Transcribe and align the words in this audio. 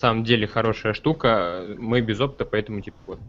самом 0.00 0.24
деле 0.24 0.46
хорошая 0.46 0.92
штука. 0.92 1.64
Мы 1.78 2.00
без 2.00 2.20
опыта, 2.20 2.44
поэтому 2.44 2.80
типа 2.80 2.96
вот. 3.06 3.20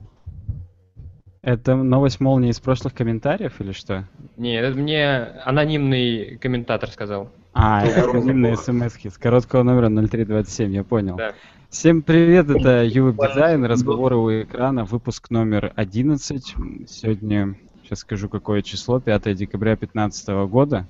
Это 1.42 1.76
новость 1.76 2.20
молнии 2.20 2.50
из 2.50 2.60
прошлых 2.60 2.94
комментариев 2.94 3.62
или 3.62 3.72
что? 3.72 4.06
Не, 4.36 4.60
это 4.60 4.78
мне 4.78 5.08
анонимный 5.46 6.38
комментатор 6.38 6.90
сказал. 6.90 7.32
А, 7.54 7.86
это 7.86 8.10
анонимные 8.10 8.58
смс 8.58 8.96
с 9.02 9.18
короткого 9.18 9.64
номера 9.64 9.90
0327, 9.90 10.74
я 10.74 10.84
понял. 10.84 11.16
Да. 11.16 11.34
Всем 11.70 12.02
привет, 12.02 12.50
это 12.50 12.84
Ювеб 12.84 13.16
Дизайн, 13.16 13.64
разговоры 13.64 14.16
у 14.18 14.30
экрана, 14.42 14.86
выпуск 14.86 15.30
номер 15.30 15.72
11. 15.76 16.56
Сегодня, 16.88 17.56
сейчас 17.84 18.00
скажу, 18.00 18.28
какое 18.28 18.62
число, 18.62 19.00
5 19.00 19.36
декабря 19.36 19.76
2015 19.76 20.28
года. 20.50 20.88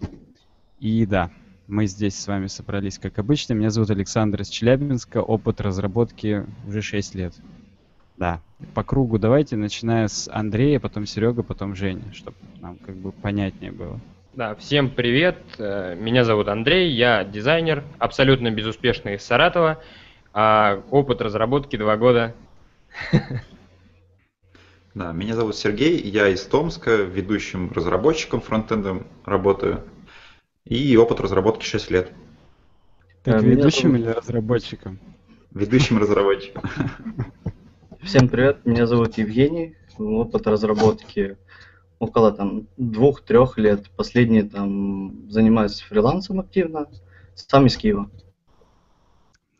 И 0.79 1.05
да, 1.05 1.31
мы 1.69 1.85
здесь 1.85 2.19
с 2.19 2.27
вами 2.27 2.47
собрались, 2.47 2.97
как 2.97 3.19
обычно. 3.19 3.53
Меня 3.53 3.69
зовут 3.69 3.91
Александр 3.91 4.41
из 4.41 4.49
Челябинска, 4.49 5.21
опыт 5.21 5.61
разработки 5.61 6.45
уже 6.67 6.81
6 6.81 7.15
лет. 7.15 7.33
Да, 8.17 8.41
по 8.73 8.83
кругу 8.83 9.19
давайте, 9.19 9.55
начиная 9.55 10.07
с 10.07 10.27
Андрея, 10.33 10.79
потом 10.79 11.05
Серега, 11.05 11.43
потом 11.43 11.75
Женя, 11.75 12.11
чтобы 12.11 12.35
нам 12.59 12.75
как 12.77 12.95
бы 12.95 13.11
понятнее 13.11 13.71
было. 13.71 13.99
Да, 14.33 14.55
всем 14.55 14.89
привет. 14.89 15.37
Э, 15.59 15.95
меня 15.95 16.25
зовут 16.25 16.47
Андрей, 16.47 16.91
я 16.91 17.23
дизайнер, 17.23 17.83
абсолютно 17.99 18.49
безуспешный 18.51 19.15
из 19.15 19.23
Саратова. 19.23 19.81
А 20.33 20.81
опыт 20.89 21.21
разработки 21.21 21.77
два 21.77 21.97
года. 21.97 22.35
Да, 24.95 25.11
меня 25.13 25.35
зовут 25.35 25.55
Сергей, 25.55 26.01
я 26.01 26.27
из 26.29 26.43
Томска, 26.45 26.95
ведущим 26.95 27.71
разработчиком 27.71 28.41
фронтендом 28.41 29.05
работаю. 29.23 29.83
И 30.69 30.95
опыт 30.97 31.19
разработки 31.19 31.65
6 31.65 31.89
лет. 31.89 32.11
Так, 33.23 33.41
а, 33.41 33.45
ведущим 33.45 33.91
зовут... 33.91 33.99
или 33.99 34.07
разработчиком? 34.09 34.99
Ведущим 35.49 35.97
разработчиком. 35.97 36.63
Всем 38.03 38.29
привет, 38.29 38.65
меня 38.65 38.85
зовут 38.85 39.17
Евгений, 39.17 39.75
опыт 39.97 40.45
разработки 40.45 41.37
около 41.97 42.31
там 42.31 42.67
двух-трех 42.77 43.57
лет. 43.57 43.89
Последний 43.97 44.43
там 44.43 45.27
занимаюсь 45.31 45.81
фрилансом 45.81 46.39
активно, 46.39 46.85
сам 47.33 47.65
из 47.65 47.75
Киева. 47.75 48.11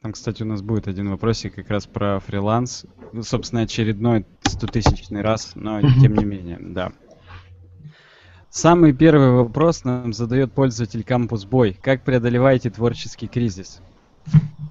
Там, 0.02 0.14
кстати, 0.14 0.44
у 0.44 0.45
нас 0.45 0.61
будет 0.61 0.88
один 0.88 1.09
вопросик 1.09 1.55
как 1.55 1.70
раз 1.72 1.88
про 1.88 2.20
фриланс. 2.20 2.86
Ну, 3.14 3.23
собственно, 3.23 3.64
очередной 3.64 4.28
стотысячный 4.44 5.22
раз, 5.22 5.53
но 5.55 5.81
тем 5.81 6.14
не 6.14 6.23
менее, 6.23 6.59
да. 6.61 6.94
Самый 8.50 8.94
первый 8.94 9.30
вопрос 9.30 9.83
нам 9.83 10.11
задает 10.11 10.52
пользователь 10.52 11.02
Campus 11.02 11.47
Boy. 11.47 11.75
Как 11.80 12.02
преодолеваете 12.02 12.72
творческий 12.72 13.28
кризис? 13.28 13.80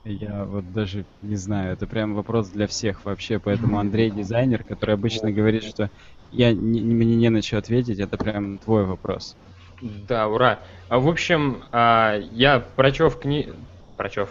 Я 0.04 0.44
вот 0.44 0.72
даже 0.72 1.04
не 1.22 1.36
знаю, 1.36 1.74
это 1.74 1.86
прям 1.86 2.14
вопрос 2.14 2.48
для 2.48 2.66
всех 2.66 3.04
вообще, 3.04 3.38
поэтому 3.38 3.78
Андрей 3.78 4.10
дизайнер, 4.10 4.64
который 4.64 4.94
обычно 4.94 5.30
говорит, 5.30 5.64
что 5.64 5.90
я 6.32 6.52
не, 6.52 6.80
мне 6.80 7.14
не 7.14 7.28
на 7.28 7.40
что 7.40 7.58
ответить, 7.58 8.00
это 8.00 8.16
прям 8.16 8.58
твой 8.58 8.84
вопрос. 8.84 9.36
Да, 9.80 10.26
ура. 10.28 10.58
А, 10.88 10.98
в 10.98 11.08
общем, 11.08 11.62
а, 11.70 12.18
я 12.32 12.60
прочев 12.60 13.18
кни... 13.18 13.48
Прочев? 13.96 14.30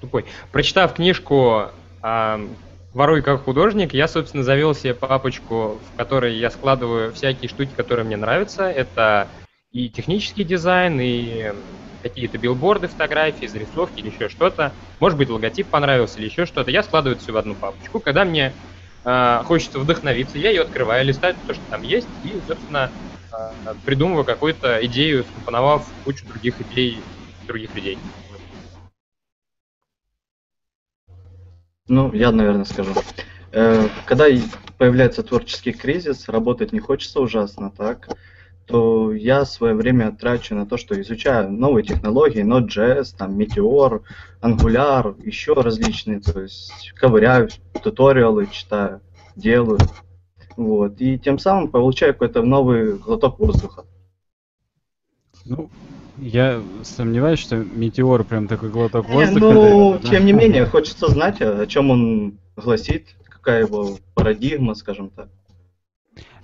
Тупой. 0.00 0.24
Прочитав 0.50 0.94
книжку 0.94 1.64
а, 2.00 2.40
«Воруй 2.94 3.22
как 3.22 3.42
художник», 3.44 3.92
я, 3.92 4.08
собственно, 4.08 4.42
завел 4.42 4.74
себе 4.74 4.94
папочку, 4.94 5.82
в 5.86 5.92
которой 5.94 6.36
я 6.36 6.50
складываю 6.50 7.12
всякие 7.12 7.48
штуки, 7.48 7.74
которые 7.74 8.04
мне 8.06 8.16
нравятся. 8.16 8.64
Это 8.64 9.32
и 9.70 9.90
технический 9.90 10.44
дизайн, 10.44 10.98
и 11.00 11.52
какие-то 12.00 12.38
билборды, 12.38 12.88
фотографии, 12.88 13.44
зарисовки 13.46 14.00
или 14.00 14.06
еще 14.08 14.28
что-то. 14.28 14.78
Может 15.00 15.18
быть, 15.18 15.28
логотип 15.28 15.68
понравился 15.68 16.18
или 16.20 16.26
еще 16.26 16.46
что-то. 16.46 16.70
Я 16.70 16.82
складываю 16.82 17.14
это 17.16 17.22
все 17.22 17.32
в 17.32 17.36
одну 17.36 17.56
папочку. 17.56 18.00
Когда 18.00 18.24
мне 18.24 18.56
э, 19.04 19.40
хочется 19.44 19.78
вдохновиться, 19.80 20.38
я 20.38 20.48
ее 20.50 20.62
открываю, 20.62 21.04
листаю 21.04 21.36
то, 21.46 21.52
что 21.54 21.64
там 21.68 21.82
есть, 21.82 22.16
и, 22.22 22.40
собственно, 22.40 22.94
э, 23.30 23.74
придумываю 23.84 24.24
какую-то 24.24 24.84
идею, 24.86 25.24
скомпоновав 25.24 25.94
кучу 26.02 26.26
других 26.26 26.60
идей 26.62 27.10
других 27.46 27.74
людей. 27.74 28.02
Ну, 31.88 32.12
я, 32.12 32.30
наверное, 32.32 32.64
скажу. 32.64 32.92
Э, 33.52 33.88
когда 34.06 34.26
появляется 34.76 35.22
творческий 35.22 35.72
кризис, 35.72 36.28
работать 36.28 36.72
не 36.72 36.80
хочется 36.80 37.20
ужасно, 37.20 37.70
так? 37.70 38.08
то 38.68 39.14
я 39.14 39.46
свое 39.46 39.74
время 39.74 40.12
трачу 40.12 40.54
на 40.54 40.66
то, 40.66 40.76
что 40.76 41.00
изучаю 41.00 41.50
новые 41.50 41.84
технологии, 41.84 42.44
Node.js, 42.44 43.16
там, 43.16 43.38
Meteor, 43.38 44.02
Angular, 44.42 45.16
еще 45.24 45.54
различные, 45.54 46.20
то 46.20 46.42
есть 46.42 46.92
ковыряю, 46.94 47.48
туториалы 47.82 48.46
читаю, 48.52 49.00
делаю. 49.34 49.80
Вот, 50.56 51.00
и 51.00 51.18
тем 51.18 51.38
самым 51.38 51.68
получаю 51.68 52.12
какой-то 52.12 52.42
новый 52.42 52.98
глоток 52.98 53.38
воздуха. 53.38 53.86
Ну, 55.46 55.70
я 56.20 56.62
сомневаюсь, 56.82 57.38
что 57.38 57.56
Метеор 57.56 58.24
прям 58.24 58.48
такой 58.48 58.70
глоток 58.70 59.08
воздуха. 59.08 59.40
Ну, 59.40 59.90
дает, 59.92 60.02
да? 60.02 60.08
тем 60.08 60.26
не 60.26 60.32
менее, 60.34 60.66
хочется 60.66 61.08
знать, 61.08 61.40
о 61.40 61.66
чем 61.66 61.90
он 61.90 62.38
гласит, 62.56 63.06
какая 63.24 63.60
его 63.60 63.98
парадигма, 64.14 64.74
скажем 64.74 65.10
так. 65.10 65.28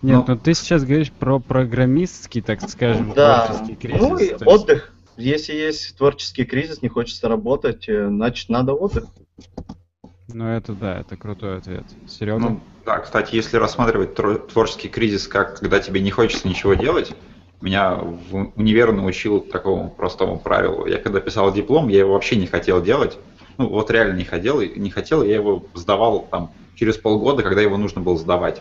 Нет, 0.02 0.16
ну, 0.16 0.34
ну 0.34 0.36
ты 0.36 0.54
сейчас 0.54 0.84
говоришь 0.84 1.10
про 1.10 1.38
программистский, 1.38 2.42
так 2.42 2.68
скажем, 2.68 3.12
да. 3.14 3.46
творческий 3.46 3.74
кризис. 3.74 4.00
Ну 4.00 4.18
и 4.18 4.24
есть... 4.24 4.46
отдых. 4.46 4.92
Если 5.16 5.54
есть 5.54 5.96
творческий 5.96 6.44
кризис, 6.44 6.82
не 6.82 6.88
хочется 6.88 7.28
работать, 7.28 7.88
э, 7.88 8.08
значит 8.08 8.48
надо 8.48 8.74
отдых. 8.74 9.04
Ну 10.28 10.46
это 10.46 10.72
да, 10.72 11.00
это 11.00 11.16
крутой 11.16 11.58
ответ. 11.58 11.84
Серега? 12.08 12.38
Ну, 12.38 12.60
да, 12.84 12.98
кстати, 12.98 13.34
если 13.34 13.56
рассматривать 13.56 14.14
творческий 14.14 14.88
кризис 14.88 15.28
как 15.28 15.60
когда 15.60 15.78
тебе 15.80 16.00
не 16.00 16.10
хочется 16.10 16.48
ничего 16.48 16.74
делать, 16.74 17.14
меня 17.64 17.94
в 17.94 18.52
универ 18.56 18.92
научил 18.92 19.40
такому 19.40 19.88
простому 19.88 20.38
правилу. 20.38 20.86
Я 20.86 20.98
когда 20.98 21.20
писал 21.20 21.52
диплом, 21.52 21.88
я 21.88 22.00
его 22.00 22.12
вообще 22.12 22.36
не 22.36 22.46
хотел 22.46 22.82
делать. 22.82 23.18
Ну 23.56 23.68
вот 23.68 23.90
реально 23.90 24.18
не 24.18 24.24
хотел, 24.24 24.60
не 24.60 24.90
хотел, 24.90 25.22
я 25.22 25.36
его 25.36 25.64
сдавал 25.74 26.28
там 26.30 26.52
через 26.76 26.98
полгода, 26.98 27.42
когда 27.42 27.62
его 27.62 27.78
нужно 27.78 28.02
было 28.02 28.18
сдавать. 28.18 28.60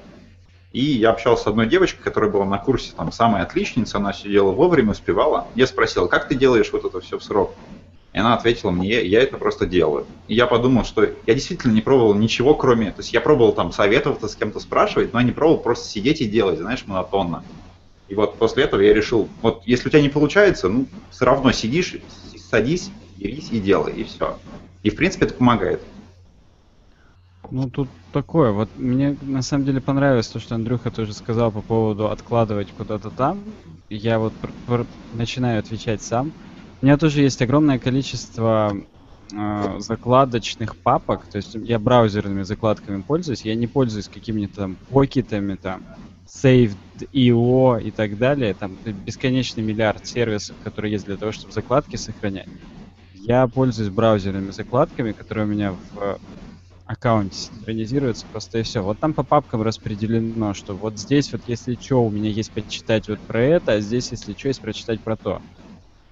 И 0.71 0.83
я 0.85 1.11
общался 1.11 1.43
с 1.43 1.47
одной 1.47 1.67
девочкой, 1.67 2.01
которая 2.03 2.31
была 2.31 2.45
на 2.45 2.57
курсе, 2.57 2.93
там, 2.95 3.11
самая 3.11 3.43
отличница, 3.43 3.97
она 3.97 4.13
сидела 4.13 4.51
вовремя, 4.51 4.91
успевала. 4.91 5.47
Я 5.53 5.67
спросил, 5.67 6.07
как 6.07 6.29
ты 6.29 6.35
делаешь 6.35 6.71
вот 6.71 6.85
это 6.85 6.99
все 7.01 7.19
в 7.19 7.23
срок? 7.23 7.53
И 8.13 8.17
она 8.17 8.35
ответила 8.35 8.71
мне, 8.71 9.03
я 9.03 9.21
это 9.21 9.37
просто 9.37 9.65
делаю. 9.65 10.05
И 10.27 10.35
я 10.35 10.47
подумал, 10.47 10.85
что 10.85 11.03
я 11.03 11.33
действительно 11.33 11.73
не 11.73 11.81
пробовал 11.81 12.13
ничего, 12.13 12.55
кроме... 12.55 12.91
То 12.91 13.01
есть 13.01 13.11
я 13.11 13.21
пробовал 13.21 13.53
там 13.53 13.71
советоваться 13.71 14.27
с 14.27 14.35
кем-то 14.35 14.59
спрашивать, 14.59 15.13
но 15.13 15.19
я 15.19 15.25
не 15.25 15.31
пробовал 15.31 15.59
просто 15.59 15.89
сидеть 15.89 16.21
и 16.21 16.25
делать, 16.25 16.59
знаешь, 16.59 16.85
монотонно. 16.85 17.43
И 18.09 18.15
вот 18.15 18.37
после 18.37 18.63
этого 18.63 18.81
я 18.81 18.93
решил, 18.93 19.29
вот 19.41 19.63
если 19.65 19.87
у 19.87 19.91
тебя 19.91 20.01
не 20.01 20.09
получается, 20.09 20.69
ну, 20.69 20.85
все 21.09 21.25
равно 21.25 21.51
сидишь, 21.51 21.95
садись, 22.37 22.91
берись 23.17 23.49
и 23.51 23.59
делай, 23.59 23.93
и 23.93 24.03
все. 24.03 24.37
И 24.83 24.89
в 24.89 24.95
принципе 24.95 25.25
это 25.25 25.35
помогает. 25.35 25.81
Ну, 27.49 27.69
тут 27.69 27.89
такое. 28.11 28.51
Вот 28.51 28.69
мне 28.77 29.17
на 29.21 29.41
самом 29.41 29.65
деле 29.65 29.81
понравилось 29.81 30.27
то, 30.27 30.39
что 30.39 30.55
Андрюха 30.55 30.91
тоже 30.91 31.13
сказал 31.13 31.51
по 31.51 31.61
поводу 31.61 32.09
откладывать 32.09 32.69
куда-то 32.75 33.09
там. 33.09 33.39
Я 33.89 34.19
вот 34.19 34.33
начинаю 35.13 35.59
отвечать 35.59 36.01
сам. 36.01 36.31
У 36.81 36.85
меня 36.85 36.97
тоже 36.97 37.21
есть 37.21 37.41
огромное 37.41 37.79
количество 37.79 38.75
э, 39.31 39.75
закладочных 39.79 40.75
папок. 40.75 41.25
То 41.25 41.37
есть 41.37 41.55
я 41.55 41.79
браузерными 41.79 42.43
закладками 42.43 43.01
пользуюсь. 43.01 43.43
Я 43.43 43.55
не 43.55 43.67
пользуюсь 43.67 44.07
какими-то 44.07 44.55
там 44.55 44.77
покетами, 44.89 45.55
там, 45.55 45.83
saved.io 46.27 47.81
и 47.81 47.91
так 47.91 48.17
далее. 48.17 48.53
Там 48.55 48.77
бесконечный 48.83 49.63
миллиард 49.63 50.05
сервисов, 50.05 50.59
которые 50.59 50.93
есть 50.93 51.05
для 51.05 51.17
того, 51.17 51.31
чтобы 51.31 51.51
закладки 51.53 51.95
сохранять. 51.97 52.49
Я 53.13 53.47
пользуюсь 53.47 53.89
браузерными 53.89 54.51
закладками, 54.51 55.13
которые 55.13 55.45
у 55.45 55.49
меня 55.49 55.73
в 55.73 56.19
аккаунте 56.85 57.37
синхронизируется 57.37 58.27
просто 58.31 58.59
и 58.59 58.63
все. 58.63 58.81
Вот 58.83 58.99
там 58.99 59.13
по 59.13 59.23
папкам 59.23 59.61
распределено, 59.61 60.53
что 60.53 60.77
вот 60.77 60.99
здесь 60.99 61.31
вот 61.33 61.43
если 61.47 61.77
что, 61.79 62.03
у 62.05 62.11
меня 62.11 62.29
есть 62.29 62.53
почитать 62.53 63.07
вот 63.07 63.21
про 63.25 63.41
это, 63.43 63.73
а 63.73 63.79
здесь 63.81 64.11
если 64.11 64.33
что, 64.33 64.49
есть 64.49 64.61
прочитать 64.61 65.01
про 65.03 65.17
то. 65.17 65.41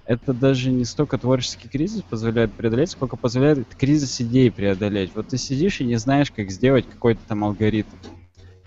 Это 0.04 0.34
даже 0.34 0.70
не 0.72 0.84
столько 0.84 1.18
творческий 1.18 1.68
кризис 1.68 2.02
позволяет 2.02 2.54
преодолеть, 2.56 2.90
сколько 2.90 3.16
позволяет 3.16 3.74
кризис 3.76 4.20
идей 4.20 4.50
преодолеть. 4.50 5.14
Вот 5.14 5.28
ты 5.28 5.38
сидишь 5.38 5.80
и 5.80 5.84
не 5.86 5.96
знаешь, 5.96 6.32
как 6.32 6.50
сделать 6.50 6.88
какой-то 6.88 7.22
там 7.26 7.44
алгоритм. 7.44 7.98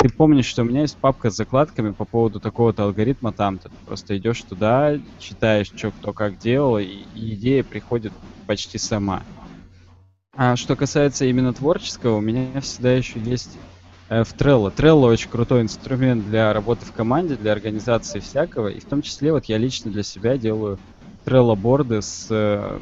Ты 0.06 0.10
помнишь, 0.14 0.46
что 0.46 0.62
у 0.62 0.66
меня 0.66 0.82
есть 0.82 0.98
папка 0.98 1.32
с 1.32 1.36
закладками 1.36 1.90
по 1.90 2.06
поводу 2.06 2.40
такого-то 2.40 2.84
алгоритма 2.84 3.32
там-то. 3.32 3.70
Ты 3.70 3.76
просто 3.88 4.16
идешь 4.16 4.40
туда, 4.44 5.00
читаешь, 5.18 5.72
что 5.76 5.90
кто 5.90 6.14
как 6.14 6.38
делал, 6.38 6.78
и, 6.78 6.84
и 7.16 7.34
идея 7.34 7.64
приходит 7.64 8.14
почти 8.46 8.78
сама. 8.78 9.24
А 10.38 10.56
что 10.58 10.76
касается 10.76 11.26
именно 11.26 11.54
творческого, 11.54 12.18
у 12.18 12.22
меня 12.22 12.62
всегда 12.62 12.94
еще 12.94 13.20
есть 13.20 13.58
э, 14.10 14.24
в 14.24 14.36
Trello. 14.36 14.72
Trello 14.72 15.08
очень 15.08 15.32
крутой 15.32 15.64
инструмент 15.64 16.28
для 16.28 16.54
работы 16.54 16.86
в 16.86 16.92
команде, 16.92 17.36
для 17.36 17.52
организации 17.52 18.20
всякого. 18.20 18.68
И 18.68 18.80
в 18.82 18.86
том 18.86 19.02
числе 19.02 19.32
вот 19.32 19.46
я 19.46 19.58
лично 19.58 19.90
для 19.90 20.04
себя 20.04 20.38
делаю 20.38 20.78
Trello 21.26 21.56
борды 21.56 22.04
с 22.04 22.28
э, 22.30 22.78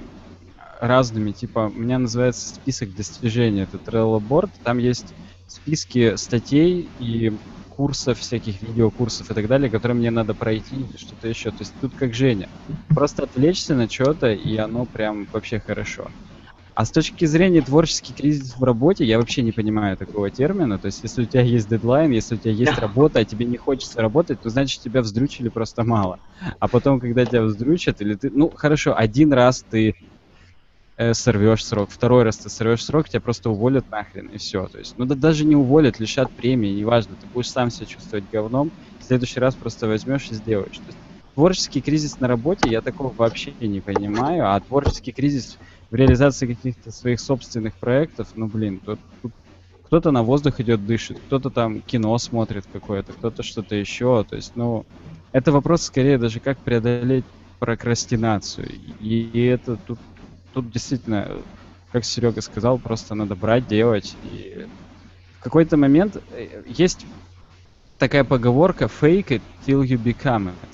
разными. 0.82 1.32
Типа, 1.32 1.72
у 1.74 1.80
меня 1.80 2.00
называется 2.00 2.54
список 2.54 2.94
достижений. 2.94 3.62
Это 3.62 3.78
Trello 3.78 4.20
Board. 4.20 4.50
Там 4.66 4.78
есть 4.78 5.14
списки 5.48 6.16
статей 6.16 6.88
и 7.00 7.32
курсов, 7.70 8.20
всяких 8.20 8.62
видеокурсов 8.62 9.30
и 9.32 9.34
так 9.34 9.48
далее, 9.48 9.70
которые 9.70 9.98
мне 9.98 10.12
надо 10.12 10.34
пройти 10.34 10.86
что-то 10.96 11.28
еще. 11.28 11.50
То 11.50 11.58
есть 11.60 11.74
тут 11.82 11.94
как 11.96 12.14
Женя. 12.14 12.48
Просто 12.90 13.24
отвлечься 13.24 13.76
на 13.76 13.90
что-то, 13.90 14.32
и 14.32 14.58
оно 14.58 14.86
прям 14.86 15.28
вообще 15.32 15.60
хорошо. 15.60 16.08
А 16.76 16.86
с 16.86 16.92
точки 16.92 17.26
зрения 17.26 17.62
творческий 17.62 18.14
кризис 18.14 18.56
в 18.58 18.64
работе, 18.64 19.06
я 19.06 19.20
вообще 19.20 19.44
не 19.44 19.52
понимаю 19.52 19.96
такого 19.96 20.32
термина. 20.32 20.80
То 20.80 20.88
есть, 20.88 21.04
если 21.04 21.22
у 21.22 21.26
тебя 21.26 21.44
есть 21.44 21.70
дедлайн, 21.70 22.12
если 22.12 22.34
у 22.36 22.38
тебя 22.40 22.52
есть 22.52 22.80
работа, 22.80 23.20
а 23.20 23.26
тебе 23.26 23.46
не 23.46 23.58
хочется 23.58 24.02
работать, 24.02 24.42
то 24.42 24.50
значит 24.50 24.82
тебя 24.82 25.02
вздрючили 25.02 25.50
просто 25.50 25.84
мало. 25.84 26.18
А 26.60 26.68
потом, 26.68 27.00
когда 27.00 27.26
тебя 27.26 27.44
вздрючат, 27.44 28.02
или 28.02 28.16
ты, 28.16 28.32
ну 28.32 28.50
хорошо, 28.50 28.98
один 28.98 29.34
раз 29.34 29.64
ты 29.70 29.96
э, 30.98 31.14
сорвешь 31.14 31.66
срок, 31.66 31.90
второй 31.92 32.24
раз 32.24 32.38
ты 32.38 32.50
сорвешь 32.50 32.84
срок, 32.84 33.10
тебя 33.10 33.22
просто 33.22 33.50
уволят 33.50 33.90
нахрен, 33.90 34.28
и 34.28 34.38
все. 34.38 34.68
То 34.68 34.80
есть, 34.80 34.98
ну 34.98 35.06
да 35.06 35.16
даже 35.16 35.46
не 35.46 35.56
уволят, 35.56 36.00
лишат 36.00 36.32
премии, 36.32 36.70
неважно, 36.70 37.16
ты 37.16 37.28
будешь 37.28 37.50
сам 37.50 37.70
себя 37.70 37.86
чувствовать 37.86 38.30
говном, 38.32 38.72
в 39.00 39.04
следующий 39.04 39.40
раз 39.40 39.56
просто 39.56 39.88
возьмешь 39.88 40.30
и 40.32 40.36
сделаешь. 40.36 40.78
То 40.78 40.88
есть, 40.88 40.98
творческий 41.36 41.82
кризис 41.82 42.20
на 42.20 42.28
работе 42.28 42.70
я 42.70 42.82
такого 42.82 43.14
вообще 43.14 43.54
не 43.60 43.82
понимаю, 43.82 44.54
а 44.54 44.60
творческий 44.60 45.12
кризис 45.12 45.58
в 45.90 45.96
реализации 45.96 46.48
каких-то 46.48 46.92
своих 46.92 47.20
собственных 47.20 47.74
проектов, 47.76 48.30
ну 48.36 48.48
блин, 48.48 48.80
тут, 48.84 49.00
тут 49.22 49.32
кто-то 49.94 50.10
на 50.10 50.24
воздух 50.24 50.60
идет, 50.60 50.86
дышит, 50.88 51.20
кто-то 51.28 51.52
там 51.52 51.82
кино 51.82 52.18
смотрит 52.18 52.66
какое-то, 52.74 53.14
кто-то 53.14 53.44
что-то 53.44 53.76
еще. 53.76 54.26
То 54.28 54.36
есть, 54.36 54.54
ну, 54.56 54.88
это 55.32 55.52
вопрос 55.52 55.84
скорее 55.84 56.18
даже 56.18 56.40
как 56.40 56.58
преодолеть 56.58 57.26
прокрастинацию. 57.60 58.68
И, 59.00 59.20
и 59.22 59.46
это 59.46 59.78
тут, 59.78 60.00
тут 60.54 60.72
действительно, 60.72 61.30
как 61.92 62.06
Серега 62.06 62.42
сказал, 62.42 62.78
просто 62.78 63.16
надо 63.16 63.36
брать, 63.36 63.68
делать. 63.68 64.16
И 64.32 64.68
в 65.40 65.44
какой-то 65.44 65.78
момент 65.78 66.22
э, 66.32 66.64
есть 66.66 67.06
такая 67.98 68.24
поговорка 68.24 68.86
fake 68.86 69.28
it 69.28 69.42
till 69.66 69.84
you 69.84 69.98
become 69.98 70.50
it 70.50 70.74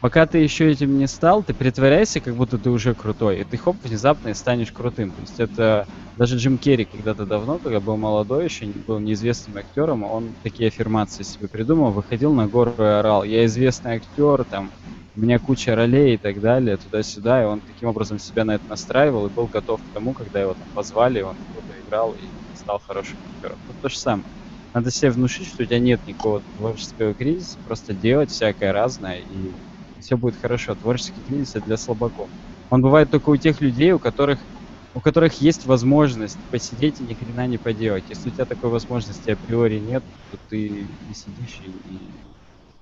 пока 0.00 0.26
ты 0.26 0.38
еще 0.38 0.70
этим 0.70 0.98
не 0.98 1.06
стал, 1.06 1.42
ты 1.42 1.54
притворяйся, 1.54 2.20
как 2.20 2.34
будто 2.34 2.58
ты 2.58 2.70
уже 2.70 2.94
крутой, 2.94 3.40
и 3.40 3.44
ты 3.44 3.56
хоп, 3.56 3.76
внезапно 3.82 4.28
и 4.28 4.34
станешь 4.34 4.72
крутым. 4.72 5.10
То 5.10 5.20
есть 5.20 5.40
это 5.40 5.86
даже 6.16 6.36
Джим 6.36 6.58
Керри 6.58 6.84
когда-то 6.84 7.26
давно, 7.26 7.58
когда 7.58 7.80
был 7.80 7.96
молодой 7.96 8.44
еще, 8.44 8.66
был 8.66 8.98
неизвестным 8.98 9.56
актером, 9.56 10.04
он 10.04 10.30
такие 10.42 10.68
аффирмации 10.68 11.22
себе 11.22 11.48
придумал, 11.48 11.90
выходил 11.90 12.32
на 12.32 12.46
гору 12.46 12.74
и 12.78 12.82
орал, 12.82 13.24
я 13.24 13.44
известный 13.46 13.96
актер, 13.96 14.44
там, 14.44 14.70
у 15.18 15.20
меня 15.20 15.40
куча 15.40 15.74
ролей 15.74 16.14
и 16.14 16.18
так 16.18 16.40
далее, 16.40 16.76
туда-сюда, 16.78 17.42
и 17.42 17.46
он 17.46 17.60
таким 17.62 17.88
образом 17.88 18.20
себя 18.20 18.44
на 18.44 18.54
это 18.54 18.68
настраивал 18.68 19.26
и 19.26 19.30
был 19.30 19.48
готов 19.48 19.82
к 19.82 19.90
тому, 19.90 20.14
когда 20.14 20.40
его 20.40 20.54
там 20.54 20.70
позвали, 20.72 21.20
он 21.22 21.40
круто 21.44 21.80
играл 21.80 22.14
и 22.14 22.54
стал 22.54 22.78
хорошим 22.78 23.24
актером. 23.24 23.58
Вот 23.66 23.76
то 23.80 23.88
же 23.88 23.98
самое. 23.98 24.32
Надо 24.72 24.92
себе 24.92 25.10
внушить, 25.10 25.48
что 25.48 25.64
у 25.64 25.66
тебя 25.66 25.80
нет 25.80 26.06
никакого 26.06 26.42
творческого 26.54 27.16
кризиса, 27.16 27.58
просто 27.64 27.94
делать 27.94 28.30
всякое 28.30 28.70
разное 28.70 29.18
и 29.18 29.56
все 29.98 30.16
будет 30.16 30.36
хорошо. 30.36 30.76
Творческий 30.76 31.22
кризис 31.24 31.56
это 31.56 31.64
для 31.64 31.78
слабаков. 31.78 32.30
Он 32.70 32.80
бывает 32.80 33.10
только 33.10 33.30
у 33.30 33.36
тех 33.36 33.60
людей, 33.60 33.90
у 33.90 33.98
которых 33.98 34.46
у 34.94 35.00
которых 35.00 35.34
есть 35.40 35.64
возможность 35.66 36.46
посидеть 36.48 37.00
и 37.00 37.04
ни 37.04 37.14
хрена 37.14 37.46
не 37.48 37.58
поделать. 37.58 38.08
Если 38.10 38.28
у 38.30 38.32
тебя 38.32 38.46
такой 38.46 38.70
возможности 38.70 39.30
априори 39.30 39.80
нет, 39.80 40.04
то 40.30 40.38
ты 40.48 40.96
не 41.02 41.14
сидишь 41.14 41.60
и, 41.60 41.70
и 41.70 42.24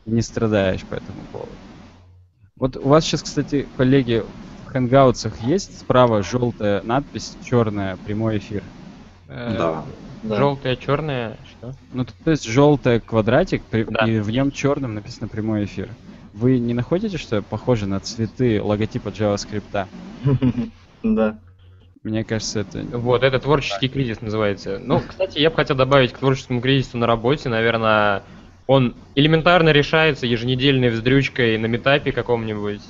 не 0.04 0.20
страдаешь 0.22 0.86
по 0.86 0.94
этому 0.94 1.26
поводу. 1.26 1.60
Вот 2.58 2.76
у 2.76 2.88
вас 2.88 3.04
сейчас, 3.04 3.22
кстати, 3.22 3.68
коллеги, 3.76 4.24
в 4.64 4.70
хэнгаутсах 4.70 5.42
есть 5.42 5.78
справа 5.78 6.22
желтая 6.22 6.82
надпись, 6.82 7.36
черная, 7.44 7.98
прямой 8.06 8.38
эфир? 8.38 8.62
Э, 9.28 9.54
да. 9.58 9.84
да. 10.22 10.36
Желтая, 10.36 10.76
черная, 10.76 11.36
что? 11.50 11.74
Ну, 11.92 12.06
то 12.06 12.30
есть 12.30 12.44
желтая 12.44 13.00
квадратик, 13.00 13.62
да. 13.70 14.06
и 14.06 14.20
в 14.20 14.30
нем 14.30 14.50
черным 14.52 14.94
написано 14.94 15.28
прямой 15.28 15.66
эфир. 15.66 15.90
Вы 16.32 16.58
не 16.58 16.72
находите, 16.72 17.18
что 17.18 17.42
похоже 17.42 17.86
на 17.86 18.00
цветы 18.00 18.62
логотипа 18.62 19.08
JavaScript? 19.08 19.86
Да. 21.02 21.38
Мне 22.02 22.24
кажется, 22.24 22.60
это... 22.60 22.82
Вот, 22.96 23.22
это 23.22 23.38
творческий 23.38 23.88
кризис 23.88 24.20
называется. 24.20 24.80
Ну, 24.82 25.00
кстати, 25.06 25.38
я 25.38 25.50
бы 25.50 25.56
хотел 25.56 25.76
добавить 25.76 26.12
к 26.12 26.18
творческому 26.18 26.60
кризису 26.60 26.98
на 26.98 27.06
работе, 27.06 27.48
наверное, 27.48 28.22
он 28.66 28.94
элементарно 29.14 29.70
решается 29.70 30.26
еженедельной 30.26 30.90
вздрючкой 30.90 31.56
на 31.58 31.66
метапе 31.66 32.12
каком-нибудь. 32.12 32.80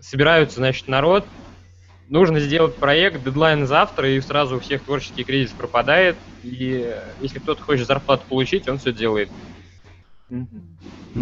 Собираются, 0.00 0.56
значит, 0.56 0.86
народ, 0.86 1.24
нужно 2.08 2.40
сделать 2.40 2.76
проект, 2.76 3.24
дедлайн 3.24 3.66
завтра, 3.66 4.08
и 4.10 4.20
сразу 4.20 4.56
у 4.56 4.60
всех 4.60 4.82
творческий 4.82 5.24
кризис 5.24 5.52
пропадает, 5.52 6.16
и 6.42 6.94
если 7.20 7.38
кто-то 7.38 7.62
хочет 7.62 7.86
зарплату 7.86 8.22
получить, 8.28 8.68
он 8.68 8.78
все 8.78 8.92
делает. 8.92 9.30
Ну 10.28 10.46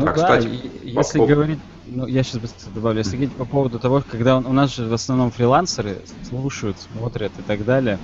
а, 0.05 0.06
да, 0.06 0.12
кстати, 0.12 0.49
если 0.83 1.19
по... 1.19 1.27
говорить, 1.27 1.59
ну 1.87 2.06
я 2.06 2.23
сейчас 2.23 2.41
быстро 2.41 2.71
добавлю, 2.71 2.99
если 2.99 3.17
говорить 3.17 3.35
по 3.35 3.44
поводу 3.44 3.79
того, 3.79 4.03
когда 4.09 4.39
у 4.39 4.53
нас 4.53 4.75
же 4.75 4.87
в 4.87 4.93
основном 4.93 5.31
фрилансеры 5.31 5.99
слушают, 6.29 6.79
смотрят 6.79 7.33
и 7.39 7.43
так 7.43 7.65
далее, 7.65 7.99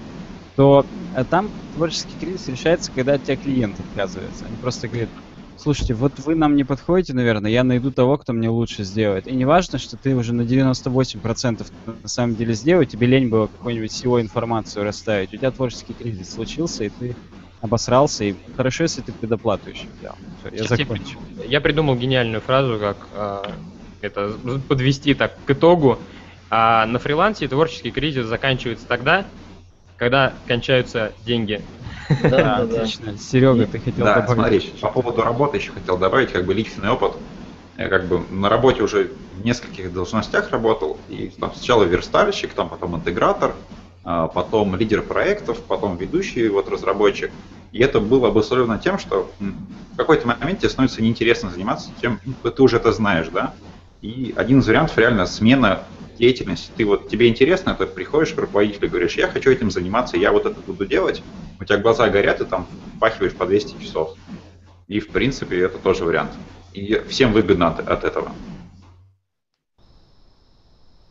то 0.59 0.85
а 1.15 1.23
там 1.23 1.51
творческий 1.73 2.17
кризис 2.19 2.49
решается, 2.49 2.91
когда 2.91 3.15
от 3.15 3.23
тебя 3.23 3.37
клиент 3.37 3.79
отказывается. 3.79 4.45
Они 4.45 4.57
просто 4.57 4.89
говорят, 4.89 5.09
слушайте, 5.57 5.95
вот 5.95 6.19
вы 6.19 6.35
нам 6.35 6.57
не 6.57 6.65
подходите, 6.65 7.15
наверное, 7.15 7.49
я 7.53 7.63
найду 7.63 7.93
того, 7.93 8.19
кто 8.19 8.33
мне 8.33 8.49
лучше 8.49 8.83
сделает. 8.83 9.29
И 9.29 9.37
не 9.37 9.45
важно, 9.45 9.79
что 9.79 9.97
ты 9.97 10.17
уже 10.17 10.35
на 10.35 10.41
98% 10.41 11.65
на 12.03 12.09
самом 12.09 12.35
деле 12.35 12.55
сделал, 12.55 12.85
тебе 12.85 13.07
лень 13.07 13.29
было 13.29 13.47
какую-нибудь 13.47 13.93
SEO 13.93 14.21
информацию 14.21 14.85
расставить. 14.85 15.33
У 15.33 15.37
тебя 15.37 15.53
творческий 15.53 15.93
кризис 15.93 16.33
случился, 16.35 16.83
и 16.83 16.89
ты 16.89 17.15
обосрался, 17.61 18.25
и 18.25 18.35
хорошо, 18.57 18.83
если 18.83 19.01
ты 19.03 19.13
предоплату 19.13 19.71
еще 19.71 19.87
взял. 20.01 20.17
Все, 20.41 20.57
я 20.57 20.65
закончил. 20.65 21.21
Я, 21.37 21.45
я 21.45 21.61
придумал 21.61 21.95
гениальную 21.95 22.41
фразу, 22.41 22.81
как 22.81 22.97
э, 23.15 23.43
это 24.01 24.37
подвести 24.67 25.15
так 25.15 25.37
к 25.45 25.51
итогу. 25.53 26.01
А 26.51 26.85
на 26.87 26.99
фрилансе 26.99 27.47
творческий 27.47 27.93
кризис 27.93 28.27
заканчивается 28.27 28.87
тогда, 28.89 29.25
когда 29.99 30.33
кончаются 30.47 31.13
деньги. 31.27 31.61
Да, 32.23 32.57
отлично. 32.57 33.19
Серега, 33.19 33.67
ты 33.67 33.79
хотел 33.79 34.07
да, 34.07 34.21
добавить? 34.23 34.63
смотри, 34.63 34.81
по 34.81 34.89
поводу 34.89 35.21
работы 35.21 35.59
еще 35.59 35.73
хотел 35.73 35.99
добавить, 35.99 36.33
как 36.33 36.47
бы 36.47 36.55
личный 36.55 36.89
опыт. 36.89 37.13
Я 37.77 37.89
как 37.89 38.07
бы 38.07 38.23
на 38.31 38.49
работе 38.49 38.83
уже 38.83 39.11
в 39.35 39.45
нескольких 39.45 39.93
должностях 39.93 40.51
работал, 40.51 40.97
и 41.11 41.31
там 41.39 41.53
сначала 41.55 41.85
верстальщик, 41.85 42.55
там 42.55 42.71
потом 42.71 42.97
интегратор, 42.97 43.55
а, 44.05 44.27
потом 44.27 44.75
лидер 44.75 45.03
проектов, 45.03 45.61
потом 45.69 45.99
ведущий 45.99 46.49
вот 46.49 46.71
разработчик. 46.71 47.31
И 47.73 47.83
это 47.83 48.01
было 48.01 48.29
обусловлено 48.29 48.79
тем, 48.79 48.99
что 48.99 49.31
в 49.39 49.97
какой-то 49.99 50.27
момент 50.27 50.61
тебе 50.61 50.71
становится 50.71 51.03
неинтересно 51.03 51.51
заниматься 51.51 51.91
тем, 52.01 52.21
ну, 52.25 52.51
ты 52.51 52.63
уже 52.63 52.79
это 52.79 52.91
знаешь, 52.93 53.29
да? 53.29 53.53
И 54.01 54.33
один 54.35 54.61
из 54.61 54.67
вариантов 54.67 54.97
реально 54.97 55.27
смена 55.27 55.83
деятельности. 56.19 56.73
Ты 56.77 56.85
вот, 56.85 57.09
тебе 57.09 57.29
интересно, 57.29 57.75
ты 57.75 57.87
приходишь 57.87 58.35
к 58.35 58.39
руководителю 58.39 58.87
и 58.87 58.91
говоришь, 58.91 59.17
я 59.17 59.29
хочу 59.29 59.51
этим 59.51 59.71
заниматься, 59.71 60.17
я 60.17 60.33
вот 60.33 60.47
это 60.47 60.61
буду 60.61 60.87
делать. 60.87 61.23
У 61.61 61.65
тебя 61.65 61.79
глаза 61.79 62.09
горят, 62.09 62.41
и 62.41 62.45
там 62.45 62.69
впахиваешь 62.97 63.35
по 63.35 63.47
200 63.47 63.81
часов. 63.83 64.15
И, 64.87 65.01
в 65.01 65.11
принципе, 65.11 65.61
это 65.61 65.79
тоже 65.79 66.05
вариант. 66.05 66.33
И 66.73 66.99
всем 67.09 67.33
выгодно 67.33 67.69
от, 67.69 67.81
от 67.81 68.05
этого. 68.05 68.33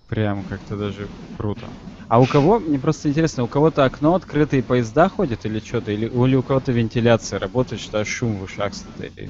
Прям 0.09 0.43
как-то 0.43 0.77
даже 0.77 1.07
круто. 1.37 1.67
А 2.09 2.21
у 2.21 2.25
кого, 2.25 2.59
мне 2.59 2.79
просто 2.79 3.09
интересно, 3.09 3.43
у 3.43 3.47
кого-то 3.47 3.83
окно 3.83 4.15
открытые 4.15 4.63
поезда 4.63 5.09
ходят 5.09 5.45
или 5.45 5.59
что-то, 5.59 5.91
или, 5.91 6.05
или 6.05 6.35
у 6.35 6.41
кого-то 6.41 6.71
вентиляция 6.71 7.39
работает, 7.39 7.81
что 7.81 8.03
шум 8.05 8.37
в 8.37 8.43
ушах 8.43 8.73
стоит? 8.73 9.29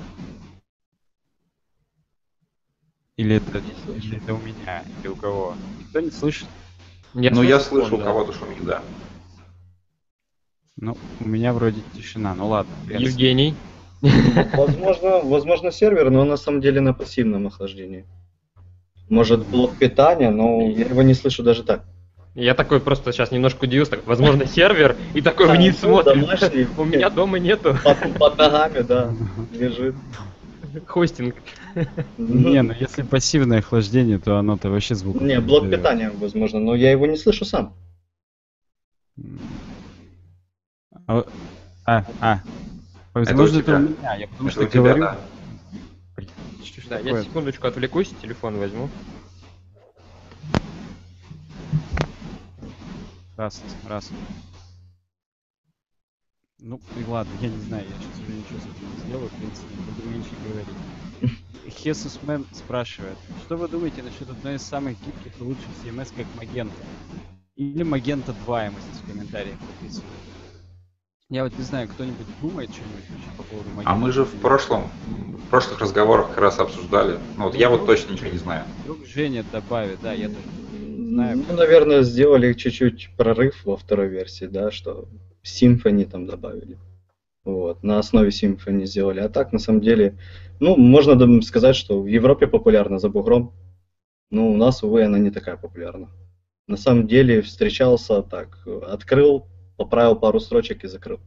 Или 3.17 3.37
это, 3.37 3.57
или 3.95 4.17
это 4.17 4.35
у 4.35 4.37
меня, 4.37 4.83
или 5.01 5.07
у 5.07 5.15
кого? 5.15 5.55
Никто 5.79 5.99
не 5.99 6.11
слышит? 6.11 6.47
Я 7.15 7.31
ну, 7.31 7.41
я 7.41 7.59
слышу, 7.59 7.95
у 7.95 7.99
кого-то 7.99 8.31
шумит, 8.31 8.63
да. 8.63 8.83
Ну, 10.75 10.95
у 11.19 11.27
меня 11.27 11.51
вроде 11.51 11.81
тишина, 11.95 12.35
ну 12.35 12.47
ладно. 12.47 12.71
Евгений? 12.87 13.55
Возможно, 14.01 15.21
возможно 15.23 15.71
сервер, 15.71 16.11
но 16.11 16.25
на 16.25 16.37
самом 16.37 16.61
деле 16.61 16.79
на 16.79 16.93
пассивном 16.93 17.47
охлаждении. 17.47 18.05
Может 19.09 19.47
блок 19.47 19.75
питания, 19.77 20.29
но 20.29 20.61
я 20.61 20.85
его 20.85 21.01
не 21.01 21.15
слышу 21.15 21.41
даже 21.41 21.63
так. 21.63 21.85
Я 22.35 22.53
такой 22.53 22.79
просто 22.79 23.11
сейчас 23.11 23.31
немножко 23.31 23.63
удивился, 23.63 23.91
так, 23.91 24.05
возможно, 24.05 24.45
сервер, 24.45 24.95
и 25.15 25.21
такой 25.21 25.47
вниз 25.57 25.79
смотрит. 25.79 26.69
У 26.77 26.83
меня 26.83 27.09
дома 27.09 27.39
нету. 27.39 27.75
Под 28.19 28.37
ногами, 28.37 28.81
да, 28.81 29.11
лежит. 29.53 29.95
Хостинг. 30.87 31.35
Не, 32.17 32.61
ну 32.61 32.73
если 32.73 33.01
пассивное 33.03 33.59
охлаждение, 33.59 34.19
то 34.19 34.37
оно-то 34.37 34.69
вообще 34.69 34.95
звук. 34.95 35.21
Не, 35.21 35.39
блок 35.39 35.69
питания, 35.69 36.11
возможно, 36.11 36.59
но 36.59 36.75
я 36.75 36.91
его 36.91 37.05
не 37.05 37.17
слышу 37.17 37.45
сам. 37.45 37.73
А, 41.07 41.23
а, 41.85 42.05
а. 42.21 42.41
возможно, 43.13 43.59
это 43.59 43.75
у 43.75 43.79
меня, 43.79 44.15
я 44.15 44.27
потому 44.27 44.49
что 44.49 44.65
говорю. 44.65 45.07
Да, 46.89 46.99
я 46.99 47.23
секундочку 47.23 47.67
отвлекусь, 47.67 48.13
телефон 48.21 48.57
возьму. 48.57 48.89
Раз, 53.35 53.61
раз. 53.87 54.09
Ну, 56.59 56.79
и 56.99 57.03
ладно, 57.07 57.31
я 57.39 57.49
не 57.49 57.61
знаю, 57.67 57.85
я 57.87 57.95
сейчас 57.95 58.23
уже 58.23 58.35
ничего 58.35 58.59
с 58.59 58.63
этим 58.63 58.91
не 58.91 59.07
сделаю, 59.07 59.29
в 59.29 59.33
принципе, 59.33 59.67
буду 59.95 60.09
меньше 60.09 60.31
говорить. 60.43 60.67
Хесус 61.69 62.19
Мэн 62.23 62.45
спрашивает, 62.51 63.17
что 63.45 63.57
вы 63.57 63.67
думаете 63.67 64.01
насчет 64.01 64.27
одной 64.27 64.55
из 64.55 64.63
самых 64.63 64.93
гибких 65.05 65.39
и 65.39 65.43
лучших 65.43 65.67
CMS, 65.83 66.11
как 66.17 66.25
Magenta? 66.35 66.71
Или 67.55 67.83
Magenta 67.83 68.33
2, 68.45 68.65
ему 68.65 68.77
здесь 68.79 69.01
в 69.01 69.11
комментариях 69.11 69.57
написано. 69.81 70.07
Я 71.29 71.43
вот 71.43 71.55
не 71.55 71.63
знаю, 71.63 71.89
кто-нибудь 71.89 72.25
думает 72.41 72.71
что-нибудь 72.71 73.03
вообще 73.07 73.37
по 73.37 73.43
поводу 73.43 73.69
Magenta? 73.75 73.83
А 73.85 73.95
мы 73.95 74.11
же 74.11 74.25
в 74.25 74.33
прошлом, 74.41 74.89
в 75.05 75.49
прошлых 75.49 75.79
разговорах 75.79 76.29
как 76.29 76.39
раз 76.39 76.57
обсуждали. 76.57 77.19
Ну 77.37 77.43
вот 77.43 77.55
я 77.55 77.69
вот 77.69 77.85
точно 77.85 78.13
ничего 78.13 78.31
не 78.31 78.39
знаю. 78.39 78.65
Вдруг 78.83 79.05
Женя 79.05 79.45
добавит, 79.51 79.99
да, 80.01 80.13
я 80.13 80.27
тоже 80.29 80.41
не 80.79 81.09
знаю. 81.09 81.45
Ну, 81.47 81.55
наверное, 81.55 82.01
сделали 82.01 82.53
чуть-чуть 82.53 83.11
прорыв 83.15 83.63
во 83.63 83.77
второй 83.77 84.07
версии, 84.07 84.45
да, 84.45 84.71
что 84.71 85.07
Symfony 85.47 86.05
там 86.05 86.25
добавили. 86.25 86.77
Вот, 87.43 87.83
на 87.83 87.99
основе 87.99 88.29
Symfony 88.29 88.85
сделали. 88.85 89.21
А 89.21 89.29
так, 89.29 89.53
на 89.53 89.59
самом 89.59 89.81
деле, 89.81 90.17
ну, 90.59 90.75
можно 90.75 91.41
сказать, 91.41 91.75
что 91.75 92.01
в 92.01 92.07
Европе 92.07 92.47
популярна 92.47 92.99
за 92.99 93.09
бугром. 93.09 93.53
Но 94.29 94.49
у 94.49 94.57
нас, 94.57 94.83
увы, 94.83 95.03
она 95.03 95.17
не 95.17 95.31
такая 95.31 95.55
популярна. 95.55 96.09
На 96.67 96.75
самом 96.75 97.07
деле 97.07 97.41
встречался 97.41 98.21
так, 98.21 98.59
открыл, 98.85 99.47
поправил 99.77 100.17
пару 100.17 100.41
строчек 100.41 100.83
и 100.83 100.87
закрыл. 100.87 101.19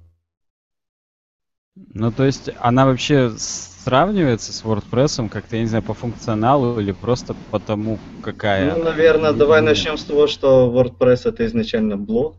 Ну, 1.94 2.12
то 2.12 2.24
есть 2.24 2.50
она 2.60 2.84
вообще 2.84 3.30
сравнивается 3.38 4.52
с 4.52 4.62
WordPress 4.62 5.28
как-то, 5.30 5.56
я 5.56 5.62
не 5.62 5.68
знаю, 5.68 5.82
по 5.82 5.94
функционалу 5.94 6.78
или 6.78 6.92
просто 6.92 7.34
потому, 7.50 7.98
какая... 8.22 8.74
Ну, 8.74 8.84
наверное, 8.84 9.32
давай 9.32 9.62
начнем 9.62 9.96
с 9.96 10.04
того, 10.04 10.26
что 10.26 10.70
WordPress 10.70 11.22
это 11.24 11.46
изначально 11.46 11.96
блог, 11.96 12.36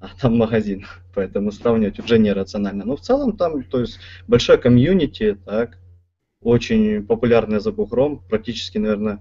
а 0.00 0.08
там 0.20 0.38
магазин, 0.38 0.86
поэтому 1.14 1.52
сравнивать 1.52 2.00
уже 2.00 2.18
нерационально. 2.18 2.84
Но 2.84 2.96
в 2.96 3.00
целом 3.00 3.36
там, 3.36 3.62
то 3.62 3.80
есть, 3.80 4.00
большое 4.26 4.58
комьюнити, 4.58 5.38
так, 5.44 5.78
очень 6.40 7.06
популярное 7.06 7.60
за 7.60 7.70
бугром, 7.70 8.22
практически, 8.28 8.78
наверное, 8.78 9.20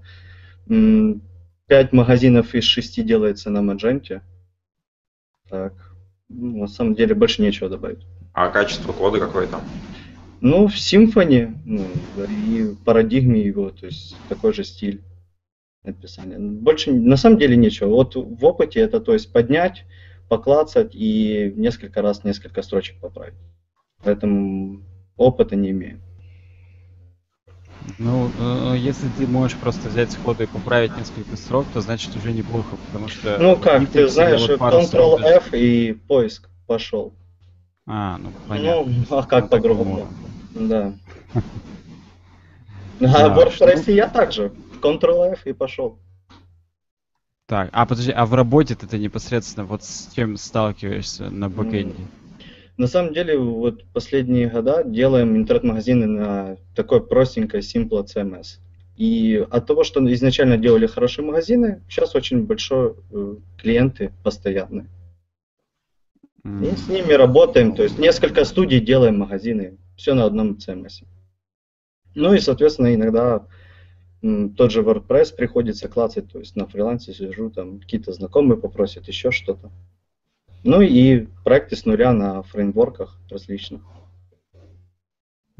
5 0.67 1.93
магазинов 1.93 2.55
из 2.55 2.63
6 2.63 3.05
делается 3.05 3.49
на 3.49 3.61
Мадженте. 3.61 4.21
Так, 5.49 5.73
ну, 6.29 6.61
на 6.61 6.67
самом 6.67 6.95
деле 6.95 7.13
больше 7.15 7.41
нечего 7.41 7.69
добавить. 7.69 8.05
А 8.33 8.49
качество 8.49 8.93
кода 8.93 9.19
какое 9.19 9.47
там? 9.47 9.61
Ну, 10.41 10.67
в 10.67 10.75
Symfony, 10.75 11.53
ну, 11.65 11.85
и 12.47 12.63
в 12.63 12.83
парадигме 12.85 13.41
его, 13.41 13.71
то 13.71 13.87
есть 13.87 14.15
такой 14.29 14.53
же 14.53 14.63
стиль 14.63 15.01
написания. 15.83 16.37
Больше 16.39 16.93
на 16.93 17.17
самом 17.17 17.37
деле 17.37 17.57
нечего. 17.57 17.89
Вот 17.89 18.15
в 18.15 18.45
опыте 18.45 18.79
это, 18.79 19.01
то 19.01 19.13
есть 19.13 19.33
поднять, 19.33 19.85
поклацать 20.29 20.91
и 20.93 21.51
несколько 21.57 22.01
раз 22.01 22.23
несколько 22.23 22.61
строчек 22.61 22.99
поправить. 23.01 23.35
Поэтому 24.03 24.81
опыта 25.17 25.55
не 25.55 25.71
имею. 25.71 25.99
Ну, 27.97 28.29
э, 28.39 28.77
если 28.77 29.09
ты 29.17 29.25
можешь 29.27 29.57
просто 29.57 29.89
взять 29.89 30.11
сходу 30.11 30.43
и 30.43 30.45
поправить 30.45 30.95
несколько 30.95 31.35
строк, 31.35 31.65
то 31.73 31.81
значит 31.81 32.15
уже 32.15 32.31
неплохо, 32.31 32.77
потому 32.87 33.07
что... 33.07 33.37
Ну 33.39 33.57
как, 33.57 33.89
ты 33.89 34.07
знаешь, 34.07 34.47
вот 34.47 34.59
Ctrl-F 34.59 35.53
и 35.53 35.93
поиск 35.93 36.49
пошел. 36.67 37.13
А, 37.87 38.17
ну 38.19 38.31
понятно. 38.47 38.93
Ну, 38.93 39.05
а 39.17 39.23
как 39.23 39.45
Ну, 39.45 39.49
по-другому? 39.49 40.07
Да. 40.53 40.93
А 43.01 43.29
в 43.29 43.51
что- 43.51 43.91
я 43.91 44.09
также. 44.09 44.51
Ctrl-F 44.81 45.45
и 45.45 45.53
пошел. 45.53 45.99
Так, 47.49 47.69
а 47.73 47.87
подожди, 47.87 48.11
а 48.11 48.27
в 48.27 48.35
работе 48.35 48.75
ты 48.75 48.99
непосредственно 48.99 49.65
вот 49.65 49.83
с 49.83 50.13
чем 50.13 50.37
сталкиваешься 50.37 51.31
на 51.31 51.49
бэкэнде? 51.49 52.05
На 52.77 52.85
самом 52.85 53.11
деле, 53.11 53.39
вот 53.39 53.85
последние 53.91 54.47
года 54.49 54.83
делаем 54.83 55.35
интернет-магазины 55.35 56.05
на 56.05 56.57
такой 56.75 57.03
простенькой 57.03 57.61
Simple 57.61 58.05
CMS. 58.05 58.59
И 58.97 59.43
от 59.49 59.65
того, 59.65 59.83
что 59.83 59.99
изначально 60.13 60.57
делали 60.57 60.85
хорошие 60.85 61.25
магазины, 61.25 61.81
сейчас 61.89 62.13
очень 62.13 62.45
большой 62.45 62.93
э, 63.11 63.35
клиенты 63.57 64.11
постоянные. 64.23 64.85
М, 66.43 66.63
И 66.63 66.75
с 66.75 66.87
ними 66.87 67.13
работаем, 67.13 67.73
то 67.73 67.81
есть 67.81 67.97
несколько 67.97 68.45
студий 68.45 68.79
делаем 68.79 69.17
магазины, 69.17 69.79
все 69.97 70.13
на 70.13 70.25
одном 70.25 70.59
CMS. 70.59 71.03
Ну 72.13 72.31
и, 72.35 72.39
соответственно, 72.39 72.93
иногда 72.93 73.47
тот 74.21 74.71
же 74.71 74.81
WordPress 74.81 75.35
приходится 75.35 75.87
клацать, 75.87 76.31
то 76.31 76.39
есть 76.39 76.55
на 76.55 76.67
фрилансе 76.67 77.13
сижу, 77.13 77.49
там 77.49 77.79
какие-то 77.79 78.11
знакомые 78.11 78.59
попросят 78.59 79.07
еще 79.07 79.31
что-то. 79.31 79.71
Ну 80.63 80.81
и 80.81 81.27
проекты 81.45 81.75
с 81.75 81.85
нуля 81.85 82.11
на 82.11 82.43
фреймворках 82.43 83.17
различных. 83.29 83.81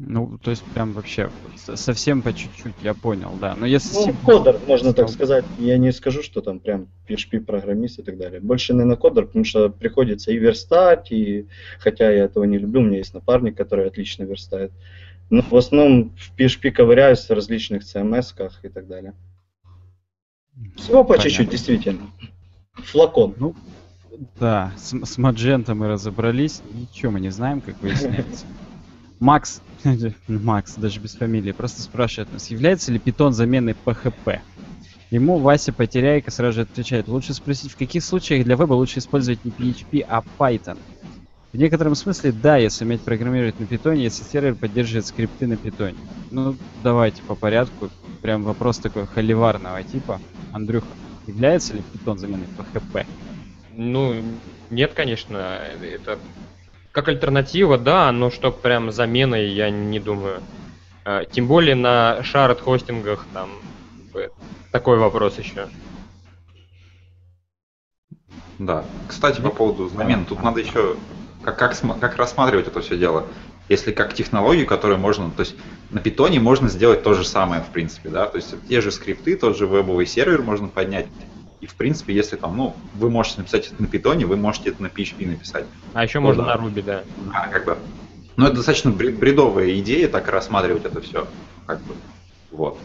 Ну, 0.02 0.38
то 0.38 0.50
есть 0.50 0.62
прям 0.72 0.92
вообще 0.92 1.30
совсем 1.74 2.22
по 2.22 2.32
чуть-чуть, 2.32 2.72
я 2.82 2.94
понял, 2.94 3.32
да. 3.38 3.54
Но 3.54 3.66
если... 3.66 4.06
Ну, 4.06 4.14
кодер, 4.24 4.58
можно 4.66 4.94
так 4.94 5.10
сказать. 5.10 5.44
Я 5.58 5.76
не 5.76 5.92
скажу, 5.92 6.22
что 6.22 6.40
там 6.40 6.58
прям 6.58 6.88
PHP-программист 7.06 7.98
и 7.98 8.02
так 8.02 8.16
далее. 8.16 8.40
Больше, 8.40 8.72
наверное, 8.72 8.96
кодер, 8.96 9.26
потому 9.26 9.44
что 9.44 9.68
приходится 9.68 10.32
и 10.32 10.38
верстать, 10.38 11.12
и 11.12 11.48
хотя 11.78 12.10
я 12.10 12.24
этого 12.24 12.44
не 12.44 12.56
люблю, 12.56 12.80
у 12.80 12.84
меня 12.84 12.96
есть 12.96 13.12
напарник, 13.12 13.58
который 13.58 13.86
отлично 13.86 14.22
верстает. 14.22 14.72
Но 15.30 15.42
в 15.42 15.56
основном 15.56 16.10
в 16.16 16.36
PHP 16.36 16.72
ковыряюсь 16.72 17.20
в 17.20 17.30
различных 17.30 17.82
CMS-ках 17.82 18.64
и 18.64 18.68
так 18.68 18.88
далее. 18.88 19.14
Всего 20.76 21.04
по 21.04 21.18
чуть-чуть, 21.18 21.50
действительно. 21.50 22.10
Флакон. 22.74 23.34
Ну, 23.38 23.54
да, 24.38 24.72
с, 24.76 24.90
с 24.90 25.18
Magento 25.18 25.74
мы 25.74 25.88
разобрались, 25.88 26.62
ничего 26.72 27.12
мы 27.12 27.20
не 27.20 27.30
знаем, 27.30 27.60
как 27.60 27.80
выясняется. 27.80 28.44
Макс, 29.20 29.62
Макс, 30.28 30.74
даже 30.74 30.98
без 30.98 31.14
фамилии, 31.14 31.52
просто 31.52 31.82
спрашивает 31.82 32.32
нас, 32.32 32.50
является 32.50 32.90
ли 32.90 32.98
Python 32.98 33.32
заменой 33.32 33.76
PHP? 33.84 34.40
Ему 35.10 35.38
Вася 35.38 35.72
Потеряйка 35.72 36.30
сразу 36.30 36.56
же 36.56 36.60
отвечает, 36.62 37.08
лучше 37.08 37.34
спросить, 37.34 37.72
в 37.72 37.76
каких 37.76 38.04
случаях 38.04 38.44
для 38.44 38.56
веба 38.56 38.74
лучше 38.74 38.98
использовать 38.98 39.44
не 39.44 39.50
PHP, 39.50 40.06
а 40.08 40.22
Python? 40.38 40.78
В 41.52 41.56
некотором 41.56 41.96
смысле, 41.96 42.30
да, 42.30 42.56
если 42.56 42.84
уметь 42.84 43.00
программировать 43.00 43.58
на 43.58 43.66
питоне, 43.66 44.04
если 44.04 44.22
сервер 44.22 44.54
поддерживает 44.54 45.06
скрипты 45.06 45.48
на 45.48 45.56
питоне. 45.56 45.96
Ну, 46.30 46.56
давайте 46.84 47.22
по 47.22 47.34
порядку. 47.34 47.90
Прям 48.22 48.44
вопрос 48.44 48.78
такой 48.78 49.06
холиварного 49.06 49.82
типа. 49.82 50.20
Андрюха, 50.52 50.86
является 51.26 51.74
ли 51.74 51.82
Python 51.92 52.18
заменой 52.18 52.46
PHP? 52.56 53.06
Ну, 53.72 54.22
нет, 54.70 54.92
конечно, 54.94 55.58
это 55.82 56.18
как 56.92 57.08
альтернатива, 57.08 57.78
да, 57.78 58.12
но 58.12 58.30
что 58.30 58.52
прям 58.52 58.92
заменой, 58.92 59.48
я 59.48 59.70
не 59.70 59.98
думаю. 59.98 60.42
А, 61.04 61.24
Тем 61.24 61.48
более 61.48 61.74
на 61.74 62.22
шард 62.22 62.60
хостингах 62.60 63.26
там 63.32 63.50
такой 64.70 64.98
вопрос 64.98 65.38
еще. 65.38 65.68
Да. 68.58 68.84
Кстати, 69.08 69.40
по 69.40 69.50
поводу 69.50 69.88
замен, 69.88 70.24
тут 70.24 70.42
надо 70.42 70.60
еще 70.60 70.96
как, 71.42 71.58
как, 71.58 71.76
как 72.00 72.16
рассматривать 72.16 72.68
это 72.68 72.80
все 72.80 72.96
дело. 72.98 73.26
Если 73.68 73.92
как 73.92 74.14
технологию, 74.14 74.66
которую 74.66 74.98
можно, 74.98 75.30
то 75.30 75.40
есть 75.40 75.54
на 75.90 76.00
питоне 76.00 76.40
можно 76.40 76.68
сделать 76.68 77.02
то 77.02 77.14
же 77.14 77.24
самое, 77.24 77.62
в 77.62 77.68
принципе, 77.68 78.08
да, 78.08 78.26
то 78.26 78.36
есть 78.36 78.54
те 78.68 78.80
же 78.80 78.90
скрипты, 78.90 79.36
тот 79.36 79.56
же 79.56 79.66
вебовый 79.66 80.06
сервер 80.06 80.42
можно 80.42 80.68
поднять. 80.68 81.06
И 81.60 81.66
в 81.66 81.74
принципе, 81.74 82.14
если 82.14 82.36
там, 82.36 82.56
ну, 82.56 82.74
вы 82.94 83.10
можете 83.10 83.38
написать 83.38 83.68
это 83.68 83.80
на 83.82 83.86
питоне, 83.86 84.26
вы 84.26 84.36
можете 84.36 84.70
это 84.70 84.82
на 84.82 84.86
PHP 84.86 85.26
написать. 85.26 85.66
А 85.92 86.02
еще 86.04 86.18
Ну 86.18 86.26
можно 86.28 86.44
да. 86.44 86.56
на 86.56 86.62
Ruby, 86.62 86.82
да. 86.82 87.02
А, 87.32 87.48
как 87.48 87.64
бы. 87.66 87.76
Ну, 88.36 88.46
это 88.46 88.56
достаточно 88.56 88.90
бред- 88.90 89.18
бредовая 89.18 89.70
идея, 89.78 90.08
так 90.08 90.26
рассматривать 90.28 90.86
это 90.86 91.00
все. 91.02 91.28
Как 91.66 91.80
бы. 91.82 91.94
Вот. 92.50 92.78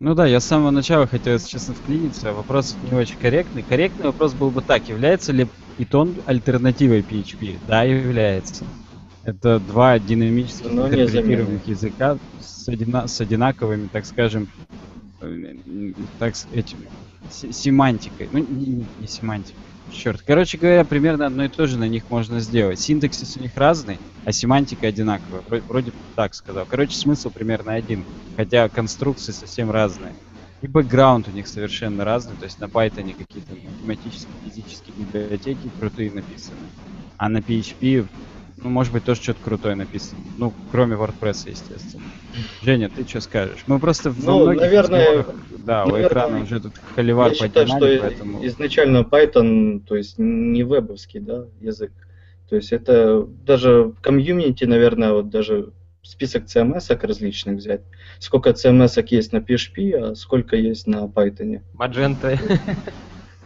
Ну 0.00 0.14
да, 0.14 0.26
я 0.26 0.40
с 0.40 0.46
самого 0.46 0.70
начала 0.70 1.06
хотел, 1.06 1.34
если 1.34 1.48
честно, 1.48 1.74
вклиниться. 1.74 2.32
Вопрос 2.32 2.74
не 2.90 2.96
очень 2.96 3.16
корректный. 3.18 3.62
Корректный 3.62 4.06
вопрос 4.06 4.32
был 4.32 4.50
бы 4.50 4.62
так. 4.62 4.88
Является 4.88 5.30
ли 5.30 5.46
Python 5.80 6.22
альтернативой 6.26 7.00
PHP? 7.02 7.60
Да, 7.66 7.82
является. 7.84 8.66
Это 9.22 9.58
два 9.58 9.98
динамически 9.98 10.64
не 10.64 10.76
интерпретируемых 10.76 11.66
языка 11.66 12.18
с, 12.38 12.68
одина- 12.68 13.06
с 13.06 13.20
одинаковыми, 13.20 13.88
так 13.88 14.04
скажем, 14.06 14.48
так 16.18 16.36
с 16.36 16.46
этим, 16.50 16.88
се- 17.28 17.52
семантикой. 17.52 18.28
Ну, 18.30 18.38
не, 18.38 18.88
не- 18.98 19.06
семантикой. 19.06 19.70
Черт. 19.88 20.22
Короче 20.22 20.58
говоря, 20.58 20.84
примерно 20.84 21.26
одно 21.26 21.44
и 21.44 21.48
то 21.48 21.66
же 21.66 21.78
на 21.78 21.88
них 21.88 22.08
можно 22.10 22.40
сделать. 22.40 22.78
Синтаксис 22.80 23.36
у 23.36 23.40
них 23.40 23.56
разный, 23.56 24.00
а 24.24 24.32
семантика 24.32 24.86
одинаковая. 24.86 25.42
Вро- 25.42 25.62
Вроде 25.66 25.92
так 26.14 26.34
сказал. 26.34 26.66
Короче, 26.66 26.96
смысл 26.96 27.30
примерно 27.30 27.74
один, 27.74 28.06
хотя 28.36 28.68
конструкции 28.68 29.32
совсем 29.32 29.70
разные. 29.70 30.16
И 30.62 30.66
бэкграунд 30.66 31.28
у 31.28 31.30
них 31.30 31.46
совершенно 31.46 32.04
разный, 32.04 32.36
то 32.36 32.44
есть 32.44 32.60
на 32.60 32.66
Python 32.66 33.14
какие-то 33.16 33.54
математические, 33.54 34.32
физические 34.44 34.94
библиотеки 34.96 35.70
крутые 35.78 36.10
написаны, 36.10 36.58
а 37.16 37.28
на 37.28 37.38
PHP 37.38 38.06
ну, 38.62 38.68
может 38.68 38.92
быть, 38.92 39.04
тоже 39.04 39.22
что-то 39.22 39.40
крутое 39.42 39.74
написано. 39.74 40.20
Ну, 40.36 40.52
кроме 40.70 40.94
WordPress, 40.96 41.48
естественно. 41.48 42.04
Женя, 42.62 42.90
ты 42.94 43.08
что 43.08 43.20
скажешь? 43.20 43.64
Мы 43.66 43.78
просто 43.78 44.10
в 44.10 44.22
Ну, 44.24 44.40
многих 44.40 44.60
наверное, 44.60 45.24
да, 45.64 45.84
у 45.84 45.92
наверное, 45.92 46.08
экрана 46.08 46.42
уже 46.42 46.60
тут 46.60 46.72
холивар 46.94 47.28
Я 47.28 47.34
считаю, 47.34 47.52
поднимали, 47.52 47.96
что 47.96 48.06
поэтому... 48.06 48.46
изначально 48.46 48.98
Python, 48.98 49.80
то 49.80 49.96
есть 49.96 50.18
не 50.18 50.62
вебовский, 50.62 51.20
да, 51.20 51.46
язык. 51.60 51.92
То 52.48 52.56
есть 52.56 52.72
это 52.72 53.26
даже 53.46 53.94
комьюнити, 54.02 54.64
наверное, 54.64 55.12
вот 55.12 55.30
даже 55.30 55.72
список 56.02 56.44
CMS 56.44 56.94
различных 57.06 57.56
взять. 57.56 57.82
Сколько 58.20 58.50
CMS 58.50 59.02
есть 59.08 59.32
на 59.32 59.38
PHP, 59.38 59.94
а 59.94 60.14
сколько 60.14 60.54
есть 60.54 60.86
на 60.86 61.06
Python. 61.06 61.62
Magento. 61.76 62.38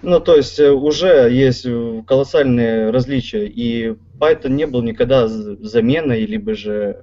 Ну, 0.03 0.21
то 0.21 0.37
есть 0.37 0.59
э, 0.61 0.71
уже 0.71 1.31
есть 1.33 1.65
э, 1.65 2.03
колоссальные 2.07 2.91
различия, 2.91 3.47
и 3.47 3.95
Python 4.21 4.51
не 4.51 4.67
был 4.67 4.83
никогда 4.83 5.29
заменой, 5.29 6.27
либо 6.27 6.55
же 6.55 6.99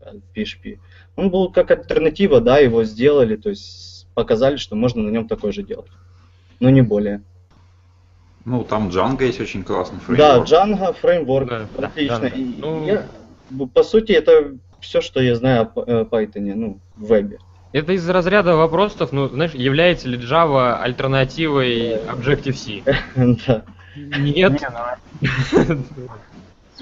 э, 0.00 0.14
PHP. 0.34 0.78
Он 1.16 1.30
был 1.30 1.50
как 1.50 1.70
альтернатива, 1.72 2.40
да, 2.40 2.58
его 2.60 2.84
сделали, 2.84 3.36
то 3.36 3.50
есть 3.50 4.06
показали, 4.14 4.56
что 4.56 4.74
можно 4.76 5.02
на 5.02 5.10
нем 5.10 5.28
такое 5.28 5.52
же 5.52 5.62
делать. 5.64 5.90
Но 6.60 6.70
не 6.70 6.80
более. 6.80 7.22
Ну, 8.44 8.62
там 8.62 8.88
Django 8.88 9.24
есть 9.24 9.40
очень 9.40 9.64
классный 9.64 9.98
Да, 10.16 10.44
фреймворк. 10.44 10.48
Django, 10.48 10.94
фреймворк, 11.00 11.48
Да, 11.48 11.66
да, 11.76 11.86
отлично. 11.88 12.14
Django. 12.26 12.38
И 12.38 12.54
Ну- 12.60 12.86
я- 12.86 13.08
по 13.74 13.82
сути, 13.82 14.12
это 14.12 14.56
все, 14.84 15.00
что 15.00 15.20
я 15.20 15.34
знаю 15.34 15.70
о 15.74 15.84
э, 15.86 16.04
Python, 16.04 16.54
ну, 16.54 16.78
в 16.96 17.06
вебе. 17.06 17.38
Это 17.72 17.92
из 17.92 18.08
разряда 18.08 18.54
вопросов, 18.56 19.10
ну, 19.10 19.28
знаешь, 19.28 19.52
является 19.52 20.08
ли 20.08 20.16
Java 20.16 20.80
альтернативой 20.80 21.96
Objective-C? 21.96 22.82
Да. 23.46 23.64
Нет. 23.96 24.60
Не, 24.60 24.68
ну, 25.20 25.84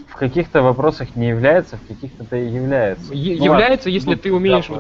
в 0.09 0.17
каких-то 0.17 0.63
вопросах 0.63 1.17
не 1.17 1.29
является, 1.29 1.77
в 1.77 1.87
каких-то 1.87 2.37
и 2.37 2.49
является. 2.49 3.13
Ну, 3.13 3.19
является, 3.19 3.91
если 3.91 4.15
ты 4.15 4.33
умеешь- 4.33 4.71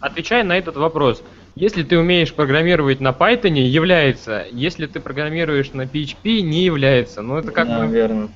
Отвечая 0.00 0.44
на 0.44 0.56
этот 0.56 0.76
вопрос, 0.76 1.22
если 1.54 1.82
ты 1.82 1.98
умеешь 1.98 2.32
программировать 2.32 3.00
на 3.00 3.10
Python, 3.10 3.58
является. 3.58 4.44
Если 4.50 4.86
ты 4.86 5.00
программируешь 5.00 5.72
на 5.72 5.82
PHP, 5.82 6.40
не 6.40 6.64
является. 6.64 7.22
Ну, 7.22 7.36
это 7.36 7.50
как 7.50 7.66
бы... 7.66 7.74
Наверное. 7.74 8.28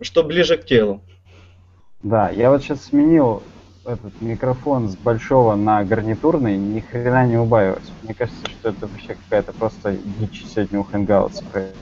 Что 0.00 0.22
ближе 0.22 0.56
к 0.56 0.64
телу. 0.66 1.02
Да, 2.02 2.30
я 2.30 2.50
вот 2.50 2.62
сейчас 2.62 2.84
сменил 2.84 3.42
этот 3.86 4.20
микрофон 4.20 4.88
с 4.88 4.96
большого 4.96 5.54
на 5.54 5.84
гарнитурный, 5.84 6.56
ни 6.56 6.80
хрена 6.80 7.26
не 7.26 7.36
убавилось. 7.36 7.92
Мне 8.02 8.14
кажется, 8.14 8.48
что 8.50 8.70
это 8.70 8.86
вообще 8.86 9.14
какая-то 9.14 9.52
просто 9.52 9.92
дичь 9.92 10.44
сегодня 10.46 10.80
у 10.80 10.84
Hangouts. 10.84 11.74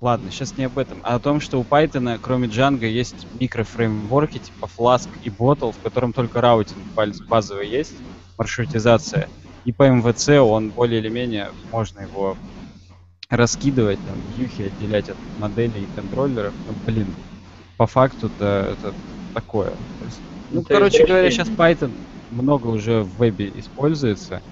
Ладно, 0.00 0.30
сейчас 0.30 0.56
не 0.56 0.64
об 0.64 0.78
этом, 0.78 1.00
а 1.02 1.14
о 1.14 1.18
том, 1.20 1.40
что 1.40 1.58
у 1.58 1.64
Python, 1.64 2.18
кроме 2.20 2.46
Django, 2.46 2.84
есть 2.84 3.26
микрофреймворки 3.40 4.38
типа 4.38 4.68
Flask 4.78 5.08
и 5.22 5.30
Bottle, 5.30 5.72
в 5.72 5.82
котором 5.82 6.12
только 6.12 6.40
раутинг 6.40 6.94
баз- 6.94 7.22
базовый 7.28 7.68
есть, 7.68 7.94
маршрутизация. 8.36 9.28
И 9.64 9.72
по 9.72 9.88
MVC 9.88 10.38
он 10.40 10.72
более 10.72 11.00
или 11.00 11.08
менее, 11.08 11.52
можно 11.72 12.00
его 12.00 12.36
раскидывать, 13.30 13.98
там, 14.04 14.20
вьюхи 14.28 14.62
отделять 14.62 15.08
от 15.08 15.16
моделей 15.38 15.84
и 15.84 15.86
контроллеров. 15.86 16.52
Ну, 16.66 16.74
блин, 16.84 17.16
по 17.78 17.86
факту-то 17.86 18.44
это 18.44 18.94
такое. 19.32 19.70
То 19.70 20.04
есть, 20.04 20.20
ну, 20.54 20.62
Это 20.62 20.74
короче 20.74 21.04
говоря, 21.04 21.30
сейчас. 21.30 21.50
Python 21.56 22.06
много 22.28 22.68
уже 22.68 23.02
в 23.02 23.16
вебе 23.18 23.58
используется, 23.60 24.42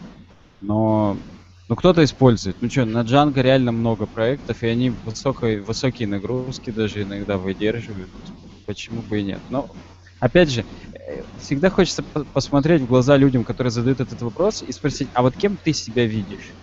но 0.61 1.21
ну 1.69 1.77
кто-то 1.77 2.05
использует. 2.05 2.57
Ну 2.61 2.71
что, 2.71 2.85
на 2.85 3.03
Django 3.05 3.43
реально 3.43 3.73
много 3.73 4.07
проектов, 4.07 4.63
и 4.63 4.67
они 4.69 4.91
высокой, 4.91 5.61
высокие 5.61 6.09
нагрузки 6.09 6.71
даже 6.71 7.03
иногда 7.03 7.39
выдерживают. 7.39 8.13
Почему 8.67 9.03
бы 9.03 9.21
и 9.21 9.25
нет? 9.25 9.43
Но, 9.49 9.77
опять 10.21 10.51
же, 10.51 10.67
э, 10.93 11.25
всегда 11.37 11.71
хочется 11.71 12.05
по- 12.05 12.27
посмотреть 12.27 12.83
в 12.83 12.87
глаза 12.87 13.17
людям, 13.17 13.45
которые 13.45 13.71
задают 13.71 14.01
этот 14.01 14.21
вопрос, 14.23 14.63
и 14.63 14.73
спросить, 14.73 15.11
а 15.15 15.23
вот 15.23 15.37
кем 15.37 15.59
ты 15.59 15.73
себя 15.73 16.07
видишь? 16.07 16.57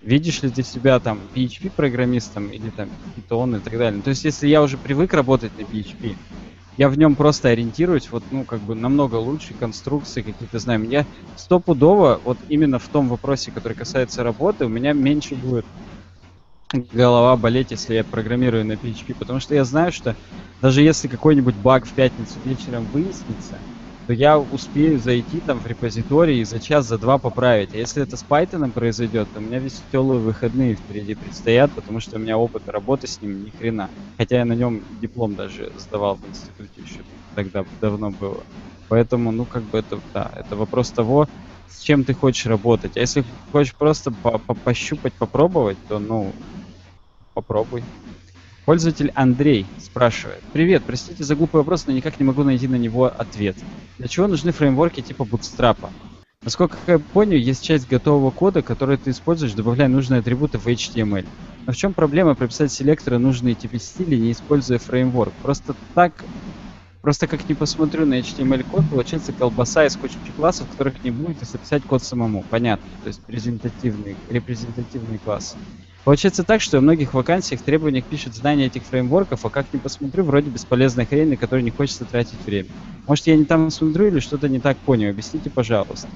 Видишь 0.00 0.42
ли 0.42 0.50
ты 0.52 0.62
себя 0.62 1.00
там 1.00 1.28
PHP-программистом 1.34 2.50
или 2.50 2.70
там 2.70 2.92
Python 3.16 3.58
и 3.58 3.62
так 3.62 3.72
далее? 3.74 3.98
Ну, 3.98 4.02
То 4.02 4.10
есть, 4.10 4.24
если 4.24 4.48
я 4.48 4.62
уже 4.62 4.78
привык 4.78 5.14
работать 5.14 5.56
на 5.56 5.62
PHP, 5.62 6.18
я 6.76 6.88
в 6.90 6.98
нем 6.98 7.16
просто 7.16 7.48
ориентируюсь, 7.50 8.10
вот, 8.10 8.24
ну, 8.30 8.46
как 8.46 8.62
бы 8.62 8.74
намного 8.74 9.16
лучше, 9.16 9.54
конструкции 9.54 10.22
какие-то 10.22 10.58
знаю. 10.58 10.84
Я 10.84 11.06
стопудово, 11.34 12.20
вот 12.24 12.42
именно 12.48 12.78
в 12.78 12.88
том 12.88 13.08
вопросе, 13.08 13.52
который 13.52 13.74
касается 13.74 14.22
работы, 14.24 14.66
у 14.66 14.68
меня 14.68 14.92
меньше 14.92 15.36
будет 15.36 15.66
голова 16.72 17.36
болеть, 17.36 17.70
если 17.70 17.94
я 17.94 18.04
программирую 18.04 18.64
на 18.66 18.72
PHP, 18.76 19.14
потому 19.16 19.38
что 19.40 19.54
я 19.54 19.64
знаю, 19.64 19.92
что 19.92 20.16
даже 20.60 20.82
если 20.82 21.06
какой-нибудь 21.08 21.56
баг 21.56 21.86
в 21.86 21.94
пятницу 21.94 22.40
вечером 22.40 22.88
выяснится, 22.88 23.62
то 24.06 24.12
я 24.12 24.38
успею 24.38 24.98
зайти 24.98 25.40
там 25.40 25.60
в 25.60 25.66
репозиторий 25.66 26.40
и 26.40 26.44
за 26.44 26.60
час, 26.60 26.86
за 26.86 26.98
два 26.98 27.18
поправить. 27.18 27.74
А 27.74 27.76
если 27.76 28.02
это 28.02 28.16
с 28.16 28.24
Python 28.28 28.72
произойдет, 28.72 29.32
то 29.32 29.40
у 29.40 29.42
меня 29.42 29.58
веселые 29.58 30.20
выходные 30.20 30.76
впереди 30.76 31.14
предстоят, 31.16 31.74
потому 31.74 31.98
что 32.00 32.16
у 32.16 32.20
меня 32.20 32.38
опыта 32.38 32.70
работы 32.72 33.08
с 33.08 33.20
ним 33.20 33.42
ни 33.42 33.50
хрена. 33.50 33.90
Хотя 34.16 34.36
я 34.38 34.44
на 34.44 34.52
нем 34.54 34.84
диплом 34.88 35.34
даже 35.34 35.72
сдавал 35.74 36.16
в 36.16 36.26
институте 36.26 36.80
еще 36.82 37.04
тогда 37.34 37.66
давно 37.80 38.12
было. 38.12 38.44
Поэтому, 38.88 39.32
ну, 39.32 39.46
как 39.46 39.66
бы 39.68 39.78
это, 39.78 40.02
да, 40.14 40.30
это 40.34 40.56
вопрос 40.56 40.92
того, 40.92 41.28
с 41.66 41.80
чем 41.80 42.04
ты 42.04 42.14
хочешь 42.14 42.46
работать. 42.46 42.96
А 42.96 43.00
если 43.00 43.24
хочешь 43.50 43.76
просто 43.76 44.12
по- 44.22 44.38
по- 44.38 44.54
пощупать, 44.54 45.16
попробовать, 45.18 45.78
то, 45.88 45.98
ну, 45.98 46.36
попробуй. 47.34 47.88
Пользователь 48.66 49.12
Андрей 49.14 49.64
спрашивает. 49.78 50.42
Привет, 50.52 50.82
простите 50.84 51.22
за 51.22 51.36
глупый 51.36 51.60
вопрос, 51.60 51.86
но 51.86 51.92
никак 51.92 52.18
не 52.18 52.26
могу 52.26 52.42
найти 52.42 52.66
на 52.66 52.74
него 52.74 53.04
ответ. 53.04 53.56
Для 53.96 54.08
чего 54.08 54.26
нужны 54.26 54.50
фреймворки 54.50 55.02
типа 55.02 55.22
Bootstrap? 55.22 55.88
Насколько 56.42 56.76
я 56.88 56.98
понял, 56.98 57.36
есть 57.36 57.62
часть 57.62 57.88
готового 57.88 58.32
кода, 58.32 58.62
который 58.62 58.96
ты 58.96 59.10
используешь, 59.10 59.52
добавляя 59.52 59.88
нужные 59.88 60.18
атрибуты 60.18 60.58
в 60.58 60.66
HTML. 60.66 61.24
Но 61.64 61.72
в 61.72 61.76
чем 61.76 61.94
проблема 61.94 62.34
прописать 62.34 62.72
селекторы 62.72 63.18
нужные 63.18 63.54
типы 63.54 63.78
стилей, 63.78 64.18
не 64.18 64.32
используя 64.32 64.78
фреймворк? 64.78 65.32
Просто 65.44 65.76
так, 65.94 66.24
просто 67.02 67.28
как 67.28 67.48
не 67.48 67.54
посмотрю 67.54 68.04
на 68.04 68.18
HTML-код, 68.18 68.90
получается 68.90 69.32
колбаса 69.32 69.86
из 69.86 69.94
кучи 69.94 70.16
классов, 70.36 70.66
которых 70.72 71.04
не 71.04 71.12
будет, 71.12 71.40
если 71.40 71.58
писать 71.58 71.84
код 71.84 72.02
самому. 72.02 72.44
Понятно, 72.50 72.88
то 73.04 73.06
есть 73.06 73.20
презентативный, 73.20 74.16
репрезентативный 74.28 75.18
класс. 75.18 75.54
Получается 76.06 76.44
так, 76.44 76.60
что 76.60 76.78
в 76.78 76.82
многих 76.82 77.14
вакансиях 77.14 77.60
в 77.60 77.64
требованиях 77.64 78.04
пишут 78.04 78.32
знания 78.32 78.66
этих 78.66 78.84
фреймворков, 78.84 79.44
а 79.44 79.50
как 79.50 79.66
ни 79.72 79.78
посмотрю, 79.78 80.22
вроде 80.22 80.50
бесполезная 80.50 81.04
хрень, 81.04 81.30
на 81.30 81.36
которую 81.36 81.64
не 81.64 81.72
хочется 81.72 82.04
тратить 82.04 82.38
время. 82.46 82.68
Может, 83.08 83.26
я 83.26 83.36
не 83.36 83.44
там 83.44 83.68
смотрю 83.72 84.06
или 84.06 84.20
что-то 84.20 84.48
не 84.48 84.60
так 84.60 84.76
понял? 84.76 85.10
Объясните, 85.10 85.50
пожалуйста. 85.50 86.06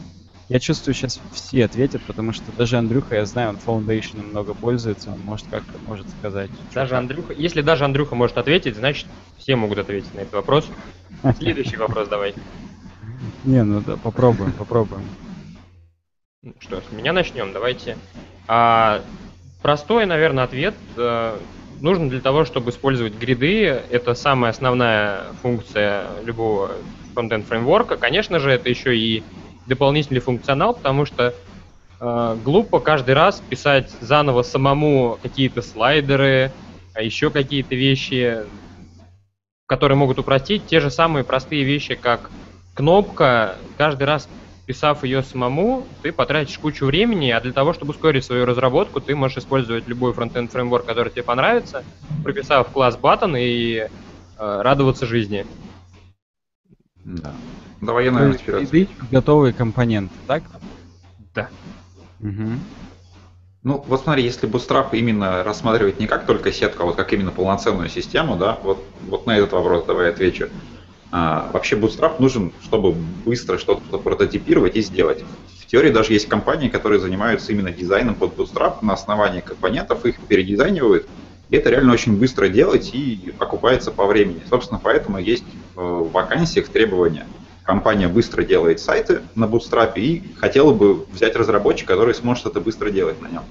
Я 0.49 0.61
чувствую, 0.61 0.95
сейчас 0.95 1.21
все 1.33 1.65
ответят, 1.65 2.03
потому 2.03 2.33
что 2.33 2.53
даже 2.57 2.79
Андрюха, 2.79 3.17
я 3.17 3.27
знаю, 3.27 3.49
он 3.49 3.57
Foundation 3.57 4.25
много 4.31 4.55
пользуется, 4.55 5.11
он 5.11 5.19
может 5.25 5.49
как-то 5.51 5.77
может 5.89 6.09
сказать. 6.21 6.51
Даже 6.73 6.97
Андрюха, 6.97 7.33
если 7.33 7.61
даже 7.61 7.85
Андрюха 7.85 8.15
может 8.15 8.39
ответить, 8.39 8.77
значит 8.77 9.09
все 9.39 9.57
могут 9.57 9.79
ответить 9.79 10.15
на 10.15 10.21
этот 10.21 10.35
вопрос. 10.35 10.69
Следующий 11.41 11.77
вопрос 11.77 12.07
давай. 12.07 12.37
Не, 13.43 13.65
ну 13.65 13.81
да, 13.81 13.97
попробуем, 13.97 14.53
попробуем. 14.53 15.03
Ну 16.45 16.55
Что, 16.61 16.81
с 16.81 16.93
меня 16.93 17.13
начнем, 17.13 17.53
давайте. 17.53 17.99
А, 18.47 19.03
простой, 19.63 20.07
наверное, 20.07 20.45
ответ. 20.45 20.75
нужно 21.81 22.09
для 22.09 22.21
того, 22.21 22.45
чтобы 22.45 22.71
использовать 22.71 23.15
гриды, 23.15 23.65
это 23.91 24.15
самая 24.15 24.51
основная 24.51 25.25
функция 25.43 26.07
любого 26.25 26.73
фронтенд 27.15 27.47
фреймворка. 27.47 27.97
Конечно 27.97 28.39
же, 28.39 28.51
это 28.51 28.69
еще 28.69 28.97
и 28.97 29.23
дополнительный 29.67 30.21
функционал, 30.21 30.75
потому 30.75 31.05
что 31.05 31.35
э, 32.01 32.37
глупо 32.45 32.81
каждый 32.81 33.15
раз 33.15 33.43
писать 33.49 33.91
заново 34.01 34.43
самому 34.43 35.19
какие-то 35.23 35.63
слайдеры, 35.63 36.53
а 36.95 37.03
еще 37.03 37.31
какие-то 37.31 37.75
вещи, 37.75 38.39
которые 39.67 39.97
могут 39.97 40.19
упростить 40.19 40.67
те 40.67 40.81
же 40.81 40.91
самые 40.91 41.25
простые 41.25 41.65
вещи, 41.65 41.95
как 41.95 42.31
кнопка. 42.75 43.57
Каждый 43.77 44.05
раз 44.05 44.29
писав 44.71 45.03
ее 45.03 45.25
самому, 45.25 45.85
ты 46.01 46.13
потратишь 46.13 46.57
кучу 46.57 46.87
времени, 46.87 47.29
а 47.31 47.41
для 47.41 47.53
того, 47.53 47.73
чтобы 47.73 47.91
ускорить 47.91 48.25
свою 48.25 48.47
разработку, 48.47 49.01
ты 49.01 49.17
можешь 49.17 49.39
использовать 49.39 49.89
любой 49.89 50.13
фронтенд 50.13 50.53
фреймворк, 50.53 50.87
который 50.87 51.11
тебе 51.11 51.25
понравится, 51.25 51.83
прописав 52.23 52.71
класс 52.71 52.97
button 52.97 53.37
и 53.37 53.79
э, 53.79 53.89
радоваться 54.39 55.07
жизни. 55.07 55.45
Да. 57.05 57.33
Давай 57.81 58.05
я, 58.05 58.13
наверное, 58.13 58.39
вперед. 58.39 58.89
готовые 59.11 59.53
компоненты, 59.53 60.15
так? 60.29 60.45
Да. 61.35 61.49
Мгм. 62.21 62.61
Ну, 63.65 63.85
вот 63.89 64.03
смотри, 64.03 64.23
если 64.23 64.49
Bootstrap 64.49 64.91
именно 64.93 65.43
рассматривать 65.43 65.99
не 65.99 66.07
как 66.07 66.27
только 66.27 66.53
сетку, 66.53 66.85
а 66.85 66.87
вот 66.87 66.95
как 66.95 67.13
именно 67.13 67.33
полноценную 67.33 67.89
систему, 67.89 68.37
да, 68.37 68.57
вот, 68.63 68.85
вот 69.09 69.27
на 69.27 69.37
этот 69.37 69.51
вопрос 69.51 69.85
давай 69.87 70.11
отвечу. 70.11 70.49
А, 71.13 71.51
вообще 71.53 71.77
Bootstrap 71.77 72.21
нужен, 72.21 72.53
чтобы 72.63 72.93
быстро 72.93 73.59
что-то 73.59 73.99
прототипировать 73.99 74.77
и 74.77 74.83
сделать. 74.83 75.25
В 75.61 75.67
теории 75.67 75.91
даже 75.91 76.13
есть 76.13 76.29
компании, 76.29 76.69
которые 76.69 77.01
занимаются 77.01 77.53
именно 77.53 77.71
дизайном 77.71 78.15
под 78.15 78.35
Bootstrap 78.37 78.79
на 78.83 78.93
основании 78.93 79.41
компонентов, 79.41 80.05
их 80.05 80.21
передизайнивают 80.21 81.07
И 81.49 81.57
это 81.57 81.71
реально 81.71 81.93
очень 81.93 82.17
быстро 82.17 82.49
делать 82.49 82.91
и 82.95 83.35
окупается 83.39 83.91
по 83.91 84.07
времени. 84.07 84.41
Собственно, 84.49 84.81
поэтому 84.83 85.19
есть 85.19 85.45
в 85.75 86.11
вакансиях 86.11 86.69
требования. 86.69 87.27
Компания 87.65 88.09
быстро 88.09 88.43
делает 88.43 88.81
сайты 88.81 89.23
на 89.35 89.45
Bootstrap 89.45 89.93
и 89.97 90.23
хотела 90.39 90.73
бы 90.73 91.07
взять 91.13 91.37
разработчика, 91.37 91.95
который 91.95 92.15
сможет 92.15 92.47
это 92.47 92.61
быстро 92.61 92.91
делать 92.91 93.21
на 93.21 93.29
нем. 93.29 93.43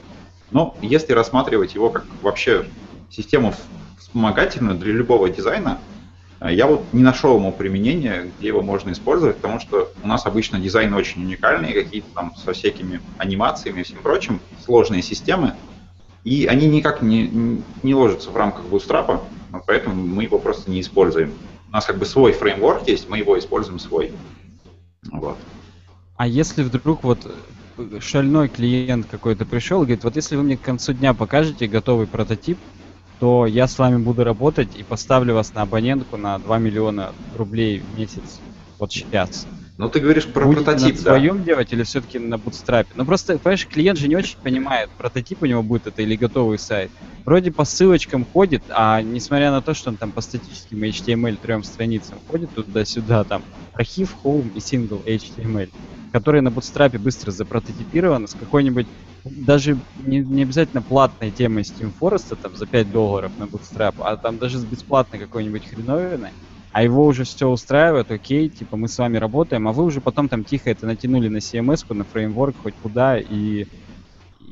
Но 0.51 0.75
если 0.81 1.13
рассматривать 1.13 1.75
его 1.75 1.89
как 1.89 2.05
вообще 2.21 2.65
систему 3.09 3.53
вспомогательную 3.97 4.77
для 4.77 4.93
любого 4.93 5.29
дизайна, 5.29 5.79
э, 5.79 5.98
я 6.41 6.67
вот 6.67 6.85
не 6.93 7.03
нашел 7.03 7.35
ему 7.37 7.51
применения, 7.51 8.31
где 8.37 8.47
его 8.47 8.61
можно 8.61 8.91
использовать, 8.91 9.37
потому 9.37 9.59
что 9.59 9.91
у 10.01 10.07
нас 10.07 10.25
обычно 10.25 10.59
дизайны 10.59 10.95
очень 10.95 11.23
уникальные, 11.23 11.73
какие-то 11.73 12.07
там 12.13 12.35
со 12.35 12.53
всякими 12.53 13.01
анимациями 13.17 13.81
и 13.81 13.83
всем 13.83 13.97
прочим, 13.97 14.39
сложные 14.63 15.01
системы, 15.01 15.55
и 16.23 16.45
они 16.45 16.67
никак 16.67 17.01
не, 17.01 17.61
не 17.83 17.95
ложатся 17.95 18.29
в 18.29 18.37
рамках 18.37 18.65
Bootstrap, 18.65 19.21
поэтому 19.65 19.95
мы 19.95 20.23
его 20.23 20.39
просто 20.39 20.71
не 20.71 20.81
используем. 20.81 21.33
У 21.69 21.71
нас 21.71 21.85
как 21.85 21.97
бы 21.97 22.05
свой 22.05 22.33
фреймворк 22.33 22.87
есть, 22.87 23.09
мы 23.09 23.17
его 23.17 23.37
используем 23.37 23.79
свой. 23.79 24.13
Вот. 25.11 25.37
А 26.15 26.27
если 26.27 26.63
вдруг 26.63 27.03
вот 27.03 27.31
шальной 27.99 28.49
клиент 28.49 29.07
какой-то 29.09 29.45
пришел 29.45 29.81
и 29.81 29.85
говорит, 29.85 30.03
вот 30.03 30.15
если 30.15 30.35
вы 30.35 30.43
мне 30.43 30.57
к 30.57 30.61
концу 30.61 30.93
дня 30.93 31.13
покажете 31.13 31.67
готовый 31.67 32.07
прототип, 32.07 32.57
то 33.19 33.45
я 33.45 33.67
с 33.67 33.77
вами 33.77 33.97
буду 33.97 34.23
работать 34.23 34.69
и 34.77 34.83
поставлю 34.83 35.33
вас 35.35 35.53
на 35.53 35.63
абонентку 35.63 36.17
на 36.17 36.39
2 36.39 36.57
миллиона 36.57 37.11
рублей 37.37 37.79
в 37.79 37.99
месяц. 37.99 38.39
Вот 38.77 38.93
сейчас. 38.93 39.45
Ну, 39.77 39.89
ты 39.89 39.99
говоришь 39.99 40.25
про 40.25 40.45
Будете 40.45 40.65
прототип, 40.65 40.97
на 40.97 41.03
да? 41.03 41.11
своем 41.11 41.43
делать 41.43 41.71
или 41.71 41.83
все-таки 41.83 42.19
на 42.19 42.35
Bootstrap? 42.35 42.87
Ну, 42.95 43.05
просто, 43.05 43.37
понимаешь, 43.37 43.65
клиент 43.65 43.97
же 43.97 44.07
не 44.07 44.15
очень 44.15 44.37
понимает, 44.37 44.89
прототип 44.97 45.41
у 45.41 45.45
него 45.45 45.63
будет 45.63 45.87
это 45.87 46.01
или 46.01 46.17
готовый 46.17 46.59
сайт. 46.59 46.91
Вроде 47.23 47.51
по 47.51 47.63
ссылочкам 47.63 48.25
ходит, 48.25 48.63
а 48.69 49.01
несмотря 49.01 49.51
на 49.51 49.61
то, 49.61 49.73
что 49.73 49.89
он 49.89 49.95
там 49.95 50.11
по 50.11 50.19
статическим 50.19 50.83
HTML 50.83 51.37
трем 51.41 51.63
страницам 51.63 52.17
ходит 52.29 52.53
туда-сюда, 52.53 53.23
там, 53.23 53.41
архив, 53.73 54.15
home 54.23 54.51
и 54.53 54.59
single 54.59 55.03
HTML 55.05 55.69
который 56.11 56.41
на 56.41 56.49
Bootstrap 56.49 56.97
быстро 56.97 57.31
запрототипирован 57.31 58.27
с 58.27 58.33
какой-нибудь 58.33 58.87
даже 59.23 59.77
не, 60.05 60.19
не 60.19 60.43
обязательно 60.43 60.81
платной 60.81 61.31
темой 61.31 61.63
Steam 61.63 61.93
Forest 61.99 62.37
там 62.41 62.55
за 62.55 62.65
5 62.65 62.91
долларов 62.91 63.31
на 63.37 63.43
Bootstrap, 63.43 63.95
а 63.99 64.17
там 64.17 64.37
даже 64.37 64.57
с 64.57 64.65
бесплатной 64.65 65.19
какой-нибудь 65.19 65.67
хреновиной, 65.67 66.31
а 66.71 66.83
его 66.83 67.05
уже 67.05 67.23
все 67.23 67.47
устраивает, 67.47 68.11
окей, 68.11 68.49
типа 68.49 68.77
мы 68.77 68.87
с 68.87 68.97
вами 68.97 69.17
работаем, 69.17 69.67
а 69.67 69.73
вы 69.73 69.83
уже 69.83 70.01
потом 70.01 70.29
там 70.29 70.43
тихо 70.43 70.69
это 70.69 70.85
натянули 70.85 71.27
на 71.27 71.37
CMS, 71.37 71.93
на 71.93 72.03
фреймворк, 72.03 72.57
хоть 72.57 72.75
куда, 72.81 73.17
и, 73.17 73.65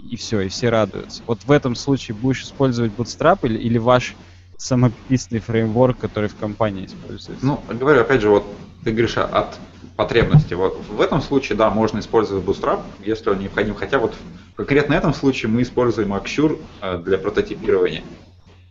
и 0.09 0.15
все, 0.15 0.41
и 0.41 0.49
все 0.49 0.69
радуются. 0.69 1.23
Вот 1.27 1.43
в 1.43 1.51
этом 1.51 1.75
случае 1.75 2.15
будешь 2.15 2.43
использовать 2.43 2.93
Bootstrap 2.93 3.39
или, 3.43 3.57
или 3.57 3.77
ваш 3.77 4.15
самописный 4.57 5.39
фреймворк, 5.39 5.97
который 5.99 6.29
в 6.29 6.35
компании 6.35 6.85
используется? 6.85 7.45
Ну, 7.45 7.61
говорю, 7.69 8.01
опять 8.01 8.21
же, 8.21 8.29
вот 8.29 8.43
ты 8.83 8.91
говоришь 8.91 9.17
от 9.17 9.59
потребности. 9.95 10.53
Вот 10.53 10.79
в 10.89 11.01
этом 11.01 11.21
случае, 11.21 11.57
да, 11.57 11.69
можно 11.69 11.99
использовать 11.99 12.43
Bootstrap, 12.43 12.81
если 13.03 13.29
он 13.29 13.39
необходим. 13.39 13.75
Хотя 13.75 13.99
вот 13.99 14.15
конкретно 14.55 14.95
в 14.95 14.97
этом 14.97 15.13
случае 15.13 15.49
мы 15.51 15.61
используем 15.61 16.13
Axure 16.13 16.59
э, 16.81 16.97
для 16.99 17.17
прототипирования. 17.17 18.03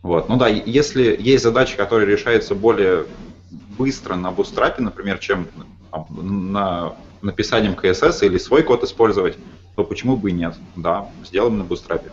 Вот. 0.01 0.29
Ну 0.29 0.37
да, 0.37 0.47
если 0.47 1.15
есть 1.19 1.43
задачи, 1.43 1.75
которые 1.75 2.09
решаются 2.09 2.55
более 2.55 3.05
быстро 3.77 4.15
на 4.15 4.27
Bootstrap, 4.27 4.79
например, 4.79 5.17
чем 5.19 5.47
на 6.09 6.95
написанием 7.21 7.73
CSS 7.73 8.25
или 8.25 8.37
свой 8.37 8.63
код 8.63 8.83
использовать, 8.83 9.37
то 9.75 9.83
почему 9.83 10.17
бы 10.17 10.29
и 10.29 10.33
нет? 10.33 10.55
Да, 10.75 11.09
сделаем 11.25 11.57
на 11.57 11.63
Bootstrap. 11.63 12.09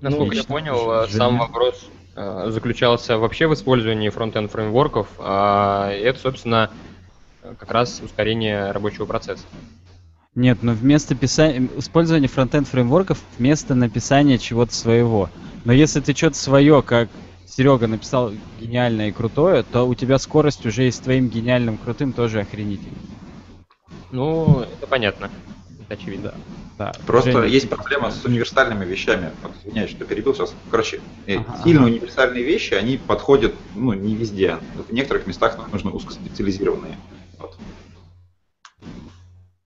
Насколько 0.00 0.34
ну, 0.34 0.40
я 0.40 0.44
понял, 0.44 0.92
э, 0.92 1.08
сам 1.08 1.38
вопрос 1.38 1.88
заключался 2.14 3.18
вообще 3.18 3.46
в 3.46 3.54
использовании 3.54 4.08
фронтенд 4.08 4.50
фреймворков. 4.50 5.08
А 5.18 5.90
это, 5.90 6.18
собственно, 6.18 6.70
как 7.58 7.70
раз 7.70 8.00
ускорение 8.04 8.70
рабочего 8.70 9.06
процесса. 9.06 9.44
Нет, 10.34 10.62
но 10.62 10.72
вместо 10.72 11.14
писания, 11.14 11.68
использования 11.76 12.28
фронтенд 12.28 12.66
фреймворков 12.66 13.18
вместо 13.38 13.74
написания 13.74 14.38
чего-то 14.38 14.74
своего. 14.74 15.28
Но 15.64 15.72
если 15.72 16.00
ты 16.00 16.14
что-то 16.14 16.36
свое, 16.36 16.82
как 16.82 17.10
Серега 17.46 17.86
написал 17.86 18.32
гениальное 18.58 19.08
и 19.08 19.12
крутое, 19.12 19.62
то 19.62 19.84
у 19.84 19.94
тебя 19.94 20.18
скорость 20.18 20.64
уже 20.64 20.88
и 20.88 20.90
с 20.90 20.98
твоим 20.98 21.28
гениальным 21.28 21.76
крутым 21.76 22.14
тоже 22.14 22.40
охренительная. 22.40 22.96
Ну, 24.10 24.60
это 24.62 24.86
понятно. 24.86 25.30
Это 25.92 26.00
очевидно. 26.00 26.34
Да. 26.78 26.92
Просто 27.06 27.32
Женя... 27.32 27.44
есть 27.46 27.68
проблема 27.68 28.10
с 28.10 28.24
универсальными 28.24 28.84
вещами. 28.84 29.30
Вот, 29.42 29.52
извиняюсь, 29.62 29.90
что 29.90 30.06
перебил 30.06 30.34
сейчас. 30.34 30.54
Короче, 30.70 31.00
э, 31.26 31.36
ага, 31.36 31.62
сильно 31.62 31.82
ага. 31.82 31.90
универсальные 31.90 32.42
вещи, 32.42 32.72
они 32.72 32.96
подходят 32.96 33.54
ну, 33.74 33.92
не 33.92 34.14
везде. 34.14 34.56
В 34.88 34.92
некоторых 34.92 35.26
местах 35.26 35.58
нам 35.58 35.70
нужны 35.70 35.90
узкоспециализированные. 35.90 36.96
Вот. 37.38 37.58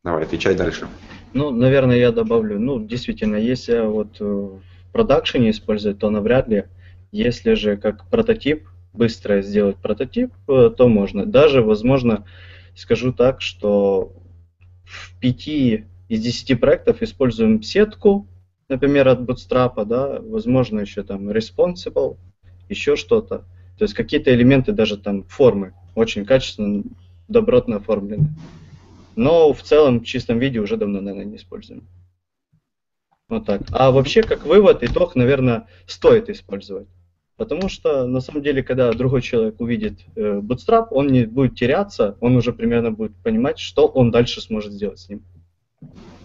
Давай, 0.02 0.24
отвечай 0.24 0.56
дальше. 0.56 0.88
Ну, 1.32 1.50
наверное, 1.50 1.96
я 1.96 2.10
добавлю. 2.10 2.58
Ну, 2.58 2.84
действительно, 2.84 3.36
если 3.36 3.86
вот 3.86 4.16
э, 4.18 4.24
в 4.24 4.92
продакшене 4.92 5.50
использовать, 5.50 6.00
то 6.00 6.10
навряд 6.10 6.48
ли. 6.48 6.64
Если 7.12 7.54
же 7.54 7.76
как 7.76 8.10
прототип, 8.10 8.66
быстро 8.92 9.42
сделать 9.42 9.76
прототип, 9.76 10.32
э, 10.48 10.70
то 10.76 10.88
можно. 10.88 11.24
Даже, 11.24 11.62
возможно, 11.62 12.26
скажу 12.74 13.12
так, 13.12 13.40
что 13.40 14.12
в 14.84 15.18
пяти 15.20 15.84
из 16.08 16.22
десяти 16.22 16.54
проектов 16.54 17.02
используем 17.02 17.62
сетку, 17.62 18.26
например, 18.68 19.08
от 19.08 19.20
Bootstrap, 19.20 19.84
да, 19.84 20.20
возможно, 20.20 20.80
еще 20.80 21.02
там 21.02 21.30
Responsible, 21.30 22.16
еще 22.68 22.96
что-то. 22.96 23.44
То 23.78 23.84
есть 23.84 23.94
какие-то 23.94 24.34
элементы, 24.34 24.72
даже 24.72 24.96
там 24.96 25.24
формы, 25.24 25.74
очень 25.94 26.24
качественно 26.24 26.84
добротно 27.28 27.76
оформлены. 27.76 28.28
Но 29.16 29.52
в 29.52 29.62
целом 29.62 30.00
в 30.00 30.04
чистом 30.04 30.38
виде 30.38 30.60
уже 30.60 30.76
давно, 30.76 31.00
наверное, 31.00 31.24
не 31.24 31.36
используем. 31.36 31.86
Вот 33.28 33.46
так. 33.46 33.62
А 33.72 33.90
вообще, 33.90 34.22
как 34.22 34.46
вывод, 34.46 34.84
итог, 34.84 35.16
наверное, 35.16 35.66
стоит 35.86 36.30
использовать. 36.30 36.86
Потому 37.36 37.68
что, 37.68 38.06
на 38.06 38.20
самом 38.20 38.42
деле, 38.42 38.62
когда 38.62 38.92
другой 38.92 39.20
человек 39.20 39.60
увидит 39.60 39.98
э, 40.14 40.40
Bootstrap, 40.40 40.86
он 40.90 41.08
не 41.08 41.26
будет 41.26 41.54
теряться, 41.56 42.16
он 42.20 42.36
уже 42.36 42.52
примерно 42.52 42.92
будет 42.92 43.14
понимать, 43.16 43.58
что 43.58 43.86
он 43.86 44.10
дальше 44.10 44.40
сможет 44.40 44.72
сделать 44.72 45.00
с 45.00 45.08
ним. 45.08 45.22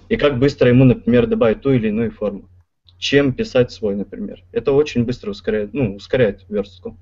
И 0.09 0.17
как 0.17 0.39
быстро 0.39 0.69
ему, 0.69 0.83
например, 0.83 1.27
добавить 1.27 1.61
ту 1.61 1.71
или 1.71 1.87
иную 1.87 2.11
форму. 2.11 2.49
Чем 2.97 3.33
писать 3.33 3.71
свой, 3.71 3.95
например. 3.95 4.43
Это 4.51 4.73
очень 4.73 5.05
быстро 5.05 5.31
ускоряет, 5.31 5.73
ну, 5.73 5.95
ускоряет 5.95 6.45
верстку. 6.49 6.97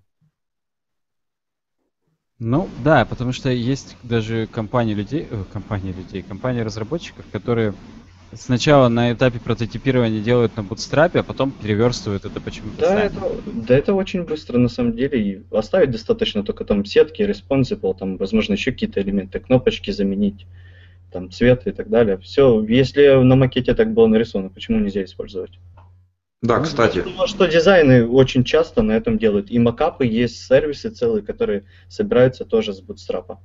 Ну 2.39 2.69
да, 2.83 3.03
потому 3.03 3.33
что 3.33 3.49
есть 3.49 3.97
даже 4.03 4.47
компании 4.47 4.93
людей, 4.93 5.27
э, 5.29 5.43
компании 5.51 5.91
людей, 5.91 6.21
компании 6.21 6.61
разработчиков, 6.61 7.25
которые 7.33 7.73
сначала 8.33 8.87
на 8.87 9.11
этапе 9.11 9.39
прототипирования 9.39 10.21
делают 10.21 10.55
на 10.55 10.61
Bootstrap, 10.61 11.17
а 11.17 11.23
потом 11.23 11.51
переверстывают 11.51 12.25
это 12.25 12.39
почему-то 12.39 12.79
да, 12.79 12.87
сами. 12.87 13.05
Это, 13.05 13.41
да, 13.45 13.77
это 13.77 13.93
очень 13.93 14.23
быстро 14.23 14.57
на 14.57 14.69
самом 14.69 14.95
деле. 14.95 15.21
И 15.21 15.41
оставить 15.51 15.91
достаточно 15.91 16.43
только 16.43 16.63
там 16.63 16.85
сетки, 16.85 17.23
responsible, 17.23 17.97
там, 17.97 18.17
возможно, 18.17 18.53
еще 18.53 18.71
какие-то 18.71 19.01
элементы, 19.01 19.39
кнопочки 19.39 19.91
заменить, 19.91 20.45
там, 21.11 21.31
цвет 21.31 21.67
и 21.67 21.71
так 21.71 21.89
далее. 21.89 22.17
Все, 22.17 22.63
если 22.63 23.07
на 23.23 23.35
макете 23.35 23.73
так 23.73 23.93
было 23.93 24.07
нарисовано, 24.07 24.49
почему 24.49 24.79
нельзя 24.79 25.03
использовать? 25.03 25.51
Да, 26.41 26.59
кстати. 26.59 27.01
Думаю, 27.01 27.27
что 27.27 27.45
дизайны 27.47 28.07
очень 28.07 28.43
часто 28.43 28.81
на 28.81 28.93
этом 28.93 29.17
делают. 29.17 29.51
И 29.51 29.59
макапы 29.59 30.05
есть 30.05 30.45
сервисы 30.45 30.89
целые, 30.89 31.21
которые 31.21 31.65
собираются 31.89 32.45
тоже 32.45 32.73
с 32.73 32.81
Bootstrap. 32.81 33.37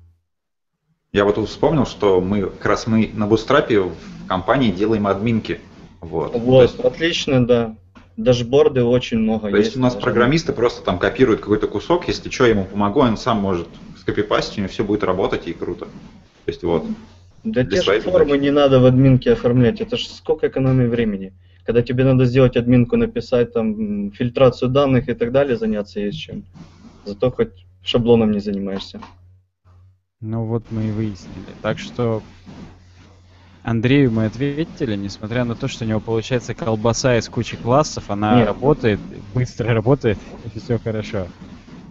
Я 1.13 1.25
вот 1.25 1.35
тут 1.37 1.49
вспомнил, 1.49 1.87
что 1.87 2.21
мы 2.21 2.43
как 2.43 2.67
раз 2.67 2.87
мы 2.87 3.11
на 3.15 3.25
Bootstrap 3.25 3.93
в 3.93 4.29
компании 4.29 4.71
делаем 4.71 5.07
админки. 5.07 5.61
Вот, 6.01 6.35
вот 6.35 6.63
есть, 6.63 6.79
отлично, 6.81 7.47
да. 7.47 7.77
Дашборды 8.17 8.85
очень 8.85 9.19
много 9.19 9.51
То 9.51 9.57
есть, 9.57 9.71
есть 9.71 9.77
у 9.77 9.81
нас 9.81 9.95
даже. 9.95 10.05
программисты 10.05 10.53
просто 10.53 10.85
там 10.85 11.01
копируют 11.01 11.41
какой-то 11.41 11.67
кусок, 11.67 12.07
если 12.07 12.31
что, 12.31 12.47
ему 12.47 12.65
помогу, 12.65 13.01
он 13.01 13.17
сам 13.17 13.39
может 13.39 13.67
скопипастить, 13.99 14.59
у 14.59 14.61
него 14.61 14.71
все 14.71 14.85
будет 14.85 15.03
работать 15.03 15.49
и 15.49 15.53
круто. 15.53 15.87
То 15.87 15.91
есть 16.47 16.63
вот. 16.63 16.85
Да 17.45 17.65
те 17.65 17.83
же 17.83 18.01
формы 18.01 18.39
не 18.39 18.51
надо 18.51 18.81
в 18.81 18.87
админке 18.87 19.33
оформлять, 19.33 19.81
это 19.81 19.97
же 19.97 20.09
сколько 20.09 20.49
экономии 20.49 20.87
времени 20.87 21.33
когда 21.65 21.83
тебе 21.83 22.05
надо 22.05 22.27
сделать 22.27 22.57
админку, 22.57 22.97
написать 22.97 23.53
там 23.53 24.13
фильтрацию 24.13 24.69
данных 24.69 25.09
и 25.09 25.15
так 25.15 25.33
далее, 25.33 25.57
заняться 25.57 25.99
есть 25.99 26.19
чем. 26.19 26.45
Зато 27.05 27.31
хоть 27.31 27.67
шаблоном 27.83 28.33
не 28.33 28.41
занимаешься. 28.41 29.01
Ну 30.21 30.45
вот 30.45 30.65
мы 30.71 30.89
и 30.89 30.91
выяснили. 30.91 31.47
Так 31.63 31.79
что 31.79 32.23
Андрею 33.63 34.11
мы 34.11 34.27
ответили, 34.27 34.95
несмотря 34.95 35.45
на 35.45 35.55
то, 35.55 35.69
что 35.69 35.85
у 35.85 35.89
него 35.89 36.01
получается 36.01 36.55
колбаса 36.55 37.17
из 37.19 37.29
кучи 37.29 37.57
классов, 37.57 38.11
она 38.11 38.41
Нет. 38.41 38.49
работает, 38.49 39.01
быстро 39.35 39.73
работает, 39.73 40.19
и 40.55 40.59
все 40.59 40.79
хорошо. 40.79 41.29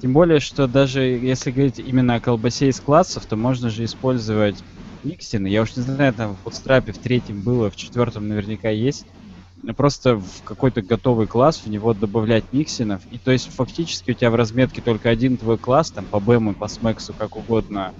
Тем 0.02 0.14
более, 0.14 0.40
что 0.40 0.68
даже 0.68 1.02
если 1.02 1.50
говорить 1.52 1.80
именно 1.80 2.16
о 2.16 2.20
колбасе 2.20 2.70
из 2.70 2.80
классов, 2.80 3.26
то 3.26 3.36
можно 3.36 3.70
же 3.70 3.86
использовать 3.86 4.64
миксины. 5.04 5.48
Я 5.48 5.62
уж 5.62 5.76
не 5.76 5.84
знаю, 5.84 6.14
там 6.14 6.36
в 6.36 6.48
Bootstrap 6.48 6.92
в 6.92 6.98
третьем 6.98 7.42
было, 7.42 7.70
в 7.70 7.76
четвертом 7.76 8.28
наверняка 8.28 8.70
есть 8.70 9.06
просто 9.72 10.18
в 10.18 10.44
какой-то 10.44 10.82
готовый 10.82 11.28
класс 11.28 11.62
в 11.64 11.70
него 11.70 11.94
добавлять 11.94 12.44
миксинов. 12.52 13.02
И 13.12 13.18
то 13.18 13.32
есть 13.32 13.50
фактически 13.54 14.12
у 14.12 14.14
тебя 14.14 14.30
в 14.30 14.36
разметке 14.36 14.82
только 14.82 15.10
один 15.10 15.38
твой 15.38 15.58
класс, 15.58 15.92
там 15.92 16.04
по 16.06 16.20
бэму, 16.20 16.54
по 16.54 16.68
смексу, 16.68 17.14
как 17.18 17.38
угодно 17.38 17.94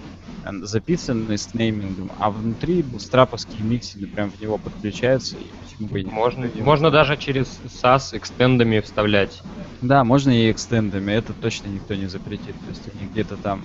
э, 0.44 0.52
записанный 0.64 1.38
с 1.38 1.54
неймингом, 1.54 2.12
а 2.20 2.30
внутри 2.30 2.84
страповские 3.00 3.64
миксины 3.64 4.08
прям 4.08 4.30
в 4.30 4.42
него 4.42 4.58
подключаются, 4.58 5.38
и 5.38 5.46
почему 5.64 5.88
бы 5.88 6.02
и. 6.02 6.06
Можно, 6.06 6.50
можно 6.58 6.92
даже 6.92 7.16
через 7.16 7.60
SAS 7.66 8.18
экстендами 8.18 8.82
вставлять. 8.82 9.42
Да, 9.82 10.04
можно 10.04 10.32
и 10.32 10.52
экстендами, 10.52 11.14
это 11.14 11.32
точно 11.34 11.68
никто 11.68 11.96
не 11.96 12.08
запретит. 12.08 12.56
То 12.60 12.70
есть 12.70 12.84
они 12.94 13.10
где-то 13.10 13.38
там 13.38 13.62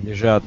лежат 0.00 0.44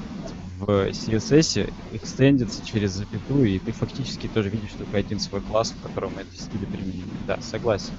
в 0.66 0.90
CSS, 0.90 1.72
экстендится 1.94 2.66
через 2.66 2.92
запятую, 2.92 3.48
и 3.48 3.60
ты 3.60 3.72
фактически 3.72 4.28
тоже 4.28 4.50
видишь 4.50 4.72
только 4.78 4.98
один 4.98 5.20
свой 5.20 5.42
класс, 5.42 5.72
в 5.72 5.88
котором 5.88 6.14
эти 6.18 6.40
стили 6.40 6.66
применены. 6.66 7.12
Да, 7.28 7.40
согласен. 7.42 7.94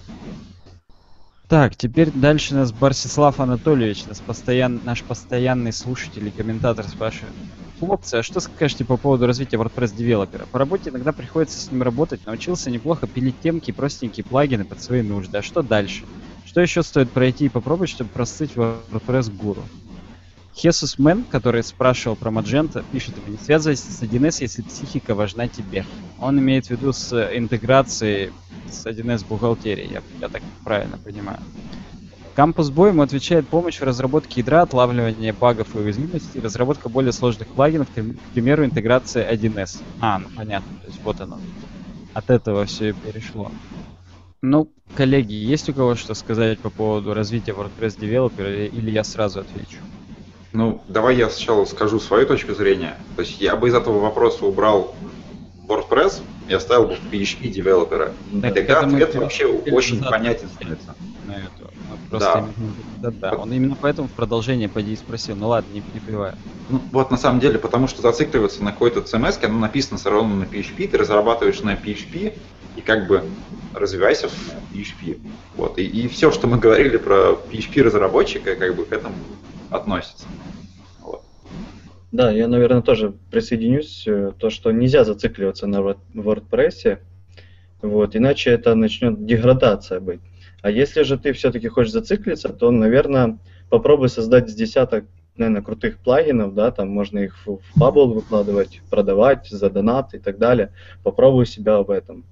Так, 1.49 1.77
теперь 1.77 2.11
дальше 2.11 2.55
нас 2.55 2.73
Барсислав 2.73 3.39
Анатольевич, 3.39 4.07
наш, 4.07 4.19
постоян... 4.19 4.81
наш 4.85 5.03
постоянный 5.03 5.73
слушатель 5.73 6.27
и 6.27 6.31
комментатор 6.31 6.89
спрашивает. 6.89 7.35
Хлопцы, 7.79 8.15
а 8.15 8.23
что 8.23 8.41
скажете 8.41 8.85
по 8.85 8.97
поводу 8.97 9.27
развития 9.27 9.57
WordPress 9.57 9.95
девелопера? 9.95 10.47
По 10.47 10.59
работе 10.59 10.89
иногда 10.89 11.13
приходится 11.13 11.61
с 11.61 11.71
ним 11.71 11.83
работать, 11.83 12.25
научился 12.25 12.71
неплохо 12.71 13.07
пилить 13.07 13.39
темки 13.41 13.71
и 13.71 13.75
простенькие 13.75 14.25
плагины 14.25 14.65
под 14.65 14.83
свои 14.83 15.03
нужды. 15.03 15.39
А 15.39 15.43
что 15.43 15.63
дальше? 15.63 16.05
Что 16.47 16.61
еще 16.61 16.83
стоит 16.83 17.11
пройти 17.11 17.47
и 17.47 17.51
попробовать, 17.51 17.91
чтобы 17.91 18.11
простыть 18.11 18.53
WordPress 18.53 19.31
гуру? 19.37 19.63
Хесус 20.55 20.99
Мэн, 20.99 21.25
который 21.25 21.65
спрашивал 21.65 22.17
про 22.17 22.31
Magento, 22.31 22.85
пишет, 22.93 23.15
не 23.27 23.37
связывайся 23.37 23.91
с 23.91 24.03
1С, 24.03 24.37
если 24.41 24.63
психика 24.63 25.15
важна 25.15 25.49
тебе. 25.49 25.85
Он 26.21 26.39
имеет 26.39 26.67
в 26.67 26.71
виду 26.71 26.93
с 26.93 27.13
интеграцией 27.37 28.33
с 28.71 28.87
1С 28.87 29.27
бухгалтерией, 29.27 29.91
я, 29.91 30.03
я 30.21 30.29
так 30.29 30.43
правильно 30.63 30.97
понимаю. 30.97 31.41
Кампус 32.37 32.71
Бой 32.71 32.91
ему 32.91 33.03
отвечает 33.03 33.47
помощь 33.49 33.79
в 33.79 33.85
разработке 33.85 34.41
ядра, 34.41 34.63
отлавливание 34.63 35.33
багов 35.33 35.75
и 35.75 35.79
уязвимостей, 35.79 36.41
разработка 36.41 36.89
более 36.89 37.13
сложных 37.13 37.49
плагинов, 37.49 37.89
к 37.91 38.33
примеру, 38.33 38.65
интеграция 38.65 39.33
1С. 39.33 39.83
А, 40.01 40.19
ну 40.19 40.29
понятно, 40.37 40.79
то 40.81 40.87
есть 40.87 41.01
вот 41.03 41.21
оно. 41.21 41.39
От 42.13 42.31
этого 42.31 42.65
все 42.65 42.91
и 42.91 42.93
перешло. 42.93 43.51
Ну, 44.43 44.71
коллеги, 44.97 45.33
есть 45.33 45.69
у 45.69 45.75
кого 45.75 45.95
что 45.95 46.15
сказать 46.15 46.59
по 46.59 46.71
поводу 46.71 47.15
развития 47.15 47.53
WordPress 47.53 47.99
Developer 47.99 48.69
или 48.69 48.91
я 48.91 49.03
сразу 49.03 49.41
отвечу? 49.41 49.79
Ну, 50.55 50.81
давай 50.87 51.17
я 51.17 51.29
сначала 51.29 51.65
скажу 51.65 51.99
свою 51.99 52.27
точку 52.27 52.55
зрения. 52.55 52.97
То 53.17 53.23
есть 53.23 53.41
я 53.41 53.57
бы 53.57 53.69
из 53.69 53.75
этого 53.75 53.99
вопроса 53.99 54.47
убрал 54.47 54.95
WordPress 55.67 56.23
и 56.49 56.55
оставил 56.55 56.87
бы 56.87 56.97
PHP 57.11 57.49
девелопера. 57.49 58.13
И 58.33 58.41
тогда 58.41 58.81
ответ 58.81 59.17
вообще 59.17 59.47
очень 59.47 60.03
понятен 60.03 60.49
становится. 60.49 60.95
На 61.27 61.33
это. 61.33 61.73
Он 61.91 61.99
просто 62.09 62.49
Да. 63.01 63.11
да, 63.11 63.31
да. 63.31 63.37
Он 63.37 63.53
именно 63.53 63.77
поэтому 63.81 64.07
в 64.07 64.13
продолжение 64.13 64.69
поди 64.69 64.93
и 64.93 64.97
спросил. 64.97 65.35
Ну 65.35 65.49
ладно, 65.49 65.73
не 65.73 65.81
перебиваю. 65.81 66.35
Ну, 66.69 66.81
вот 66.93 67.11
на 67.11 67.17
самом 67.17 67.41
деле, 67.41 67.59
потому 67.59 67.89
что 67.89 68.03
зацикливаться 68.03 68.63
на 68.63 68.71
какой-то 68.71 69.01
CMS, 69.01 69.45
оно 69.45 69.59
написано 69.59 69.99
все 69.99 70.11
равно 70.11 70.37
на 70.37 70.45
PHP, 70.45 70.87
ты 70.87 70.97
разрабатываешь 70.97 71.63
на 71.63 71.75
PHP 71.75 72.39
и 72.77 72.81
как 72.81 73.09
бы 73.09 73.25
развивайся 73.75 74.29
в 74.29 74.33
PHP. 74.73 75.19
Вот. 75.57 75.79
И, 75.79 75.83
и 75.85 76.07
все, 76.07 76.31
что 76.31 76.47
мы 76.47 76.59
говорили 76.59 76.97
про 76.97 77.33
PHP 77.51 77.83
разработчика, 77.83 78.55
как 78.55 78.77
бы 78.77 78.85
к 78.85 78.93
этому 78.93 79.17
относится. 79.75 80.27
Да, 82.13 82.31
я, 82.31 82.47
наверное, 82.47 82.83
тоже 82.83 83.13
присоединюсь, 83.31 84.05
э, 84.07 84.33
то, 84.39 84.49
что 84.49 84.71
нельзя 84.71 85.03
зацикливаться 85.03 85.67
на 85.67 85.79
Word- 85.79 85.99
WordPress, 86.15 87.01
вот, 87.83 88.15
иначе 88.15 88.51
это 88.51 88.77
начнет 88.77 89.27
деградация 89.27 89.99
быть. 89.99 90.21
А 90.63 90.71
если 90.71 91.03
же 91.03 91.19
ты 91.19 91.33
все-таки 91.33 91.67
хочешь 91.67 91.93
зациклиться, 91.93 92.51
то, 92.51 92.71
наверное, 92.71 93.39
попробуй 93.69 94.09
создать 94.09 94.49
с 94.49 94.55
десяток, 94.55 95.07
наверное, 95.37 95.63
крутых 95.63 95.99
плагинов, 95.99 96.55
да, 96.55 96.71
там 96.71 96.89
можно 96.89 97.19
их 97.19 97.37
в 97.47 97.59
Bubble 97.77 98.15
выкладывать, 98.15 98.81
продавать 98.91 99.49
за 99.49 99.69
донат 99.69 100.15
и 100.15 100.19
так 100.19 100.39
далее. 100.39 100.73
Попробуй 101.03 101.47
себя 101.47 101.83
в 101.83 101.91
этом. 101.91 102.25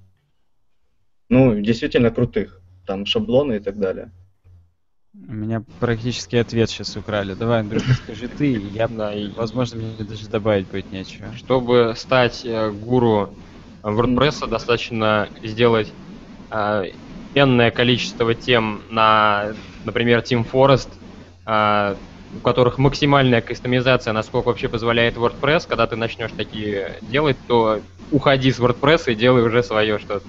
Ну, 1.27 1.59
действительно 1.59 2.09
крутых, 2.09 2.61
там 2.87 3.05
шаблоны 3.05 3.57
и 3.57 3.59
так 3.59 3.77
далее. 3.77 4.11
У 5.15 5.31
меня 5.33 5.63
практически 5.79 6.37
ответ 6.37 6.69
сейчас 6.69 6.97
украли. 6.97 7.35
Давай, 7.35 7.59
Андрюха, 7.59 7.93
скажи 7.93 8.27
ты, 8.27 8.47
я, 8.47 8.87
Да, 8.87 9.13
возможно, 9.35 9.77
мне 9.77 10.03
даже 10.03 10.27
добавить 10.27 10.67
будет 10.67 10.91
нечего. 10.91 11.31
Чтобы 11.33 11.93
стать 11.95 12.43
э, 12.43 12.71
гуру 12.71 13.29
WordPress, 13.83 14.47
достаточно 14.47 15.29
сделать 15.43 15.93
э, 16.51 16.83
энное 17.35 17.69
количество 17.69 18.33
тем 18.33 18.81
на, 18.89 19.53
например, 19.83 20.21
Team 20.21 20.47
Forest, 20.51 20.89
э, 21.45 21.95
у 22.35 22.39
которых 22.39 22.79
максимальная 22.79 23.41
кастомизация, 23.41 24.13
насколько 24.13 24.47
вообще 24.47 24.67
позволяет 24.67 25.15
WordPress. 25.15 25.67
Когда 25.67 25.85
ты 25.85 25.95
начнешь 25.95 26.31
такие 26.35 26.97
делать, 27.03 27.37
то 27.47 27.81
уходи 28.09 28.51
с 28.51 28.59
WordPress 28.59 29.11
и 29.11 29.15
делай 29.15 29.43
уже 29.43 29.61
свое 29.61 29.99
что-то. 29.99 30.25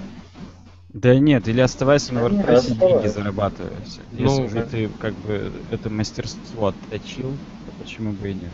Да 0.94 1.18
нет, 1.18 1.48
или 1.48 1.61
оставайся 1.61 2.14
на 2.14 2.20
WordPress 2.20 2.70
и 2.70 2.74
деньги 2.76 3.09
зарабатывай. 3.09 3.72
Если 4.12 4.22
Ну, 4.22 4.46
уже 4.46 4.62
ты 4.62 4.88
как 5.00 5.12
бы 5.14 5.52
это 5.72 5.90
мастерство 5.90 6.68
отточил, 6.68 7.33
то 7.33 7.83
почему 7.83 8.12
бы 8.12 8.30
и 8.30 8.35
нет? 8.35 8.52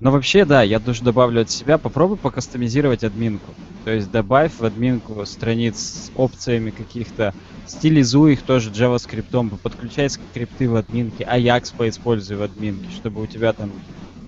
Но 0.00 0.10
вообще, 0.10 0.46
да, 0.46 0.62
я 0.62 0.80
тоже 0.80 1.02
добавлю 1.02 1.42
от 1.42 1.50
себя, 1.50 1.76
попробуй 1.76 2.16
покастомизировать 2.16 3.04
админку. 3.04 3.52
То 3.84 3.90
есть 3.90 4.10
добавь 4.10 4.52
в 4.58 4.64
админку 4.64 5.26
страниц 5.26 5.76
с 5.76 6.10
опциями 6.14 6.70
каких-то, 6.70 7.34
стилизуй 7.66 8.32
их 8.32 8.42
тоже 8.42 8.70
JavaScript, 8.70 9.58
подключай 9.62 10.08
скрипты 10.08 10.70
в 10.70 10.76
админке, 10.76 11.24
Ajax 11.24 11.74
поиспользуй 11.76 12.38
в 12.38 12.42
админке, 12.42 12.88
чтобы 12.96 13.22
у 13.22 13.26
тебя 13.26 13.52
там 13.52 13.70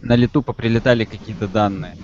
на 0.02 0.16
лету 0.16 0.42
поприлетали 0.42 1.04
какие-то 1.06 1.48
данные. 1.48 1.96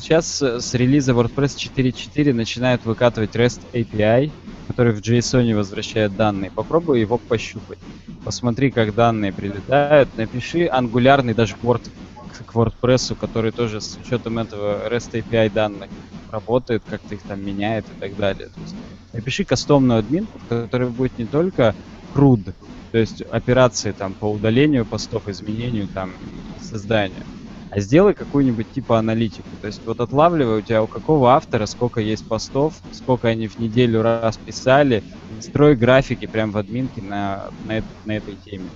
Сейчас 0.00 0.40
э, 0.40 0.60
с 0.60 0.72
релиза 0.72 1.12
WordPress 1.12 1.56
4.4 1.56 2.32
начинают 2.32 2.86
выкатывать 2.86 3.36
REST 3.36 3.66
API, 3.74 4.32
который 4.66 4.94
в 4.94 5.00
JSON 5.00 5.54
возвращает 5.54 6.16
данные. 6.16 6.50
Попробуй 6.50 7.00
его 7.00 7.18
пощупать. 7.18 7.78
Посмотри, 8.24 8.70
как 8.72 8.94
данные 8.94 9.34
прилетают. 9.34 10.16
Напиши 10.16 10.66
ангулярный 10.66 11.34
дашборд 11.34 11.90
к- 12.28 12.54
WordPress, 12.54 13.14
который 13.14 13.52
тоже 13.52 13.82
с 13.82 13.98
учетом 13.98 14.38
этого 14.38 14.88
REST 14.88 15.22
API 15.22 15.50
данных 15.50 15.90
работает, 16.28 16.84
как-то 16.86 17.14
их 17.14 17.24
там 17.24 17.40
меняет 17.42 17.90
и 17.90 17.94
так 17.94 18.16
далее. 18.16 18.48
То 18.48 18.60
есть 18.62 18.76
напиши 19.12 19.44
кастомную 19.44 19.98
админку, 19.98 20.38
в 20.38 20.46
которой 20.46 20.90
будет 20.90 21.18
не 21.18 21.26
только 21.26 21.76
CRUD, 22.14 22.54
то 22.90 22.98
есть 22.98 23.20
операции 23.20 23.92
там 23.92 24.14
по 24.14 24.32
удалению 24.32 24.86
постов, 24.86 25.28
изменению 25.28 25.88
там 25.88 26.16
созданию, 26.58 27.26
а 27.70 27.80
сделай 27.80 28.14
какую-нибудь 28.14 28.70
типа 28.70 28.98
аналитику. 28.98 29.56
То 29.58 29.68
есть 29.68 29.86
вот 29.86 30.00
отлавливай 30.00 30.58
у 30.58 30.62
тебя 30.62 30.82
у 30.82 30.88
какого 30.88 31.32
автора 31.34 31.66
сколько 31.66 32.00
есть 32.00 32.26
постов, 32.26 32.82
сколько 32.90 33.28
они 33.28 33.48
в 33.48 33.58
неделю 33.58 34.02
раз 34.02 34.38
писали, 34.38 35.04
строй 35.38 35.76
графики 35.76 36.26
прям 36.26 36.52
в 36.52 36.58
админке 36.58 37.02
на, 37.02 37.50
на, 37.60 37.78
эт- 37.80 37.86
на 38.04 38.16
этой 38.16 38.36
теме. 38.36 38.70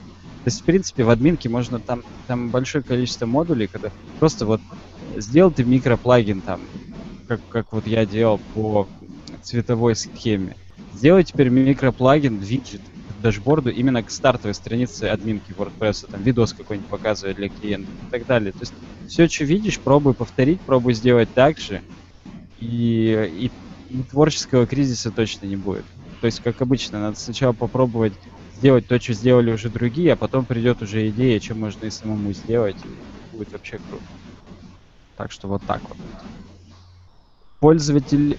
То 0.44 0.48
есть, 0.50 0.61
в 0.61 0.64
принципе, 0.64 1.04
в 1.04 1.11
админке 1.11 1.48
можно 1.48 1.80
там, 1.80 2.04
там 2.26 2.50
большое 2.50 2.85
количество 2.85 3.26
модулей, 3.26 3.68
когда 3.68 3.90
просто 4.18 4.46
вот 4.46 4.62
сделал 5.16 5.52
ты 5.52 5.64
микроплагин 5.64 6.42
там, 6.42 6.68
как, 7.26 7.42
как 7.48 7.72
вот 7.72 7.87
я 7.87 8.07
делал 8.07 8.42
по 8.52 8.88
цветовой 9.42 9.96
схеме. 9.96 10.57
Сделай 10.90 11.24
теперь 11.24 11.48
микроплагин, 11.48 12.38
виджет 12.38 12.83
дашборду 13.24 13.70
именно 13.70 14.02
к 14.02 14.10
стартовой 14.10 14.54
странице 14.54 15.04
админки 15.04 15.52
WordPress, 15.52 16.10
там 16.10 16.22
видос 16.22 16.52
какой-нибудь 16.52 16.90
показывает 16.90 17.37
для 17.37 17.48
клиентов 17.48 17.94
и 17.94 18.10
так 18.10 18.26
далее. 18.26 18.52
То 18.52 18.58
есть 18.60 18.74
все, 19.08 19.26
что 19.28 19.44
видишь, 19.44 19.80
пробуй 19.80 20.12
повторить, 20.12 20.60
пробуй 20.60 20.92
сделать 20.92 21.32
так 21.32 21.58
же, 21.58 21.80
и, 22.60 23.50
и, 23.50 23.50
и 23.88 24.02
творческого 24.02 24.66
кризиса 24.66 25.10
точно 25.10 25.46
не 25.46 25.56
будет. 25.56 25.87
То 26.20 26.26
есть, 26.26 26.40
как 26.40 26.60
обычно, 26.60 27.00
надо 27.00 27.18
сначала 27.18 27.54
попробовать 27.54 28.12
сделать 28.58 28.87
то, 28.87 29.00
что 29.00 29.14
сделали 29.14 29.50
уже 29.52 29.70
другие, 29.70 30.12
а 30.12 30.16
потом 30.16 30.44
придет 30.44 30.82
уже 30.82 31.08
идея, 31.08 31.40
что 31.40 31.54
можно 31.54 31.87
и 31.87 31.90
самому 31.90 32.30
сделать, 32.34 32.76
и 32.84 33.34
будет 33.34 33.52
вообще 33.52 33.78
круто. 33.78 34.04
Так 35.16 35.32
что 35.32 35.48
вот 35.48 35.62
так 35.66 35.80
вот. 35.88 35.96
Пользователь 37.64 38.37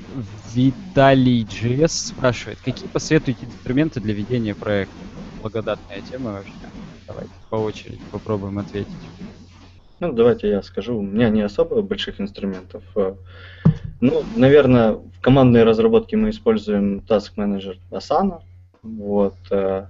Виталий 0.53 1.45
GS 1.45 1.87
спрашивает, 1.87 2.59
какие 2.63 2.87
посоветуете 2.87 3.47
инструменты 3.47 3.99
для 3.99 4.13
ведения 4.13 4.53
проекта? 4.53 4.93
Благодатная 5.41 6.01
тема 6.01 6.33
вообще. 6.33 6.51
Давайте 7.07 7.31
по 7.49 7.55
очереди 7.55 7.99
попробуем 8.11 8.59
ответить. 8.59 8.93
Ну, 9.99 10.13
давайте 10.13 10.49
я 10.49 10.61
скажу. 10.61 10.99
У 10.99 11.01
меня 11.01 11.29
не 11.29 11.41
особо 11.41 11.81
больших 11.81 12.21
инструментов. 12.21 12.83
Э, 12.95 13.15
Ну, 13.99 14.23
наверное, 14.35 14.91
в 14.91 15.19
командной 15.21 15.63
разработке 15.63 16.17
мы 16.17 16.29
используем 16.29 16.99
Task 16.99 17.31
Manager 17.35 17.79
Asana, 17.89 18.43
вот, 18.83 19.37
э, 19.49 19.87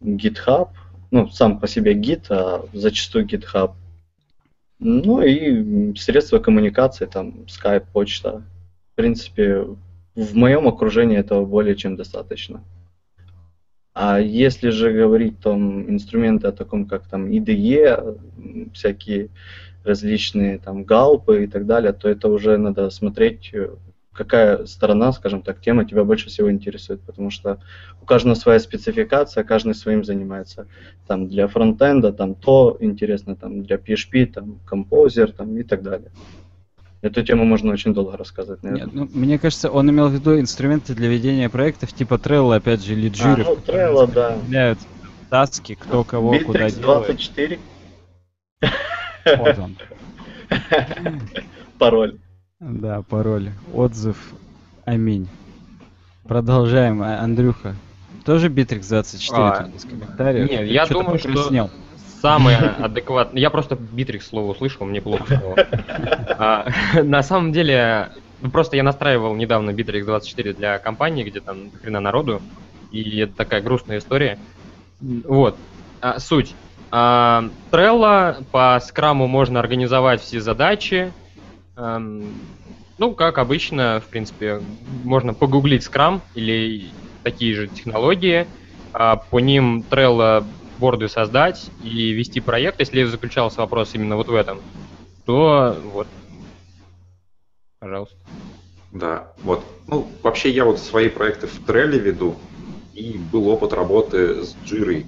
GitHub, 0.00 0.68
ну, 1.10 1.28
сам 1.28 1.58
по 1.58 1.66
себе 1.66 1.94
Git, 2.00 2.26
а 2.30 2.64
зачастую 2.72 3.26
GitHub. 3.26 3.72
Ну 4.86 5.22
и 5.22 5.96
средства 5.96 6.38
коммуникации, 6.38 7.06
там, 7.06 7.46
Skype, 7.46 7.86
почта. 7.90 8.44
В 8.92 8.96
принципе, 8.96 9.66
в 10.14 10.36
моем 10.36 10.68
окружении 10.68 11.16
этого 11.16 11.46
более 11.46 11.74
чем 11.74 11.96
достаточно. 11.96 12.62
А 13.94 14.20
если 14.20 14.68
же 14.68 14.92
говорить 14.92 15.40
там 15.40 15.88
инструменты 15.88 16.48
о 16.48 16.52
таком, 16.52 16.84
как 16.84 17.08
там 17.08 17.30
IDE, 17.30 18.18
всякие 18.74 19.30
различные 19.84 20.58
там 20.58 20.84
галпы 20.84 21.44
и 21.44 21.46
так 21.46 21.64
далее, 21.64 21.94
то 21.94 22.06
это 22.06 22.28
уже 22.28 22.58
надо 22.58 22.90
смотреть, 22.90 23.54
э, 23.54 23.70
какая 24.14 24.64
сторона, 24.66 25.12
скажем 25.12 25.42
так, 25.42 25.60
тема 25.60 25.84
тебя 25.84 26.04
больше 26.04 26.28
всего 26.28 26.50
интересует, 26.50 27.00
потому 27.02 27.30
что 27.30 27.58
у 28.00 28.06
каждого 28.06 28.34
своя 28.34 28.58
спецификация, 28.60 29.44
каждый 29.44 29.74
своим 29.74 30.04
занимается. 30.04 30.66
Там 31.06 31.28
для 31.28 31.48
фронтенда 31.48 32.12
там 32.12 32.34
то 32.34 32.76
интересно, 32.80 33.36
там 33.36 33.62
для 33.62 33.76
PHP, 33.76 34.26
там 34.26 34.60
композер 34.66 35.32
там, 35.32 35.56
и 35.58 35.62
так 35.62 35.82
далее. 35.82 36.10
Эту 37.02 37.22
тему 37.22 37.44
можно 37.44 37.70
очень 37.70 37.92
долго 37.92 38.16
рассказывать, 38.16 38.62
наверное. 38.62 38.86
Нет, 38.86 38.94
ну, 38.94 39.08
мне 39.12 39.38
кажется, 39.38 39.70
он 39.70 39.90
имел 39.90 40.08
в 40.08 40.14
виду 40.14 40.40
инструменты 40.40 40.94
для 40.94 41.08
ведения 41.08 41.50
проектов 41.50 41.92
типа 41.92 42.14
Trello, 42.14 42.56
опять 42.56 42.82
же, 42.82 42.94
или 42.94 43.10
Jira. 43.10 43.42
А, 43.42 43.44
ну, 43.44 43.56
Trello, 43.56 44.10
да. 44.50 44.76
Таски, 45.28 45.74
кто 45.74 46.04
кого 46.04 46.34
Bittrex 46.34 46.44
куда 46.44 46.70
24. 47.00 47.58
делает. 48.62 49.38
Вот 49.38 49.58
он. 49.58 49.76
Пароль. 51.78 52.18
Да, 52.66 53.02
пароль. 53.02 53.50
Отзыв. 53.74 54.16
Аминь. 54.86 55.28
Продолжаем. 56.26 57.02
А, 57.02 57.20
Андрюха. 57.20 57.74
Тоже 58.24 58.48
Битрикс 58.48 58.88
24 58.88 59.42
А, 59.42 59.64
тут 59.64 59.76
из 59.76 59.84
комментариев? 59.84 60.50
нет, 60.50 60.60
Ты 60.60 60.66
я 60.66 60.86
думаю, 60.86 61.18
что-. 61.18 61.70
Самое 62.22 62.56
адекватное... 62.78 63.38
Я 63.38 63.50
просто 63.50 63.76
Битрикс 63.76 64.28
слово 64.28 64.52
услышал, 64.52 64.86
мне 64.86 65.02
плохо 65.02 65.24
стало. 65.26 65.56
А, 66.38 66.66
На 67.02 67.22
самом 67.22 67.52
деле, 67.52 68.12
ну, 68.40 68.50
просто 68.50 68.76
я 68.76 68.82
настраивал 68.82 69.34
недавно 69.34 69.70
Битрикс 69.70 70.04
24 70.06 70.54
для 70.54 70.78
компании, 70.78 71.22
где 71.24 71.40
там 71.40 71.70
хрена 71.82 72.00
народу, 72.00 72.40
и 72.90 73.18
это 73.18 73.34
такая 73.36 73.60
грустная 73.60 73.98
история. 73.98 74.38
Вот. 75.00 75.56
А, 76.00 76.18
Суть. 76.18 76.54
А, 76.90 77.44
Trello 77.70 78.42
по 78.50 78.80
scrum 78.82 79.19
у 79.19 79.26
можно 79.26 79.60
организовать 79.60 80.22
все 80.22 80.40
задачи. 80.40 81.12
Эм, 81.76 82.34
Ну, 82.96 83.12
как 83.14 83.38
обычно, 83.38 84.00
в 84.00 84.08
принципе, 84.08 84.60
можно 84.60 85.34
погуглить 85.34 85.82
скрам 85.82 86.22
или 86.34 86.92
такие 87.24 87.54
же 87.54 87.66
технологии. 87.68 88.46
а, 88.92 89.16
По 89.16 89.40
ним 89.40 89.84
Trello 89.90 90.46
борды 90.78 91.08
создать 91.08 91.70
и 91.80 92.12
вести 92.12 92.38
проект. 92.40 92.78
Если 92.78 93.02
заключался 93.04 93.62
вопрос 93.62 93.94
именно 93.94 94.16
вот 94.16 94.28
в 94.28 94.34
этом, 94.34 94.60
то 95.26 95.76
вот. 95.82 96.06
Пожалуйста. 97.80 98.16
Да, 98.92 99.32
вот. 99.42 99.64
Ну, 99.88 100.06
вообще 100.22 100.50
я 100.50 100.64
вот 100.64 100.78
свои 100.78 101.08
проекты 101.08 101.48
в 101.48 101.58
Трелле 101.66 101.98
веду, 101.98 102.36
и 102.94 103.18
был 103.18 103.48
опыт 103.48 103.72
работы 103.72 104.44
с 104.44 104.54
Джирой. 104.64 105.04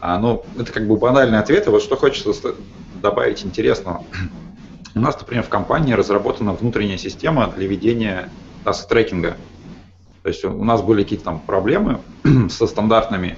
А, 0.00 0.18
ну, 0.18 0.44
это 0.58 0.72
как 0.72 0.86
бы 0.88 0.96
банальный 0.96 1.38
ответ, 1.38 1.66
и 1.68 1.70
вот 1.70 1.82
что 1.82 1.94
хочется 1.96 2.54
добавить 3.00 3.44
интересного. 3.44 4.04
У 4.96 5.00
нас, 5.00 5.18
например, 5.18 5.42
в 5.42 5.48
компании 5.48 5.92
разработана 5.92 6.52
внутренняя 6.52 6.98
система 6.98 7.48
для 7.48 7.66
ведения 7.66 8.30
task 8.64 8.85
tracking 8.85 9.26
а. 9.26 9.36
То 10.22 10.28
есть 10.28 10.44
у 10.44 10.64
нас 10.64 10.82
были 10.82 11.02
какие-то 11.02 11.24
там 11.24 11.40
проблемы 11.40 12.00
со 12.48 12.66
стандартными, 12.66 13.36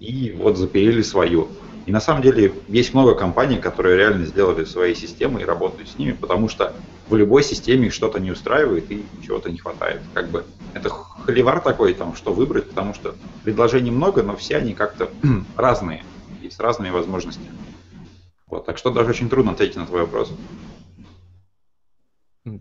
и 0.00 0.34
вот 0.36 0.56
запилили 0.56 1.02
свою. 1.02 1.48
И 1.84 1.92
на 1.92 2.00
самом 2.00 2.22
деле 2.22 2.54
есть 2.68 2.94
много 2.94 3.14
компаний, 3.14 3.58
которые 3.58 3.98
реально 3.98 4.24
сделали 4.24 4.64
свои 4.64 4.94
системы 4.94 5.42
и 5.42 5.44
работают 5.44 5.90
с 5.90 5.98
ними, 5.98 6.12
потому 6.12 6.48
что 6.48 6.72
в 7.08 7.16
любой 7.16 7.42
системе 7.42 7.90
что-то 7.90 8.18
не 8.18 8.30
устраивает 8.30 8.90
и 8.90 9.04
чего-то 9.22 9.50
не 9.50 9.58
хватает. 9.58 10.00
Как 10.14 10.30
бы 10.30 10.44
это 10.72 10.88
холивар 10.88 11.60
такой, 11.60 11.92
там, 11.92 12.16
что 12.16 12.32
выбрать, 12.32 12.70
потому 12.70 12.94
что 12.94 13.14
предложений 13.44 13.90
много, 13.90 14.22
но 14.22 14.34
все 14.36 14.56
они 14.56 14.72
как-то 14.72 15.10
разные 15.56 16.02
и 16.42 16.48
с 16.48 16.58
разными 16.58 16.90
возможностями. 16.90 17.52
Вот, 18.46 18.64
так 18.64 18.78
что 18.78 18.90
даже 18.90 19.10
очень 19.10 19.28
трудно 19.28 19.52
ответить 19.52 19.76
на 19.76 19.86
твой 19.86 20.02
вопрос. 20.02 20.32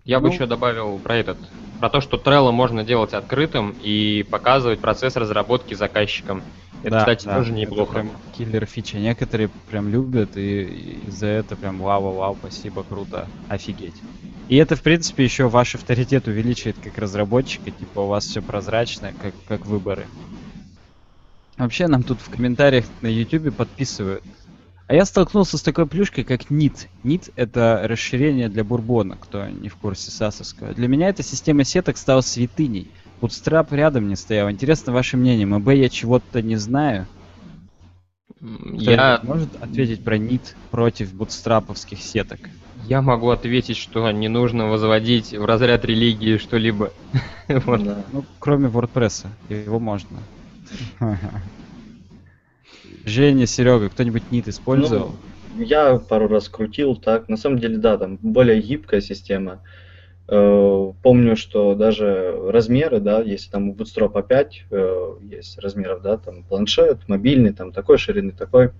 Я 0.05 0.21
бы 0.21 0.27
Ну. 0.27 0.33
еще 0.33 0.45
добавил 0.45 0.97
про 0.99 1.17
этот, 1.17 1.37
про 1.79 1.89
то, 1.89 1.99
что 1.99 2.15
Trello 2.17 2.51
можно 2.51 2.85
делать 2.85 3.13
открытым 3.13 3.75
и 3.81 4.23
показывать 4.29 4.79
процесс 4.79 5.17
разработки 5.17 5.73
заказчикам. 5.73 6.41
Это, 6.83 6.91
Да, 6.91 6.99
кстати, 6.99 7.25
да, 7.25 7.37
тоже 7.37 7.51
это 7.51 7.59
неплохо. 7.61 7.93
прям 7.93 8.11
киллер 8.37 8.65
фича. 8.65 8.97
Некоторые 8.97 9.49
прям 9.69 9.89
любят, 9.89 10.37
и, 10.37 10.99
и 11.07 11.11
за 11.11 11.27
это 11.27 11.55
прям 11.57 11.79
вау-вау, 11.79 12.37
спасибо, 12.39 12.83
круто, 12.83 13.27
офигеть. 13.49 13.95
И 14.47 14.55
это, 14.55 14.75
в 14.77 14.81
принципе, 14.81 15.23
еще 15.25 15.49
ваш 15.49 15.75
авторитет 15.75 16.27
увеличивает 16.27 16.77
как 16.81 16.97
разработчика, 16.97 17.71
типа 17.71 17.99
у 18.01 18.07
вас 18.07 18.25
все 18.25 18.41
прозрачно, 18.41 19.13
как, 19.21 19.33
как 19.47 19.65
выборы. 19.65 20.05
Вообще 21.57 21.87
нам 21.87 22.03
тут 22.03 22.19
в 22.21 22.29
комментариях 22.29 22.85
на 23.01 23.07
YouTube 23.07 23.55
подписывают. 23.55 24.23
А 24.87 24.93
я 24.93 25.05
столкнулся 25.05 25.57
с 25.57 25.61
такой 25.61 25.87
плюшкой, 25.87 26.23
как 26.23 26.51
NIT. 26.51 26.87
NIT— 27.03 27.31
это 27.35 27.81
расширение 27.85 28.49
для 28.49 28.63
бурбона, 28.63 29.17
кто 29.17 29.47
не 29.47 29.69
в 29.69 29.75
курсе 29.75 30.11
сасовского. 30.11 30.73
Для 30.73 30.87
меня 30.87 31.09
эта 31.09 31.23
система 31.23 31.63
сеток 31.63 31.97
стала 31.97 32.21
святыней. 32.21 32.91
Bootstrap 33.21 33.67
рядом 33.71 34.09
не 34.09 34.15
стоял. 34.15 34.51
Интересно 34.51 34.91
ваше 34.91 35.15
мнение. 35.15 35.45
МБ 35.45 35.69
я 35.69 35.89
чего-то 35.89 36.41
не 36.41 36.57
знаю. 36.57 37.07
Я, 38.41 39.21
может 39.23 39.55
ответить 39.63 40.03
про 40.03 40.17
NIT 40.17 40.55
против 40.69 41.13
бутстраповских 41.13 41.99
сеток? 42.01 42.39
я 42.87 43.01
могу 43.01 43.29
ответить, 43.29 43.77
что 43.77 44.11
не 44.11 44.27
нужно 44.27 44.67
возводить 44.67 45.31
в 45.31 45.45
разряд 45.45 45.85
религии 45.85 46.37
что-либо. 46.37 46.91
Вот. 47.47 47.83
Да. 47.83 48.03
Ну, 48.13 48.23
кроме 48.39 48.69
WordPress. 48.69 49.27
Его 49.49 49.79
можно. 49.79 50.17
Женя, 53.05 53.45
Серега, 53.45 53.89
кто-нибудь 53.89 54.23
NIT 54.31 54.49
использовал? 54.49 55.11
Ну, 55.55 55.63
я 55.63 55.97
пару 55.97 56.27
раз 56.27 56.49
крутил, 56.49 56.95
так. 56.95 57.29
На 57.29 57.37
самом 57.37 57.59
деле, 57.59 57.77
да, 57.77 57.97
там 57.97 58.17
более 58.21 58.61
гибкая 58.61 59.01
система. 59.01 59.61
Э, 60.27 60.91
Помню, 61.01 61.35
что 61.35 61.75
даже 61.75 62.33
размеры, 62.49 62.99
да, 62.99 63.21
если 63.21 63.51
там 63.51 63.69
у 63.69 63.75
Bootstrap 63.75 64.25
5 64.25 64.65
э, 64.71 65.13
есть 65.21 65.59
размеров, 65.59 66.01
да, 66.01 66.17
там 66.17 66.43
планшет, 66.43 66.99
мобильный, 67.07 67.51
там 67.51 67.71
такой 67.71 67.97
ширины, 67.97 68.31
такой, 68.31 68.71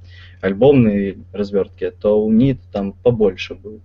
альбомные 0.42 1.18
развертки, 1.34 1.92
то 1.92 2.24
у 2.24 2.32
NIT 2.32 2.60
там 2.72 2.94
побольше 2.94 3.56
будет. 3.56 3.82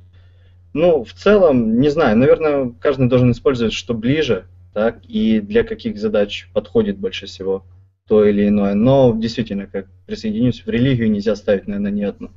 Ну, 0.73 1.03
в 1.03 1.13
целом, 1.13 1.81
не 1.81 1.89
знаю, 1.89 2.17
наверное, 2.17 2.73
каждый 2.79 3.09
должен 3.09 3.33
использовать, 3.33 3.73
что 3.73 3.95
ближе, 3.95 4.47
так, 4.73 5.01
и 5.09 5.41
для 5.41 5.65
каких 5.65 5.99
задач 5.99 6.49
подходит 6.53 6.99
больше 6.99 7.27
всего 7.27 7.65
то 8.09 8.25
или 8.25 8.49
иное. 8.49 8.75
Но 8.75 9.15
действительно, 9.15 9.67
как 9.67 9.87
присоединюсь, 10.07 10.65
в 10.65 10.69
религию 10.69 11.11
нельзя 11.11 11.37
ставить, 11.37 11.69
наверное, 11.69 11.93
ни 11.93 12.03
одну. 12.03 12.31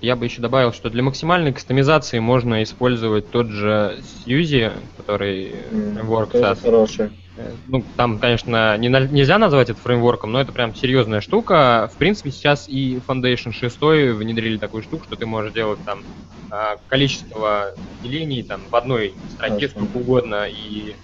Я 0.00 0.16
бы 0.16 0.24
еще 0.24 0.42
добавил, 0.42 0.72
что 0.72 0.90
для 0.90 1.02
максимальной 1.04 1.52
кастомизации 1.52 2.18
можно 2.18 2.62
использовать 2.64 3.30
тот 3.30 3.48
же 3.48 4.00
Suzy, 4.26 4.72
который 4.96 5.54
фреймворк 5.70 6.32
Тоже 6.32 6.44
SAS. 6.44 6.60
хороший. 6.60 7.10
Э, 7.36 7.52
Ну, 7.68 7.84
там, 7.96 8.18
конечно, 8.18 8.76
не 8.78 8.88
нельзя 8.88 9.38
назвать 9.38 9.70
это 9.70 9.80
фреймворком, 9.80 10.32
но 10.32 10.40
это 10.40 10.50
прям 10.50 10.74
серьезная 10.74 11.20
штука. 11.20 11.88
В 11.92 11.96
принципе, 11.98 12.32
сейчас 12.32 12.68
и 12.68 13.00
Foundation 13.06 13.52
6 13.52 13.80
внедрили 14.16 14.58
такую 14.58 14.82
штуку, 14.82 15.04
что 15.04 15.14
ты 15.14 15.24
можешь 15.24 15.52
делать 15.52 15.78
там 15.84 16.02
а, 16.50 16.76
количество 16.88 17.74
делений 18.02 18.42
там 18.42 18.60
в 18.70 18.74
одной 18.74 19.14
строке 19.30 19.68
Хорошо. 19.68 19.86
сколько 19.86 19.96
угодно. 19.98 20.46
И 20.48 20.94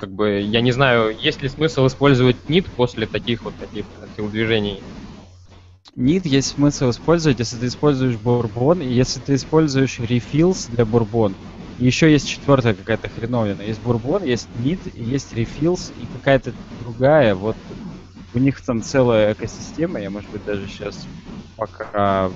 как 0.00 0.10
бы 0.10 0.40
я 0.40 0.62
не 0.62 0.72
знаю, 0.72 1.14
есть 1.14 1.42
ли 1.42 1.48
смысл 1.50 1.86
использовать 1.86 2.36
NIT 2.48 2.70
после 2.74 3.06
таких 3.06 3.44
вот 3.44 3.54
таких 3.56 3.84
телодвижений. 4.16 4.82
NIT 5.94 6.26
есть 6.26 6.48
смысл 6.54 6.88
использовать, 6.88 7.38
если 7.38 7.58
ты 7.58 7.66
используешь 7.66 8.16
бурбон, 8.16 8.80
и 8.80 8.88
если 8.88 9.20
ты 9.20 9.34
используешь 9.34 9.98
refills 9.98 10.70
для 10.70 10.86
бурбон. 10.86 11.34
И 11.78 11.84
еще 11.84 12.10
есть 12.10 12.28
четвертая 12.28 12.72
какая-то 12.72 13.10
хреновина. 13.10 13.60
Есть 13.60 13.82
бурбон, 13.82 14.24
есть 14.24 14.48
и 14.64 14.78
есть 14.94 15.34
refills, 15.34 15.92
и 16.00 16.06
какая-то 16.16 16.54
другая. 16.82 17.34
Вот 17.34 17.56
у 18.32 18.38
них 18.38 18.58
там 18.62 18.82
целая 18.82 19.34
экосистема. 19.34 20.00
Я, 20.00 20.08
может 20.08 20.30
быть, 20.30 20.44
даже 20.46 20.66
сейчас, 20.66 21.06
пока 21.56 22.30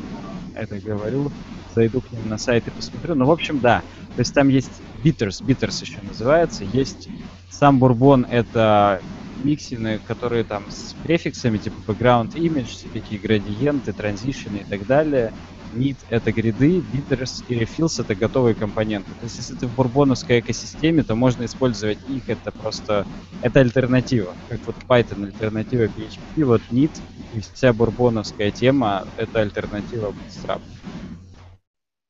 это 0.55 0.79
говорю, 0.81 1.33
зайду 1.74 2.03
к 2.03 2.12
ним 2.12 2.29
на 2.29 2.37
сайт 2.37 2.66
и 2.66 2.70
посмотрю. 2.70 3.14
Ну, 3.14 3.24
в 3.24 3.31
общем, 3.31 3.61
да. 3.61 3.83
То 4.16 4.20
есть 4.20 4.35
там 4.35 4.48
есть 4.48 4.70
bitters, 5.03 5.42
bitters 5.42 5.81
еще 5.83 5.98
называется. 6.03 6.64
Есть 6.64 7.08
сам 7.51 7.79
бурбон, 7.79 8.27
это 8.29 9.01
миксины, 9.42 10.01
которые 10.07 10.45
там 10.45 10.65
с 10.71 10.95
префиксами, 11.03 11.59
типа 11.59 11.77
background 11.87 12.35
image, 12.35 12.67
всякие 12.67 13.19
градиенты, 13.19 13.92
транзишены 13.92 14.59
и 14.59 14.65
так 14.65 14.87
далее. 14.87 15.33
Need— 15.75 15.97
это 16.09 16.31
гриды, 16.31 16.79
bitters 16.92 17.45
и 17.49 17.55
refills— 17.55 17.99
это 18.01 18.15
готовые 18.15 18.55
компоненты. 18.55 19.11
То 19.21 19.25
есть 19.25 19.38
если 19.38 19.55
ты 19.57 19.67
в 19.67 19.75
бурбоновской 19.75 20.38
экосистеме, 20.38 21.03
то 21.03 21.17
можно 21.17 21.45
использовать 21.45 21.99
их, 22.09 22.29
это 22.29 22.53
просто... 22.53 23.05
Это 23.42 23.61
альтернатива. 23.61 24.33
Как 24.49 24.61
вот 24.67 24.77
Python 24.88 25.27
альтернатива 25.27 25.85
PHP, 25.85 26.45
вот 26.45 26.63
Neat 26.71 26.92
и 27.35 27.40
вся 27.40 27.73
бурбоновская 27.73 28.53
тема— 28.53 29.07
это 29.17 29.40
альтернатива 29.40 30.11
Bootstrap. 30.11 30.61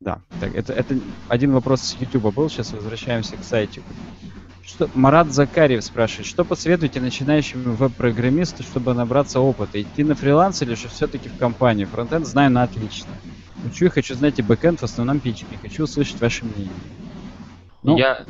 Да, 0.00 0.20
так, 0.40 0.54
это, 0.54 0.74
это 0.74 0.98
один 1.28 1.52
вопрос 1.52 1.80
с 1.80 1.96
YouTube 1.98 2.34
был, 2.34 2.50
сейчас 2.50 2.72
возвращаемся 2.72 3.38
к 3.38 3.44
сайтику. 3.44 3.86
Что, 4.66 4.88
Марат 4.94 5.30
Закарьев 5.30 5.84
спрашивает, 5.84 6.26
что 6.26 6.44
посоветуете 6.44 7.00
начинающему 7.00 7.74
веб-программисту, 7.74 8.62
чтобы 8.62 8.94
набраться 8.94 9.40
опыта? 9.40 9.80
Идти 9.80 10.02
на 10.04 10.14
фриланс 10.14 10.62
или 10.62 10.74
же 10.74 10.88
все-таки 10.88 11.28
в 11.28 11.36
компанию? 11.36 11.86
Фронтенд 11.86 12.26
знаю 12.26 12.50
на 12.50 12.62
отлично. 12.62 13.10
Учу 13.66 13.86
и 13.86 13.88
хочу 13.88 14.14
знать 14.14 14.38
и 14.38 14.42
бэкенд, 14.42 14.80
в 14.80 14.84
основном 14.84 15.18
PHP. 15.18 15.58
Хочу 15.60 15.84
услышать 15.84 16.20
ваше 16.20 16.44
мнение. 16.44 16.72
Ну, 17.82 17.98
я 17.98 18.24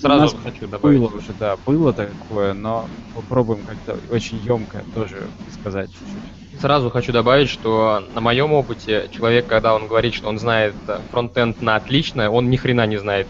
сразу 0.00 0.36
хочу 0.36 0.66
добавить. 0.66 0.98
Было 0.98 1.08
уже, 1.08 1.32
да, 1.38 1.56
было 1.64 1.92
такое, 1.92 2.54
но 2.54 2.88
попробуем 3.14 3.60
как-то 3.64 3.98
очень 4.12 4.38
емко 4.38 4.82
тоже 4.94 5.22
сказать 5.60 5.90
чуть-чуть. 5.90 6.60
Сразу 6.60 6.90
хочу 6.90 7.12
добавить, 7.12 7.48
что 7.48 8.02
на 8.14 8.20
моем 8.20 8.52
опыте 8.52 9.08
человек, 9.12 9.46
когда 9.46 9.74
он 9.74 9.86
говорит, 9.86 10.12
что 10.14 10.28
он 10.28 10.40
знает 10.40 10.74
фронтенд 11.12 11.62
на 11.62 11.76
отлично, 11.76 12.30
он 12.30 12.50
ни 12.50 12.56
хрена 12.56 12.86
не 12.86 12.96
знает 12.96 13.28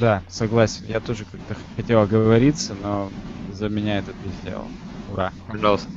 да, 0.00 0.22
согласен. 0.28 0.84
Я 0.88 1.00
тоже 1.00 1.24
как-то 1.24 1.56
хотел 1.76 2.00
оговориться, 2.00 2.74
но 2.82 3.10
за 3.52 3.68
меня 3.68 3.98
это 3.98 4.12
ты 4.12 4.28
сделал. 4.42 4.66
Ура. 5.12 5.32
Пожалуйста. 5.48 5.88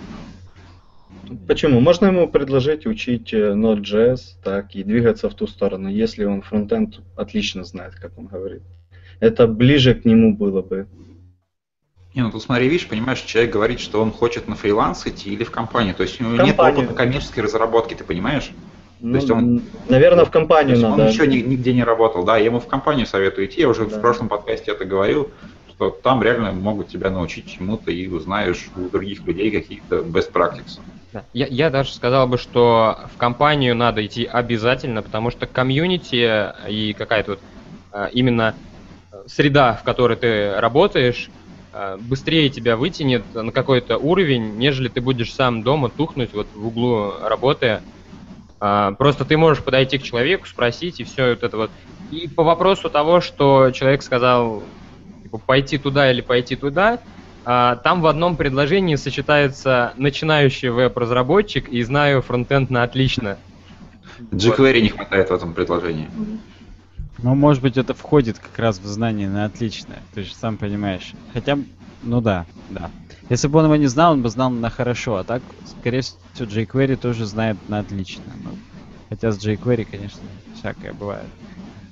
Почему? 1.48 1.80
Можно 1.80 2.08
ему 2.08 2.28
предложить 2.28 2.86
учить 2.86 3.34
э, 3.34 3.54
Node.js, 3.54 4.20
так, 4.44 4.74
и 4.76 4.84
двигаться 4.84 5.30
в 5.30 5.36
ту 5.36 5.46
сторону, 5.48 5.90
если 5.90 6.24
он 6.24 6.42
фронтенд 6.42 7.02
отлично 7.16 7.64
знает, 7.64 7.96
как 7.96 8.18
он 8.18 8.28
говорит. 8.28 8.64
Это 9.20 9.48
ближе 9.48 9.94
к 9.94 10.06
нему 10.06 10.36
было 10.36 10.62
бы. 10.62 10.88
Не, 12.16 12.24
ну 12.24 12.32
тут 12.32 12.42
смотри, 12.42 12.68
видишь, 12.68 12.88
понимаешь, 12.88 13.22
человек 13.22 13.54
говорит, 13.54 13.80
что 13.80 14.02
он 14.02 14.12
хочет 14.12 14.48
на 14.48 14.56
фриланс 14.56 15.06
идти 15.06 15.32
или 15.32 15.44
в 15.44 15.52
компанию. 15.52 15.94
То 15.94 16.04
есть 16.04 16.20
у 16.20 16.24
него 16.24 16.44
нет 16.44 16.60
опыта 16.60 16.94
коммерческой 16.94 17.42
разработки, 17.42 17.94
ты 17.94 18.04
понимаешь? 18.04 18.52
Ну, 19.02 19.14
То 19.14 19.18
есть 19.18 19.32
он, 19.32 19.62
наверное, 19.88 20.26
в 20.26 20.32
компанию 20.32 20.76
то 20.76 20.82
есть 20.82 20.90
надо. 20.90 21.04
Он 21.04 21.10
еще 21.10 21.28
нигде 21.28 21.74
не 21.74 21.84
работал, 21.84 22.24
да, 22.24 22.38
я 22.38 22.46
ему 22.46 22.60
в 22.60 22.68
компанию 22.68 23.06
советую 23.06 23.48
идти. 23.48 23.62
Я 23.62 23.70
уже 23.70 23.86
да. 23.86 23.98
в 23.98 24.02
прошлом 24.02 24.28
подкасте 24.28 24.72
это 24.72 24.84
говорил, 24.84 25.30
что 25.70 25.90
там 25.90 26.22
реально 26.22 26.52
могут 26.52 26.90
тебя 26.90 27.10
научить 27.10 27.50
чему-то 27.50 27.92
и 27.92 28.08
узнаешь 28.08 28.70
у 28.76 28.90
других 28.90 29.26
людей 29.26 29.52
каких-то 29.52 30.00
best 30.00 30.32
practices. 30.34 30.80
Да. 31.14 31.24
Я, 31.34 31.48
я 31.48 31.70
даже 31.70 31.94
сказал 31.94 32.28
бы, 32.28 32.38
что 32.38 33.00
в 33.14 33.18
компанию 33.18 33.76
надо 33.76 34.06
идти 34.06 34.26
обязательно, 34.26 35.02
потому 35.02 35.32
что 35.32 35.48
комьюнити 35.48 36.52
и 36.70 36.94
какая-то 36.94 37.32
вот 37.32 37.40
а, 37.92 38.06
именно 38.08 38.54
среда, 39.26 39.74
в 39.74 39.84
которой 39.84 40.18
ты 40.18 40.60
работаешь, 40.60 41.30
быстрее 42.00 42.50
тебя 42.50 42.78
вытянет 42.78 43.24
на 43.34 43.52
какой-то 43.52 43.98
уровень, 43.98 44.58
нежели 44.58 44.88
ты 44.90 45.02
будешь 45.02 45.34
сам 45.34 45.64
дома 45.64 45.90
тухнуть 45.90 46.34
вот 46.34 46.48
в 46.54 46.68
углу 46.68 47.14
работая. 47.22 47.82
А, 48.60 48.92
просто 48.94 49.26
ты 49.26 49.38
можешь 49.38 49.64
подойти 49.64 49.98
к 49.98 50.04
человеку, 50.04 50.48
спросить, 50.48 51.00
и 51.00 51.04
все 51.04 51.32
вот 51.32 51.44
это 51.44 51.58
вот. 51.58 51.72
И 52.12 52.28
по 52.28 52.44
вопросу 52.44 52.90
того, 52.90 53.22
что 53.22 53.72
человек 53.72 54.02
сказал, 54.02 54.64
типа, 55.24 55.38
пойти 55.38 55.78
туда 55.78 56.12
или 56.12 56.22
пойти 56.22 56.56
туда, 56.56 57.00
а, 57.46 57.78
там 57.78 58.02
в 58.02 58.08
одном 58.08 58.36
предложении 58.36 58.96
сочетается 58.96 59.94
начинающий 59.98 60.70
веб-разработчик 60.70 61.70
и 61.70 61.82
знаю 61.84 62.22
фронтенд 62.22 62.70
на 62.70 62.84
отлично. 62.84 63.38
jQuery 64.32 64.74
вот. 64.74 64.84
не 64.84 64.90
хватает 64.90 65.30
в 65.30 65.34
этом 65.34 65.54
предложении. 65.54 66.10
Ну, 67.22 67.36
может 67.36 67.62
быть, 67.62 67.78
это 67.78 67.94
входит 67.94 68.40
как 68.40 68.58
раз 68.60 68.80
в 68.80 68.86
знание 68.86 69.30
на 69.30 69.46
отлично. 69.46 69.96
Ты 70.14 70.24
же 70.24 70.34
сам 70.34 70.58
понимаешь. 70.58 71.14
Хотя, 71.34 71.58
ну 72.02 72.22
да, 72.22 72.46
да. 72.70 72.90
Если 73.30 73.48
бы 73.48 73.60
он 73.60 73.66
его 73.66 73.76
не 73.76 73.88
знал, 73.88 74.14
он 74.14 74.22
бы 74.24 74.30
знал 74.30 74.50
на 74.50 74.70
хорошо, 74.70 75.18
а 75.18 75.24
так, 75.24 75.44
скорее 75.80 76.02
всего, 76.02 76.18
jQuery 76.36 76.96
тоже 76.96 77.26
знает 77.26 77.58
на 77.70 77.80
отлично. 77.80 78.24
Но, 78.44 78.52
хотя 79.10 79.32
с 79.32 79.38
jQuery, 79.38 79.88
конечно, 79.90 80.22
всякое 80.56 80.94
бывает. 80.94 81.28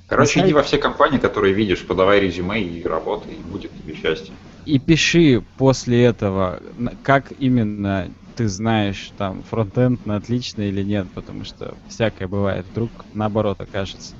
Короче, 0.08 0.40
иди 0.40 0.52
во 0.52 0.62
все 0.62 0.78
компании, 0.78 1.18
которые 1.18 1.54
видишь, 1.54 1.86
подавай 1.86 2.20
резюме 2.20 2.62
и 2.62 2.82
работай, 2.82 3.34
и 3.34 3.50
будет 3.50 3.70
тебе 3.72 3.94
счастье. 3.94 4.34
И 4.64 4.78
пиши 4.78 5.44
после 5.58 6.04
этого, 6.04 6.60
как 7.02 7.32
именно 7.38 8.10
ты 8.34 8.48
знаешь, 8.48 9.10
там, 9.18 9.42
фронтенд 9.42 10.06
на 10.06 10.16
отлично 10.16 10.62
или 10.62 10.82
нет, 10.82 11.06
потому 11.14 11.44
что 11.44 11.74
всякое 11.88 12.26
бывает, 12.26 12.66
вдруг 12.70 12.90
наоборот 13.12 13.60
окажется. 13.60 14.14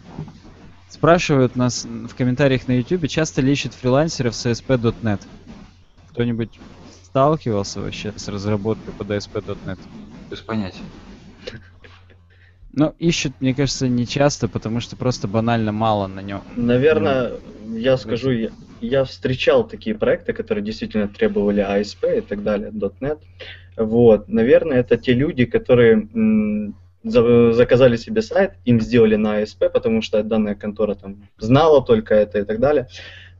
Спрашивают 0.88 1.56
нас 1.56 1.84
в 1.84 2.14
комментариях 2.14 2.66
на 2.68 2.72
YouTube, 2.72 3.08
часто 3.08 3.40
ли 3.40 3.52
ищут 3.52 3.74
фрилансеров 3.74 4.34
с 4.34 4.46
ASP.NET? 4.46 5.20
Кто-нибудь 6.10 6.58
сталкивался 7.08 7.80
вообще 7.80 8.12
с 8.16 8.28
разработкой 8.28 8.92
под 8.92 9.10
ASP.NET? 9.10 9.78
Без 10.30 10.40
понятия. 10.40 10.82
Ну, 12.72 12.94
ищут, 12.98 13.32
мне 13.40 13.54
кажется, 13.54 13.88
не 13.88 14.06
часто, 14.06 14.46
потому 14.46 14.80
что 14.80 14.96
просто 14.96 15.26
банально 15.26 15.72
мало 15.72 16.06
на 16.06 16.20
нем. 16.20 16.42
Наверное, 16.54 17.32
ну, 17.64 17.76
я 17.76 17.96
скажу, 17.96 18.30
я, 18.30 18.50
я 18.80 19.04
встречал 19.04 19.66
такие 19.66 19.96
проекты, 19.96 20.32
которые 20.32 20.62
действительно 20.62 21.08
требовали 21.08 21.62
ASP 21.62 22.18
и 22.18 22.20
так 22.20 22.42
далее, 22.42 22.70
.NET. 22.70 23.20
Вот, 23.76 24.28
наверное, 24.28 24.78
это 24.78 24.96
те 24.98 25.14
люди, 25.14 25.46
которые 25.46 26.08
м, 26.14 26.74
заказали 27.02 27.96
себе 27.96 28.22
сайт, 28.22 28.52
им 28.64 28.80
сделали 28.80 29.16
на 29.16 29.40
ASP, 29.40 29.70
потому 29.70 30.02
что 30.02 30.22
данная 30.22 30.54
контора 30.54 30.94
там 30.94 31.28
знала 31.38 31.82
только 31.82 32.14
это 32.14 32.40
и 32.40 32.44
так 32.44 32.60
далее. 32.60 32.88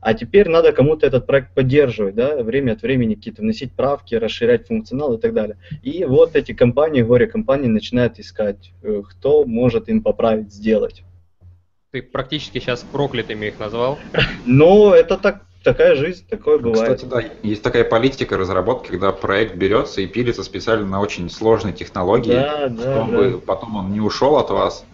А 0.01 0.13
теперь 0.13 0.47
надо 0.47 0.71
кому-то 0.71 1.05
этот 1.05 1.25
проект 1.25 1.53
поддерживать, 1.53 2.15
да, 2.15 2.41
время 2.41 2.73
от 2.73 2.81
времени 2.81 3.15
какие-то 3.15 3.41
вносить 3.41 3.73
правки, 3.73 4.15
расширять 4.15 4.67
функционал 4.67 5.15
и 5.15 5.19
так 5.19 5.33
далее. 5.33 5.57
И 5.83 6.05
вот 6.05 6.35
эти 6.35 6.53
компании, 6.53 7.01
горе-компании 7.01 7.67
начинают 7.67 8.19
искать, 8.19 8.71
э, 8.81 9.01
кто 9.09 9.45
может 9.45 9.89
им 9.89 10.01
поправить, 10.01 10.53
сделать. 10.53 11.03
Ты 11.91 12.01
практически 12.01 12.59
сейчас 12.59 12.85
проклятыми 12.91 13.47
их 13.47 13.59
назвал. 13.59 13.97
Ну, 14.45 14.93
это 14.93 15.17
так, 15.17 15.43
такая 15.63 15.95
жизнь, 15.95 16.23
такое 16.29 16.59
бывает. 16.59 16.95
Кстати, 16.95 17.09
да, 17.09 17.23
есть 17.43 17.61
такая 17.61 17.83
политика 17.83 18.37
разработки, 18.37 18.89
когда 18.89 19.11
проект 19.11 19.55
берется 19.55 20.01
и 20.01 20.07
пилится 20.07 20.43
специально 20.43 20.85
на 20.85 21.01
очень 21.01 21.29
сложной 21.29 21.73
технологии, 21.73 22.31
да, 22.31 22.67
да, 22.69 23.05
чтобы 23.05 23.31
да. 23.31 23.37
потом 23.45 23.75
он 23.75 23.91
не 23.91 23.99
ушел 23.99 24.37
от 24.37 24.49
вас. 24.49 24.85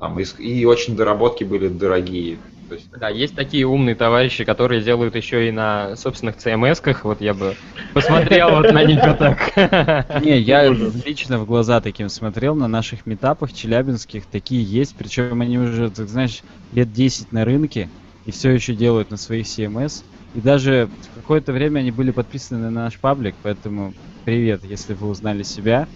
Там, 0.00 0.18
и, 0.18 0.24
и 0.42 0.64
очень 0.64 0.96
доработки 0.96 1.44
были 1.44 1.68
дорогие. 1.68 2.38
Есть... 2.70 2.90
Да, 2.98 3.08
есть 3.08 3.34
такие 3.34 3.66
умные 3.66 3.94
товарищи, 3.94 4.44
которые 4.44 4.82
делают 4.82 5.14
еще 5.14 5.48
и 5.48 5.50
на 5.50 5.96
собственных 5.96 6.36
CMS-ках. 6.36 7.04
Вот 7.04 7.20
я 7.20 7.34
бы 7.34 7.56
посмотрел 7.94 8.50
вот 8.50 8.72
на 8.72 8.84
них 8.84 9.00
вот 9.04 9.18
так. 9.18 9.56
Не, 10.22 10.38
я 10.38 10.68
лично 10.68 11.38
в 11.38 11.46
глаза 11.46 11.80
таким 11.80 12.08
смотрел 12.08 12.54
на 12.54 12.68
наших 12.68 13.06
метапах 13.06 13.52
челябинских. 13.52 14.26
Такие 14.26 14.62
есть, 14.62 14.96
причем 14.96 15.40
они 15.40 15.58
уже, 15.58 15.90
так 15.90 16.08
знаешь, 16.08 16.42
лет 16.72 16.92
10 16.92 17.32
на 17.32 17.44
рынке 17.44 17.88
и 18.26 18.30
все 18.30 18.50
еще 18.50 18.74
делают 18.74 19.10
на 19.10 19.16
своих 19.16 19.46
CMS. 19.46 20.04
И 20.34 20.40
даже 20.40 20.90
какое-то 21.14 21.52
время 21.52 21.80
они 21.80 21.90
были 21.90 22.10
подписаны 22.10 22.60
на 22.60 22.70
наш 22.70 22.98
паблик, 22.98 23.34
поэтому 23.42 23.94
привет, 24.24 24.62
если 24.64 24.92
вы 24.92 25.08
узнали 25.08 25.42
себя. 25.42 25.88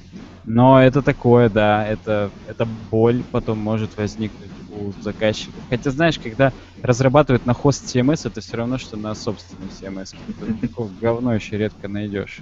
Но 0.45 0.83
это 0.83 1.03
такое, 1.03 1.51
да, 1.51 1.87
это, 1.87 2.31
это 2.49 2.67
боль 2.91 3.23
потом 3.31 3.59
может 3.59 3.97
возникнуть 3.97 4.51
у 4.73 4.93
заказчика. 5.03 5.53
Хотя, 5.69 5.91
знаешь, 5.91 6.19
когда 6.19 6.53
разрабатывают 6.83 7.47
на 7.47 7.55
хост 7.55 7.85
CMS, 7.85 8.27
это 8.27 8.41
все 8.41 8.57
равно, 8.57 8.79
что 8.79 8.97
на 8.97 9.15
собственный 9.15 9.69
CMS. 9.69 10.17
Такое 10.61 10.89
говно 11.01 11.35
еще 11.35 11.59
редко 11.59 11.89
найдешь. 11.89 12.41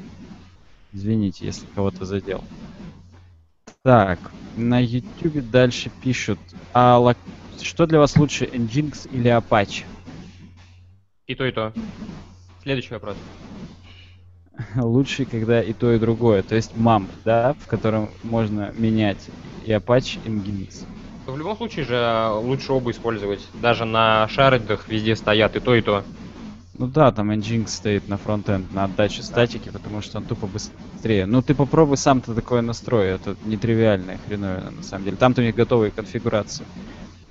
Извините, 0.93 1.47
если 1.47 1.67
кого-то 1.75 2.05
задел. 2.05 2.43
Так, 3.83 4.19
на 4.57 4.83
YouTube 4.83 5.51
дальше 5.51 5.91
пишут. 6.03 6.39
А 6.73 7.15
что 7.63 7.87
для 7.87 7.99
вас 7.99 8.17
лучше, 8.17 8.45
Nginx 8.45 9.09
или 9.13 9.31
Apache? 9.31 9.85
И 11.27 11.35
то, 11.35 11.45
и 11.47 11.53
то. 11.53 11.73
Следующий 12.63 12.93
вопрос. 12.93 13.17
Лучше, 14.77 15.25
когда 15.25 15.63
и 15.63 15.73
то, 15.73 15.93
и 15.93 15.99
другое. 15.99 16.43
То 16.43 16.55
есть 16.55 16.73
MAMP, 16.73 17.09
да, 17.25 17.55
в 17.55 17.67
котором 17.67 18.11
можно 18.23 18.73
менять 18.77 19.31
и 19.65 19.71
Apache, 19.71 20.19
и 20.25 20.29
Nginx 20.29 20.85
в 21.31 21.39
любом 21.39 21.57
случае 21.57 21.85
же 21.85 21.95
э, 21.95 22.29
лучше 22.35 22.73
оба 22.73 22.91
использовать. 22.91 23.41
Даже 23.55 23.85
на 23.85 24.29
шардах 24.29 24.89
везде 24.89 25.17
стоят 25.17 25.57
и 25.57 25.61
то, 25.61 25.75
и 25.75 25.83
то. 25.83 26.05
Ну 26.81 26.87
да, 26.87 27.13
там 27.13 27.31
Nginx 27.31 27.69
стоит 27.69 28.09
на 28.09 28.17
фронтенд, 28.17 28.73
на 28.73 28.85
отдаче 28.85 29.23
статики, 29.23 29.69
потому 29.71 30.01
что 30.01 30.17
он 30.17 30.25
тупо 30.25 30.47
быстрее. 30.47 31.27
Ну 31.27 31.43
ты 31.43 31.55
попробуй 31.55 31.99
сам-то 31.99 32.35
такое 32.35 32.63
настрой, 32.63 33.09
это 33.09 33.37
нетривиальная 33.45 34.19
хреновина 34.27 34.71
на 34.71 34.83
самом 34.83 35.05
деле. 35.05 35.19
Там-то 35.19 35.43
у 35.43 35.45
них 35.45 35.55
готовые 35.55 35.91
конфигурации. 35.91 36.65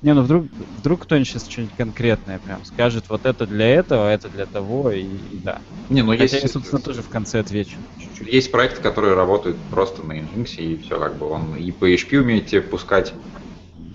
Не, 0.01 0.13
ну 0.13 0.21
вдруг, 0.21 0.45
вдруг 0.77 1.01
кто-нибудь 1.01 1.27
сейчас 1.27 1.47
что-нибудь 1.49 1.75
конкретное 1.75 2.39
прям 2.39 2.63
скажет, 2.63 3.05
вот 3.09 3.25
это 3.25 3.45
для 3.45 3.67
этого, 3.67 4.09
это 4.09 4.29
для 4.29 4.45
того, 4.45 4.91
и, 4.91 5.01
и 5.01 5.39
да. 5.43 5.61
Не, 5.89 6.03
ну 6.03 6.11
Хотя 6.11 6.23
есть... 6.23 6.41
я, 6.41 6.47
собственно, 6.47 6.81
тоже 6.81 7.01
в 7.01 7.09
конце 7.09 7.39
отвечу. 7.39 7.75
Чуть-чуть. 7.99 8.31
Есть 8.31 8.51
проекты, 8.51 8.81
которые 8.81 9.15
работают 9.15 9.57
просто 9.71 10.01
на 10.03 10.13
Nginx, 10.13 10.55
и 10.55 10.77
все 10.77 10.99
как 10.99 11.17
бы 11.17 11.27
он 11.27 11.55
и 11.55 11.71
PHP 11.71 12.19
умеете 12.19 12.61
пускать, 12.61 13.13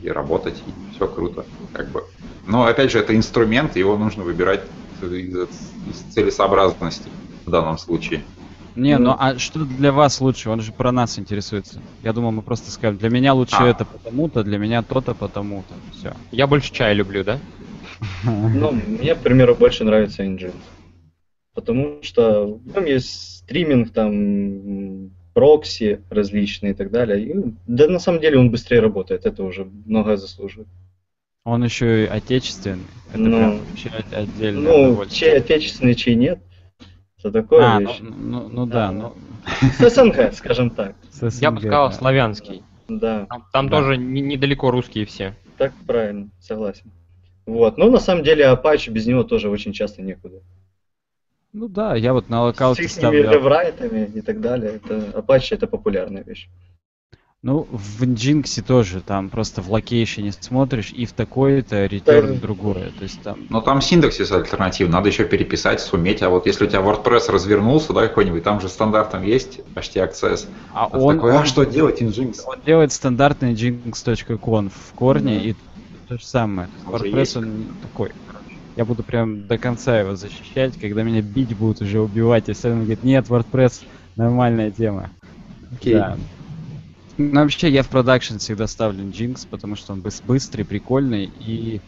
и 0.04 0.10
работать, 0.10 0.62
и 0.66 0.94
все 0.94 1.08
круто. 1.08 1.44
Как 1.72 1.88
бы. 1.88 2.04
Но 2.46 2.64
опять 2.64 2.92
же, 2.92 2.98
это 2.98 3.16
инструмент, 3.16 3.76
его 3.76 3.96
нужно 3.96 4.22
выбирать 4.22 4.62
из, 5.02 5.34
из 5.34 5.98
целесообразности 6.12 7.08
в 7.46 7.50
данном 7.50 7.78
случае. 7.78 8.22
Не, 8.76 8.98
ну 8.98 9.14
а 9.18 9.38
что 9.38 9.64
для 9.64 9.92
вас 9.92 10.20
лучше? 10.20 10.50
Он 10.50 10.60
же 10.60 10.72
про 10.72 10.90
нас 10.90 11.18
интересуется. 11.18 11.80
Я 12.02 12.12
думал, 12.12 12.32
мы 12.32 12.42
просто 12.42 12.70
скажем, 12.70 12.98
для 12.98 13.08
меня 13.08 13.32
лучше 13.32 13.56
а. 13.58 13.66
это 13.66 13.84
потому-то, 13.84 14.42
для 14.42 14.58
меня 14.58 14.82
то-то 14.82 15.14
потому-то. 15.14 15.74
Все. 15.92 16.14
Я 16.32 16.46
больше 16.46 16.72
чай 16.72 16.94
люблю, 16.94 17.24
да? 17.24 17.38
Ну, 18.24 18.72
мне, 18.72 19.14
к 19.14 19.20
примеру, 19.20 19.54
больше 19.54 19.84
нравится 19.84 20.24
Engine. 20.24 20.54
потому 21.54 22.02
что 22.02 22.46
в 22.46 22.74
нем 22.74 22.84
есть 22.84 23.38
стриминг, 23.38 23.92
там, 23.92 25.10
прокси 25.34 26.00
различные 26.10 26.72
и 26.72 26.74
так 26.74 26.90
далее. 26.90 27.20
И, 27.26 27.34
да, 27.66 27.88
на 27.88 27.98
самом 27.98 28.20
деле 28.20 28.38
он 28.38 28.50
быстрее 28.50 28.80
работает, 28.80 29.26
это 29.26 29.42
уже 29.42 29.64
многое 29.84 30.16
заслуживает. 30.16 30.68
Он 31.44 31.62
еще 31.62 32.04
и 32.04 32.06
отечественный. 32.06 32.84
Это 33.10 33.18
Ну, 33.18 33.36
прям 33.36 33.58
вообще 33.58 33.90
отдельно. 34.12 34.60
Ну, 34.62 35.06
чей 35.06 35.36
отечественный, 35.36 35.94
чей 35.94 36.14
нет, 36.14 36.38
это 37.18 37.30
такое 37.32 37.64
А, 37.64 37.80
ну, 37.80 37.88
вещь. 37.90 37.98
ну, 38.00 38.48
ну 38.48 38.66
да, 38.66 38.88
Да. 38.88 38.92
ну. 38.92 39.14
С 39.78 39.90
СНГ, 39.94 40.32
скажем 40.32 40.70
так. 40.70 40.94
с 41.10 41.20
Я 41.42 41.50
бы 41.50 41.58
СНГ, 41.58 41.66
сказал 41.68 41.88
да. 41.90 41.94
славянский. 41.94 42.62
Да, 42.88 43.26
Там, 43.28 43.44
там 43.52 43.68
Да. 43.68 43.78
тоже 43.78 43.96
не- 43.98 44.20
недалеко 44.22 44.70
русские 44.70 45.04
все. 45.06 45.34
так 45.58 45.72
правильно, 45.86 46.30
согласен. 46.40 46.90
Вот, 47.46 47.76
ну 47.78 47.90
на 47.90 47.98
самом 47.98 48.24
деле 48.24 48.44
Apache 48.46 48.90
без 48.90 49.06
него 49.06 49.22
тоже 49.22 49.50
очень 49.50 49.72
часто 49.74 50.00
некуда. 50.02 50.40
Ну 51.54 51.68
да, 51.68 51.94
я 51.94 52.12
вот 52.12 52.28
на 52.28 52.38
С 52.38 52.42
локалке 52.46 52.82
их 52.82 52.90
ставлю. 52.90 53.30
rewrite 53.30 53.86
ами 53.86 54.10
и 54.12 54.20
так 54.20 54.40
далее, 54.40 54.80
это 54.84 54.96
Apache 55.20 55.48
это 55.54 55.68
популярная 55.68 56.24
вещь. 56.24 56.48
Ну, 57.42 57.68
в 57.70 58.02
Nginx 58.02 58.60
тоже, 58.66 59.00
там 59.02 59.28
просто 59.28 59.60
в 59.62 59.70
location 59.70 60.25
е 60.25 60.32
смотришь, 60.32 60.90
и 60.90 61.04
в 61.06 61.12
такой-то 61.12 61.84
return 61.84 62.32
Да. 62.34 62.40
другое. 62.40 62.90
То 62.98 63.02
есть 63.02 63.22
там. 63.22 63.38
Но 63.50 63.60
там 63.60 63.82
синтаксис 63.82 64.32
альтернатив, 64.32 64.88
надо 64.88 65.10
еще 65.10 65.24
переписать, 65.26 65.80
суметь. 65.80 66.22
А 66.22 66.28
вот 66.30 66.46
если 66.46 66.64
у 66.64 66.66
тебя 66.68 66.80
WordPress 66.80 67.30
развернулся, 67.30 67.92
да, 67.92 68.08
какой-нибудь, 68.08 68.42
там 68.42 68.60
же 68.60 68.68
стандартом 68.68 69.22
есть 69.22 69.62
htaccess. 69.74 70.48
А 70.72 70.86
А 70.86 70.98
он, 70.98 71.16
такой, 71.16 71.32
он- 71.32 71.42
а 71.42 71.44
что 71.44 71.64
делать, 71.64 72.00
Nginx? 72.02 72.40
он 72.46 72.56
делает 72.66 72.92
стандартный 72.92 73.52
Nginx.conf 73.52 74.72
в 74.74 74.92
корне, 74.94 75.34
Да. 75.38 75.44
и 75.44 75.54
то 76.08 76.18
же 76.18 76.24
самое. 76.26 76.68
WordPress 76.86 77.38
он 77.38 77.66
такой. 77.82 78.10
Я 78.76 78.84
буду 78.84 79.04
прям 79.04 79.46
до 79.46 79.58
конца 79.58 80.00
его 80.00 80.16
защищать, 80.16 80.76
когда 80.78 81.02
меня 81.02 81.22
бить 81.22 81.54
будут 81.56 81.80
уже 81.80 82.00
убивать, 82.00 82.48
и 82.48 82.52
все 82.52 82.68
равно 82.68 82.82
говорит, 82.84 83.02
нет, 83.04 83.28
WordPress 83.28 83.82
нормальная 84.16 84.70
тема. 84.72 85.12
Окей. 85.72 85.94
Да. 85.94 86.18
Ну, 87.16 87.40
вообще, 87.40 87.70
я 87.70 87.82
в 87.82 87.88
продакшн 87.88 88.38
всегда 88.38 88.66
ставлю 88.66 89.04
Nginx, 89.04 89.46
потому 89.48 89.76
что 89.76 89.92
он 89.92 90.02
быс- 90.02 90.20
быстрый, 90.24 90.64
прикольный 90.64 91.26
и 91.26 91.82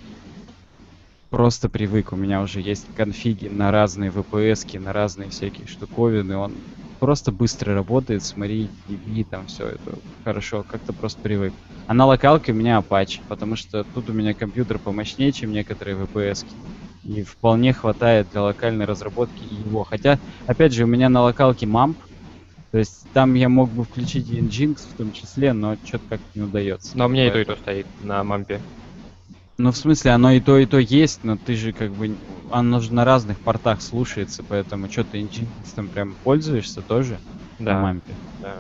просто 1.31 1.69
привык. 1.69 2.13
У 2.13 2.17
меня 2.17 2.41
уже 2.43 2.61
есть 2.61 2.93
конфиги 2.95 3.49
на 3.49 3.71
разные 3.71 4.11
VPS, 4.11 4.79
на 4.79 4.93
разные 4.93 5.31
всякие 5.31 5.67
штуковины. 5.67 6.37
Он 6.37 6.63
просто 6.99 7.33
быстро 7.33 7.75
работает 7.75 8.23
с 8.23 8.37
MariaDB, 8.37 9.25
там 9.25 9.47
все 9.47 9.69
это 9.69 9.99
хорошо, 10.25 10.65
как-то 10.65 10.93
просто 10.93 11.21
привык. 11.23 11.55
А 11.87 11.95
на 11.95 12.07
локалке 12.07 12.53
у 12.53 12.55
меня 12.55 12.81
Apache, 12.81 13.21
потому 13.29 13.57
что 13.57 13.85
тут 13.85 14.11
у 14.11 14.13
меня 14.13 14.35
компьютер 14.35 14.79
помощнее, 14.79 15.33
чем 15.33 15.53
некоторые 15.53 15.97
VPS. 15.97 16.45
И 17.05 17.23
вполне 17.23 17.73
хватает 17.73 18.31
для 18.31 18.43
локальной 18.43 18.85
разработки 18.85 19.45
и 19.45 19.55
его. 19.55 19.85
Хотя, 19.85 20.19
опять 20.47 20.73
же, 20.73 20.85
у 20.85 20.89
меня 20.89 21.09
на 21.09 21.23
локалке 21.23 21.67
MAMP, 21.67 21.95
то 22.73 22.79
есть 22.79 23.07
там 23.13 23.35
я 23.35 23.49
мог 23.49 23.71
бы 23.71 23.85
включить 23.85 24.29
и 24.29 24.41
Nginx 24.41 24.77
в 24.79 24.97
том 24.97 25.13
числе, 25.13 25.53
но 25.53 25.77
что-то 25.83 26.05
как-то 26.09 26.27
не 26.35 26.43
удается. 26.43 26.99
Но 26.99 27.07
у 27.07 27.09
меня 27.09 27.29
и 27.29 27.31
то, 27.31 27.39
и 27.39 27.45
то 27.45 27.57
стоит 27.57 27.87
на 28.01 28.25
мампе. 28.25 28.61
Ну, 29.59 29.73
в 29.73 29.77
смысле, 29.77 30.11
оно 30.11 30.33
и 30.33 30.41
то, 30.41 30.59
и 30.59 30.67
то 30.67 30.79
есть, 30.79 31.25
но 31.25 31.37
ты 31.37 31.55
же 31.55 31.73
как 31.73 31.91
бы... 31.93 32.15
Оно 32.51 32.81
же 32.81 32.93
на 32.93 33.05
разных 33.05 33.39
портах 33.39 33.81
слушается, 33.81 34.45
поэтому 34.47 34.89
что 34.91 35.03
ты 35.05 35.27
там 35.75 35.89
прям 35.89 36.15
пользуешься 36.23 36.83
тоже 36.83 37.19
на 37.59 37.65
Да, 37.65 37.81
мампе? 37.81 38.15
да. 38.43 38.55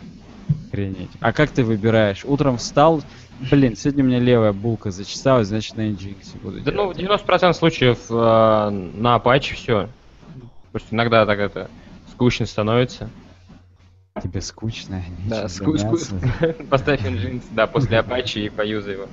Охренеть. 0.68 1.11
А 1.20 1.32
как 1.32 1.51
ты 1.51 1.64
выбираешь? 1.64 2.24
Утром 2.24 2.57
встал, 2.57 3.03
блин, 3.51 3.76
сегодня 3.76 4.05
у 4.05 4.07
меня 4.07 4.18
левая 4.20 4.53
булка 4.53 4.90
зачесалась, 4.90 5.49
значит 5.49 5.76
на 5.76 5.82
Nginx 5.90 6.40
буду 6.42 6.61
Да 6.62 6.72
ну, 6.72 6.92
делать. 6.94 7.22
90% 7.24 7.53
случаев 7.53 7.99
э, 8.11 8.14
на 8.70 9.16
Apache 9.16 9.55
все. 9.55 9.88
Просто 10.72 10.94
иногда 10.94 11.24
так 11.26 11.38
это 11.38 11.70
скучно 12.12 12.47
становится. 12.47 13.11
Тебе 14.23 14.41
скучно? 14.41 15.03
Да, 15.29 15.43
нечем 15.45 15.49
ску- 15.49 15.77
заняться. 15.77 16.14
ску- 16.17 16.67
Поставь 16.69 17.05
Nginx, 17.05 17.43
да, 17.51 17.67
после 17.67 17.99
Apache 17.99 18.47
и 18.47 18.49
поюзай 18.49 18.95
его. 18.95 19.07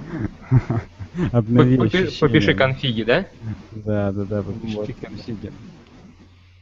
Обнови. 1.32 1.78
Попиши 1.78 2.54
конфиги, 2.54 3.04
да? 3.04 3.26
Да, 3.72 4.12
да, 4.12 4.24
да, 4.26 4.44
попиши 4.44 4.94
конфиги. 4.94 5.52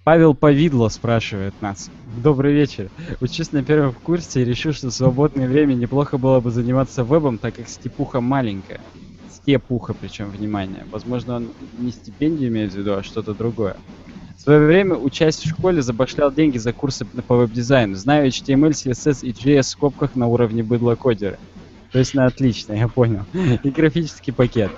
Павел 0.04 0.34
Повидло 0.34 0.88
спрашивает 0.90 1.54
нас. 1.62 1.92
Добрый 2.18 2.54
вечер. 2.54 2.90
Учусь 3.20 3.52
на 3.52 3.64
первом 3.64 3.94
курсе 3.94 4.42
и 4.42 4.46
решил, 4.46 4.74
что 4.74 4.88
в 4.88 4.94
свободное 4.94 5.48
время 5.48 5.76
неплохо 5.76 6.18
было 6.18 6.40
бы 6.40 6.50
заниматься 6.50 7.04
вебом, 7.04 7.38
так 7.38 7.56
как 7.56 7.70
степуха 7.70 8.20
маленькая. 8.20 8.82
Степуха, 9.30 9.94
причем, 9.94 10.30
внимание. 10.32 10.86
Возможно, 10.92 11.36
он 11.36 11.54
не 11.78 11.92
стипендию 11.92 12.50
имеет 12.50 12.74
в 12.74 12.78
виду, 12.78 12.96
а 12.96 13.04
что-то 13.04 13.36
другое. 13.36 13.78
В 14.42 14.44
свое 14.44 14.66
время, 14.66 14.96
учась 14.96 15.38
в 15.38 15.48
школе, 15.48 15.84
забашлял 15.84 16.32
деньги 16.32 16.58
за 16.58 16.74
курсы 16.74 17.06
по 17.06 17.36
веб-дизайну. 17.36 17.94
Знаю 17.94 18.28
HTML, 18.28 18.72
CSS 18.72 19.24
и 19.24 19.30
JS 19.34 19.62
в 19.62 19.68
скобках 19.68 20.16
на 20.16 20.26
уровне 20.26 20.64
быдло-кодера. 20.64 21.38
То 21.92 22.00
есть 22.00 22.16
на 22.16 22.26
отлично, 22.26 22.74
я 22.74 22.88
понял. 22.88 23.24
И 23.62 23.70
графический 23.70 24.34
пакет. 24.34 24.72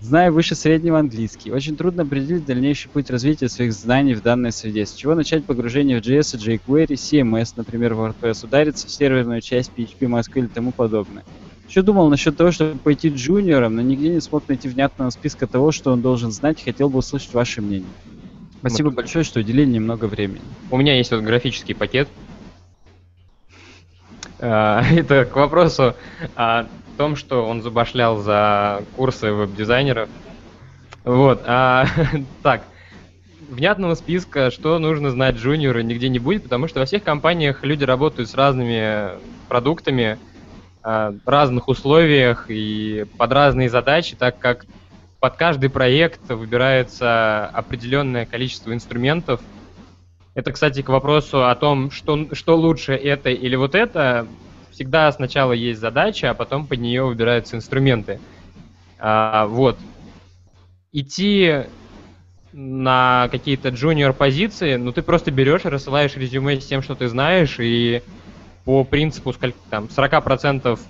Знаю 0.00 0.32
выше 0.32 0.56
среднего 0.56 0.98
английский. 0.98 1.52
Очень 1.52 1.76
трудно 1.76 2.02
определить 2.02 2.44
дальнейший 2.44 2.90
путь 2.90 3.10
развития 3.10 3.48
своих 3.48 3.72
знаний 3.74 4.14
в 4.14 4.22
данной 4.22 4.50
среде. 4.50 4.84
С 4.84 4.94
чего 4.94 5.14
начать 5.14 5.44
погружение 5.44 6.02
в 6.02 6.04
JS, 6.04 6.36
jQuery, 6.36 6.94
CMS, 6.94 7.52
например, 7.54 7.92
WordPress, 7.92 8.44
удариться 8.44 8.88
в 8.88 8.90
серверную 8.90 9.40
часть 9.40 9.70
PHP, 9.76 10.00
MySQL 10.00 10.46
и 10.46 10.48
тому 10.48 10.72
подобное. 10.72 11.22
Еще 11.68 11.82
думал 11.82 12.10
насчет 12.10 12.36
того, 12.36 12.50
чтобы 12.50 12.76
пойти 12.76 13.08
джуниором, 13.08 13.76
но 13.76 13.82
нигде 13.82 14.08
не 14.08 14.20
смог 14.20 14.48
найти 14.48 14.68
внятного 14.68 15.10
списка 15.10 15.46
того, 15.46 15.70
что 15.70 15.92
он 15.92 16.02
должен 16.02 16.32
знать. 16.32 16.60
Хотел 16.60 16.88
бы 16.88 16.98
услышать 16.98 17.32
ваше 17.32 17.62
мнение. 17.62 17.86
Спасибо 18.60 18.88
Вот. 18.88 18.96
большое, 18.96 19.24
что 19.24 19.40
уделили 19.40 19.68
немного 19.70 20.04
времени. 20.06 20.42
У 20.70 20.76
меня 20.76 20.96
есть 20.96 21.10
вот 21.10 21.22
графический 21.22 21.74
пакет. 21.74 22.08
А, 24.42 24.82
Это 24.82 25.26
к 25.26 25.36
вопросу 25.36 25.94
о 26.34 26.64
том, 26.96 27.14
что 27.14 27.46
он 27.46 27.62
забашлял 27.62 28.16
за 28.18 28.82
курсы 28.96 29.32
веб-дизайнеров. 29.32 30.08
Вот, 31.04 31.42
а, 31.46 31.84
так, 32.42 32.62
внятного 33.50 33.94
списка, 33.94 34.50
что 34.50 34.78
нужно 34.78 35.10
знать 35.10 35.36
джуниору, 35.36 35.80
нигде 35.82 36.08
не 36.08 36.18
будет, 36.18 36.44
потому 36.44 36.68
что 36.68 36.80
во 36.80 36.86
всех 36.86 37.02
компаниях 37.02 37.64
люди 37.64 37.84
работают 37.84 38.30
с 38.30 38.34
разными 38.34 39.10
продуктами, 39.48 40.18
а, 40.82 41.12
в 41.12 41.28
разных 41.28 41.68
условиях 41.68 42.46
и 42.48 43.04
под 43.18 43.32
разные 43.32 43.68
задачи, 43.68 44.16
так 44.16 44.38
как 44.38 44.64
под 45.20 45.36
каждый 45.36 45.68
проект 45.68 46.28
выбирается 46.28 47.46
определенное 47.46 48.24
количество 48.24 48.72
инструментов. 48.72 49.40
Это, 50.34 50.52
кстати, 50.52 50.80
к 50.80 50.88
вопросу 50.88 51.46
о 51.46 51.54
том, 51.54 51.90
что, 51.90 52.34
что 52.34 52.56
лучше 52.56 52.94
это 52.94 53.28
или 53.28 53.54
вот 53.54 53.74
это. 53.74 54.26
Всегда 54.70 55.12
сначала 55.12 55.52
есть 55.52 55.78
задача, 55.78 56.30
а 56.30 56.34
потом 56.34 56.66
под 56.66 56.80
нее 56.80 57.04
выбираются 57.04 57.56
инструменты. 57.56 58.18
А, 58.98 59.46
вот. 59.46 59.78
Идти 60.92 61.64
на 62.52 63.28
какие-то 63.30 63.68
джуниор 63.68 64.12
позиции, 64.12 64.76
ну 64.76 64.92
ты 64.92 65.02
просто 65.02 65.30
берешь 65.30 65.64
и 65.64 65.68
рассылаешь 65.68 66.16
резюме 66.16 66.60
с 66.60 66.66
тем, 66.66 66.82
что 66.82 66.94
ты 66.94 67.08
знаешь, 67.08 67.60
и 67.60 68.02
по 68.64 68.82
принципу 68.84 69.32
сколько 69.32 69.56
там 69.68 69.84
40% 69.84 70.80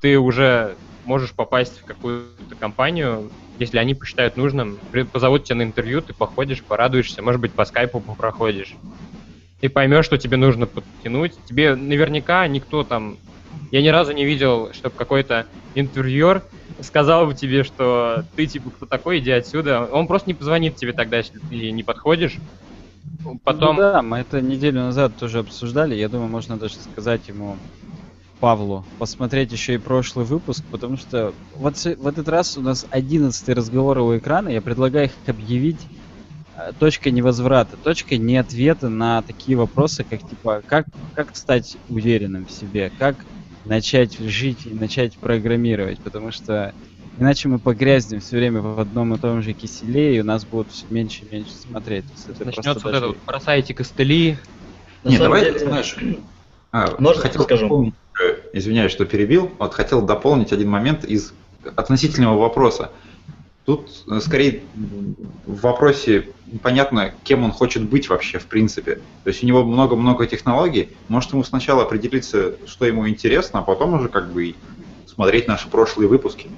ты 0.00 0.18
уже 0.18 0.74
можешь 1.04 1.32
попасть 1.32 1.80
в 1.80 1.84
какую-то 1.84 2.56
компанию, 2.56 3.30
если 3.58 3.78
они 3.78 3.94
посчитают 3.94 4.36
нужным, 4.36 4.78
позовут 5.12 5.44
тебя 5.44 5.56
на 5.56 5.62
интервью, 5.62 6.00
ты 6.00 6.12
походишь, 6.12 6.62
порадуешься, 6.62 7.22
может 7.22 7.40
быть, 7.40 7.52
по 7.52 7.64
скайпу 7.64 8.00
проходишь. 8.00 8.74
Ты 9.60 9.68
поймешь, 9.68 10.04
что 10.04 10.18
тебе 10.18 10.36
нужно 10.36 10.66
подтянуть. 10.66 11.34
Тебе 11.46 11.74
наверняка 11.74 12.46
никто 12.46 12.84
там... 12.84 13.16
Я 13.70 13.82
ни 13.82 13.88
разу 13.88 14.12
не 14.12 14.24
видел, 14.24 14.72
чтобы 14.72 14.94
какой-то 14.94 15.46
интервьюер 15.74 16.42
сказал 16.80 17.26
бы 17.26 17.34
тебе, 17.34 17.64
что 17.64 18.24
ты 18.36 18.46
типа 18.46 18.70
кто 18.70 18.86
такой, 18.86 19.18
иди 19.18 19.30
отсюда. 19.30 19.88
Он 19.90 20.06
просто 20.06 20.30
не 20.30 20.34
позвонит 20.34 20.76
тебе 20.76 20.92
тогда, 20.92 21.18
если 21.18 21.38
ты 21.38 21.70
не 21.70 21.82
подходишь. 21.82 22.36
Потом... 23.42 23.76
Ну 23.76 23.82
да, 23.82 24.02
мы 24.02 24.18
это 24.18 24.40
неделю 24.40 24.80
назад 24.80 25.16
тоже 25.16 25.40
обсуждали. 25.40 25.94
Я 25.94 26.08
думаю, 26.08 26.28
можно 26.28 26.56
даже 26.56 26.76
сказать 26.76 27.26
ему, 27.28 27.56
Павлу, 28.40 28.88
посмотреть 28.98 29.50
еще 29.52 29.74
и 29.74 29.78
прошлый 29.78 30.24
выпуск, 30.24 30.64
потому 30.70 30.96
что 30.96 31.34
вот 31.50 31.76
в 31.76 32.06
этот 32.06 32.28
раз 32.28 32.56
у 32.56 32.62
нас 32.62 32.86
11 32.90 33.48
разговор 33.54 33.98
у 33.98 34.16
экрана. 34.16 34.48
Я 34.48 34.62
предлагаю 34.62 35.06
их 35.06 35.12
объявить 35.26 35.88
э, 36.56 36.72
точкой 36.78 37.12
невозврата, 37.12 37.76
точкой 37.78 38.18
не 38.18 38.36
ответа 38.36 38.88
на 38.88 39.22
такие 39.22 39.56
вопросы, 39.56 40.04
как 40.04 40.20
типа, 40.20 40.62
как, 40.66 40.86
как 41.12 41.34
стать 41.34 41.76
уверенным 41.88 42.46
в 42.46 42.50
себе, 42.52 42.90
как 42.96 43.26
начать 43.64 44.16
жить 44.16 44.66
и 44.66 44.74
начать 44.74 45.18
программировать, 45.18 46.00
потому 46.02 46.30
что 46.30 46.74
иначе 47.16 47.48
мы 47.48 47.58
погрязнем 47.60 48.20
все 48.20 48.36
время 48.36 48.60
в 48.62 48.78
одном 48.78 49.14
и 49.14 49.18
том 49.18 49.42
же 49.42 49.52
киселе, 49.52 50.16
и 50.16 50.20
у 50.20 50.24
нас 50.24 50.46
будут 50.46 50.70
все 50.70 50.86
меньше 50.88 51.24
и 51.24 51.28
меньше 51.28 51.54
смотреть. 51.54 52.06
Начнется 52.38 52.74
вот 52.74 52.84
даже- 52.84 52.96
это 52.98 53.06
вот, 53.08 53.18
бросайте 53.26 53.74
костыли. 53.74 54.38
На 55.02 55.10
Не, 55.10 55.16
самом 55.16 55.32
давай, 55.34 55.44
деле- 55.44 55.58
знаешь, 55.58 55.96
а, 56.72 57.00
Можно 57.00 57.22
хотел 57.22 57.42
скажу? 57.42 57.64
дополнить, 57.64 57.94
э, 57.94 58.07
извиняюсь, 58.52 58.92
что 58.92 59.04
перебил, 59.04 59.50
вот 59.58 59.74
хотел 59.74 60.02
дополнить 60.02 60.52
один 60.52 60.68
момент 60.68 61.04
из 61.04 61.32
относительного 61.76 62.38
вопроса. 62.38 62.90
Тут 63.64 63.90
э, 64.10 64.20
скорее 64.20 64.62
в 65.44 65.60
вопросе 65.60 66.28
непонятно, 66.46 67.12
кем 67.24 67.44
он 67.44 67.52
хочет 67.52 67.82
быть 67.82 68.08
вообще 68.08 68.38
в 68.38 68.46
принципе. 68.46 68.96
То 69.24 69.28
есть 69.28 69.42
у 69.42 69.46
него 69.46 69.62
много-много 69.64 70.26
технологий. 70.26 70.90
Может 71.08 71.32
ему 71.32 71.44
сначала 71.44 71.82
определиться, 71.82 72.54
что 72.66 72.86
ему 72.86 73.06
интересно, 73.08 73.60
а 73.60 73.62
потом 73.62 73.94
уже 73.94 74.08
как 74.08 74.32
бы 74.32 74.54
смотреть 75.06 75.48
наши 75.48 75.68
прошлые 75.68 76.08
выпуски. 76.08 76.48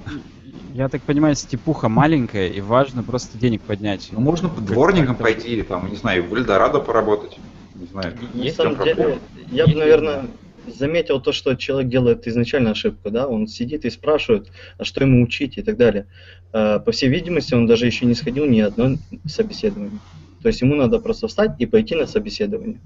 Я 0.73 0.87
так 0.87 1.01
понимаю, 1.01 1.35
степуха 1.35 1.89
маленькая, 1.89 2.47
и 2.47 2.61
важно 2.61 3.03
просто 3.03 3.37
денег 3.37 3.61
поднять. 3.61 4.07
Ну, 4.11 4.21
можно 4.21 4.47
под 4.47 4.65
дворником 4.65 5.17
пойти, 5.17 5.61
там, 5.63 5.89
не 5.89 5.97
знаю, 5.97 6.23
в 6.23 6.33
Эльдорадо 6.33 6.79
поработать. 6.79 7.37
Не 7.75 7.87
знаю, 7.87 8.17
На 8.33 8.51
самом 8.51 8.83
деле, 8.83 9.19
я 9.51 9.67
бы, 9.67 9.75
наверное, 9.75 10.27
заметил 10.67 11.19
то, 11.19 11.31
что 11.31 11.55
человек 11.55 11.89
делает 11.89 12.27
изначально 12.27 12.71
ошибку, 12.71 13.09
да, 13.09 13.27
он 13.27 13.47
сидит 13.47 13.85
и 13.85 13.89
спрашивает, 13.89 14.51
а 14.77 14.83
что 14.83 15.03
ему 15.03 15.23
учить 15.23 15.57
и 15.57 15.61
так 15.61 15.77
далее. 15.77 16.07
А, 16.53 16.79
по 16.79 16.91
всей 16.91 17.09
видимости, 17.09 17.53
он 17.53 17.67
даже 17.67 17.85
еще 17.85 18.05
не 18.05 18.13
сходил 18.13 18.45
ни 18.45 18.59
одно 18.59 18.97
собеседование. 19.25 19.99
То 20.41 20.47
есть 20.47 20.61
ему 20.61 20.75
надо 20.75 20.99
просто 20.99 21.27
встать 21.27 21.51
и 21.59 21.65
пойти 21.65 21.95
на 21.95 22.07
собеседование. 22.07 22.79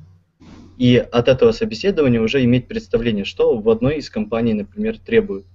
И 0.77 0.97
от 0.97 1.29
этого 1.29 1.51
собеседования 1.51 2.19
уже 2.21 2.43
иметь 2.43 2.67
представление, 2.67 3.23
что 3.23 3.57
в 3.57 3.69
одной 3.69 3.97
из 3.97 4.09
компаний, 4.09 4.53
например, 4.53 4.97
требуют. 4.99 5.45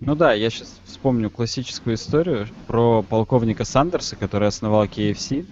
Ну 0.00 0.14
да, 0.14 0.32
я 0.32 0.50
сейчас 0.50 0.80
вспомню 0.84 1.30
классическую 1.30 1.96
историю 1.96 2.46
про 2.66 3.02
полковника 3.02 3.64
Сандерса, 3.64 4.16
который 4.16 4.48
основал 4.48 4.84
KFC. 4.84 5.46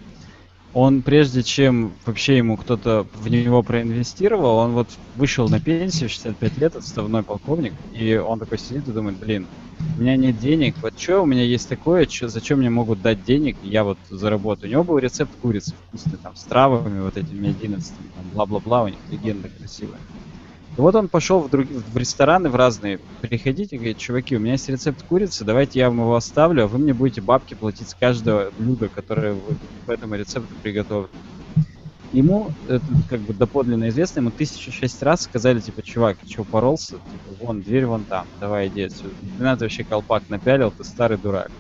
Он, 0.75 1.03
прежде 1.03 1.43
чем 1.43 1.99
вообще 2.07 2.39
ему 2.39 2.57
кто-то 2.57 3.07
в 3.13 3.29
него 3.29 3.63
проинвестировал, 3.63 4.57
он 4.57 4.73
вот 4.73 4.89
вышел 5.15 5.49
на 5.49 5.61
пенсию, 5.61 6.09
65 6.09 6.57
лет, 6.57 6.77
отставной 6.77 7.23
полковник, 7.25 7.75
и 7.91 8.17
он 8.17 8.39
такой 8.39 8.59
сидит 8.59 8.89
и 8.89 8.93
думает, 8.93 9.19
блин, 9.19 9.51
у 9.95 10.01
меня 10.01 10.17
нет 10.17 10.39
денег, 10.39 10.77
вот 10.81 10.99
что 10.99 11.23
у 11.23 11.27
меня 11.27 11.43
есть 11.45 11.69
такое, 11.69 12.07
что, 12.09 12.29
зачем 12.29 12.61
мне 12.61 12.71
могут 12.71 13.03
дать 13.03 13.23
денег, 13.23 13.59
я 13.61 13.85
вот 13.85 13.99
заработаю. 14.09 14.71
У 14.71 14.73
него 14.73 14.85
был 14.85 14.99
рецепт 14.99 15.37
курицы 15.37 15.77
вкусный, 15.77 16.19
там, 16.19 16.35
с 16.37 16.47
травами 16.47 17.01
вот 17.01 17.19
этими 17.19 17.51
11, 17.51 18.11
там, 18.15 18.31
бла-бла-бла, 18.31 18.85
у 18.85 18.89
них 18.89 19.01
легенда 19.09 19.51
красивая. 19.51 20.01
Вот 20.77 20.95
он 20.95 21.09
пошел 21.09 21.41
в, 21.41 21.51
друг... 21.51 21.67
в 21.69 21.97
рестораны 21.97 22.49
в 22.49 22.57
разные. 22.57 22.99
Приходите, 23.21 23.77
говорит, 23.77 23.99
чуваки, 23.99 24.37
у 24.37 24.41
меня 24.41 24.53
есть 24.53 24.69
рецепт 24.69 25.03
курицы, 25.03 25.45
давайте 25.45 25.79
я 25.79 25.91
вам 25.91 26.01
его 26.01 26.17
оставлю, 26.17 26.65
а 26.65 26.67
вы 26.67 26.79
мне 26.79 26.95
будете 26.95 27.21
бабки 27.21 27.55
платить 27.55 27.91
с 27.91 27.95
каждого 27.95 28.51
блюда, 28.59 28.89
которое 28.89 29.35
вы 29.35 29.57
по 29.87 29.93
этому 29.93 30.15
рецепту 30.15 30.55
приготовили. 30.63 31.09
Ему, 32.13 32.51
это 32.69 32.85
как 33.09 33.21
бы 33.21 33.33
доподлинно 33.33 33.89
известно, 33.89 34.21
ему 34.21 34.31
тысячу 34.31 34.71
шесть 34.71 35.03
раз 35.03 35.23
сказали, 35.23 35.61
типа, 35.61 35.83
чувак, 35.83 36.19
что 36.29 36.45
поролся? 36.45 36.93
Типа, 36.93 37.45
вон, 37.45 37.63
дверь 37.63 37.87
вон 37.87 38.05
там, 38.05 38.27
давай 38.39 38.69
иди 38.69 38.83
отсюда. 38.83 39.15
Ты 39.39 39.43
надо 39.43 39.65
вообще 39.65 39.85
колпак 39.85 40.25
напялил, 40.29 40.71
ты 40.71 40.85
старый 40.85 41.17
дурак. 41.17 41.51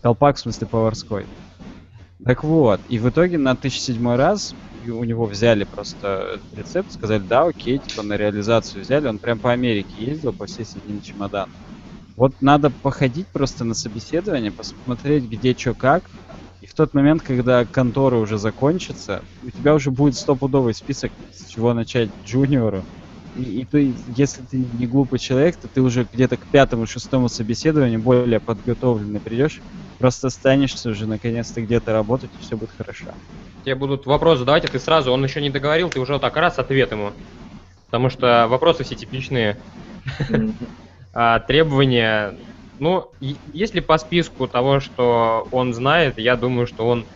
Колпак, 0.00 0.36
в 0.36 0.40
смысле, 0.40 0.66
поварской. 0.66 1.26
Так 2.24 2.44
вот, 2.44 2.82
и 2.86 2.98
в 2.98 3.08
итоге 3.10 3.36
на 3.38 3.52
1007 3.52 4.14
раз 4.16 4.54
у 4.70 5.04
него 5.04 5.26
взяли 5.26 5.64
просто 5.64 6.40
рецепт, 6.52 6.90
сказали, 6.92 7.22
да, 7.22 7.42
окей, 7.46 7.80
типа 7.80 8.02
на 8.02 8.16
реализацию 8.16 8.82
взяли, 8.82 9.08
он 9.08 9.18
прям 9.18 9.40
по 9.40 9.50
Америке 9.52 10.04
ездил, 10.04 10.32
по 10.32 10.46
всей 10.46 10.64
с 10.64 10.76
одним 10.76 11.00
чемоданом. 11.00 11.58
Вот 12.16 12.34
надо 12.40 12.70
походить 12.70 13.28
просто 13.32 13.64
на 13.64 13.74
собеседование, 13.74 14.52
посмотреть, 14.52 15.24
где 15.26 15.54
что 15.54 15.74
как, 15.74 16.10
и 16.60 16.66
в 16.66 16.74
тот 16.74 16.94
момент, 16.94 17.22
когда 17.22 17.66
конторы 17.66 18.18
уже 18.18 18.38
закончатся, 18.38 19.24
у 19.40 19.50
тебя 19.50 19.74
уже 19.74 19.90
будет 19.90 20.16
стопудовый 20.16 20.74
список, 20.74 21.12
с 21.30 21.46
чего 21.46 21.74
начать 21.74 22.12
джуниору. 22.22 22.86
И, 23.34 23.60
и 23.62 23.64
ты, 23.64 23.94
если 24.06 24.42
ты 24.42 24.58
не 24.58 24.86
глупый 24.86 25.18
человек, 25.18 25.58
то 25.58 25.68
ты 25.68 25.80
уже 25.80 26.06
где-то 26.10 26.36
к 26.36 26.46
пятому-шестому 26.50 27.28
собеседованию 27.28 28.00
более 28.00 28.40
подготовленный 28.40 29.20
придешь, 29.20 29.62
просто 29.98 30.26
останешься 30.26 30.90
уже 30.90 31.06
наконец-то 31.06 31.62
где-то 31.62 31.92
работать, 31.92 32.32
и 32.36 32.40
все 32.40 32.56
будет 32.56 32.72
хорошо. 32.72 33.12
Тебе 33.64 33.74
будут 33.74 34.06
вопросы 34.06 34.40
задавать, 34.40 34.64
а 34.64 34.68
ты 34.68 34.78
сразу, 34.78 35.12
он 35.12 35.24
еще 35.24 35.40
не 35.40 35.50
договорил, 35.50 35.88
ты 35.88 36.00
уже 36.00 36.14
вот 36.14 36.22
так 36.22 36.36
раз 36.36 36.58
ответ 36.58 36.90
ему. 36.90 37.14
Потому 37.86 38.08
что 38.08 38.46
вопросы 38.48 38.84
все 38.84 38.96
типичные. 38.96 39.58
А, 41.14 41.40
требования, 41.40 42.38
ну, 42.78 43.12
если 43.20 43.80
по 43.80 43.98
списку 43.98 44.48
того, 44.48 44.80
что 44.80 45.46
он 45.50 45.74
знает, 45.74 46.16
я 46.16 46.36
думаю, 46.36 46.66
что 46.66 46.88
он 46.88 47.06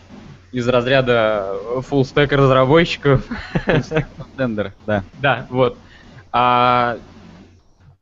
из 0.51 0.67
разряда 0.67 1.51
full 1.79 2.03
stack 2.03 2.35
разработчиков. 2.35 3.27
Тендер, 4.35 4.75
да. 4.85 5.03
Да, 5.17 5.47
вот. 5.49 5.79
А 6.39 6.99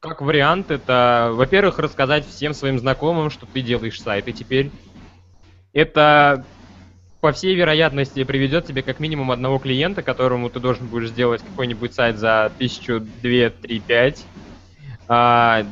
как 0.01 0.19
вариант, 0.19 0.69
это, 0.69 1.29
во-первых, 1.31 1.79
рассказать 1.79 2.27
всем 2.27 2.53
своим 2.53 2.77
знакомым, 2.79 3.29
что 3.29 3.45
ты 3.45 3.61
делаешь 3.61 4.01
сайты 4.01 4.33
теперь. 4.33 4.71
Это 5.71 6.43
по 7.21 7.31
всей 7.31 7.55
вероятности 7.55 8.25
приведет 8.25 8.65
тебе 8.65 8.81
как 8.81 8.99
минимум 8.99 9.31
одного 9.31 9.57
клиента, 9.57 10.03
которому 10.03 10.49
ты 10.49 10.59
должен 10.59 10.87
будешь 10.87 11.11
сделать 11.11 11.43
какой-нибудь 11.43 11.93
сайт 11.93 12.17
за 12.17 12.51
тысячу, 12.57 12.99
две, 13.21 13.51
три, 13.51 13.79
пять. 13.79 14.25
А, 15.07 15.65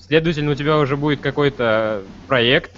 следовательно, 0.00 0.50
у 0.50 0.56
тебя 0.56 0.76
уже 0.78 0.96
будет 0.96 1.20
какой-то 1.20 2.02
проект. 2.26 2.72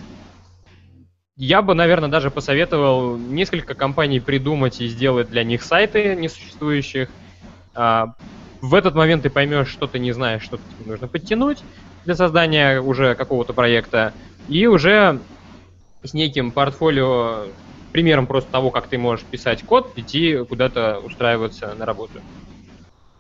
Я 1.35 1.63
бы, 1.63 1.73
наверное, 1.73 2.11
даже 2.11 2.31
посоветовал 2.31 3.17
несколько 3.17 3.73
компаний 3.75 4.21
придумать 4.21 4.83
и 4.83 4.87
сделать 4.87 5.31
для 5.31 5.45
них 5.45 5.63
сайты 5.63 6.15
несуществующих. 6.15 7.09
В 8.63 8.75
этот 8.75 8.95
момент 8.95 9.23
ты 9.23 9.31
поймешь, 9.31 9.69
что 9.69 9.87
ты 9.87 9.99
не 9.99 10.13
знаешь, 10.13 10.43
что 10.43 10.59
тебе 10.59 10.85
нужно 10.85 11.09
подтянуть 11.09 11.65
для 12.05 12.15
создания 12.15 12.81
уже 12.81 13.15
какого-то 13.15 13.55
проекта. 13.55 14.17
И 14.47 14.67
уже 14.67 15.27
с 16.05 16.15
неким 16.15 16.53
портфолио 16.53 17.57
примером 17.93 18.27
просто 18.27 18.51
того, 18.53 18.71
как 18.71 18.89
ты 18.89 18.99
можешь 18.99 19.27
писать 19.29 19.65
код, 19.65 19.93
идти 19.97 20.45
куда-то 20.47 21.01
устраиваться 21.01 21.75
на 21.75 21.87
работу. 21.87 22.23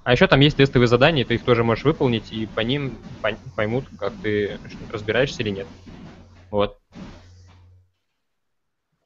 А 0.04 0.12
еще 0.12 0.26
там 0.26 0.40
есть 0.40 0.56
тестовые 0.56 0.88
задания, 0.88 1.24
ты 1.24 1.34
их 1.34 1.44
тоже 1.44 1.62
можешь 1.64 1.84
выполнить, 1.84 2.32
и 2.32 2.46
по 2.46 2.60
ним 2.60 3.04
поймут, 3.54 3.90
как 3.96 4.18
ты 4.20 4.58
разбираешься 4.88 5.42
или 5.42 5.50
нет. 5.50 5.68
Вот. 6.50 6.78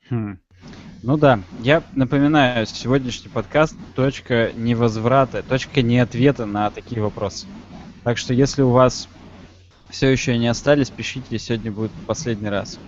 Хм. 0.08 0.43
Ну 1.06 1.18
да, 1.18 1.40
я 1.60 1.82
напоминаю, 1.94 2.64
сегодняшний 2.64 3.28
подкаст 3.28 3.76
точка 3.94 4.52
невозврата, 4.56 5.42
точка 5.42 5.82
не 5.82 5.98
ответа 5.98 6.46
на 6.46 6.70
такие 6.70 7.02
вопросы. 7.02 7.46
Так 8.04 8.16
что 8.16 8.32
если 8.32 8.62
у 8.62 8.70
вас 8.70 9.06
все 9.90 10.08
еще 10.08 10.38
не 10.38 10.48
остались, 10.48 10.88
пишите, 10.88 11.38
сегодня 11.38 11.70
будет 11.70 11.90
последний 12.06 12.48
раз. 12.48 12.78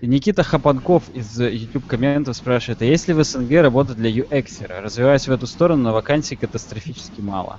Никита 0.00 0.44
Хапанков 0.44 1.02
из 1.14 1.36
YouTube 1.40 1.88
комментов 1.88 2.36
спрашивает, 2.36 2.80
а 2.82 2.84
есть 2.84 3.08
ли 3.08 3.14
в 3.14 3.24
СНГ 3.24 3.50
работа 3.60 3.96
для 3.96 4.08
UX? 4.08 4.64
Развиваясь 4.64 5.26
в 5.26 5.32
эту 5.32 5.48
сторону, 5.48 5.82
на 5.82 5.92
вакансий 5.92 6.36
катастрофически 6.36 7.20
мало. 7.22 7.58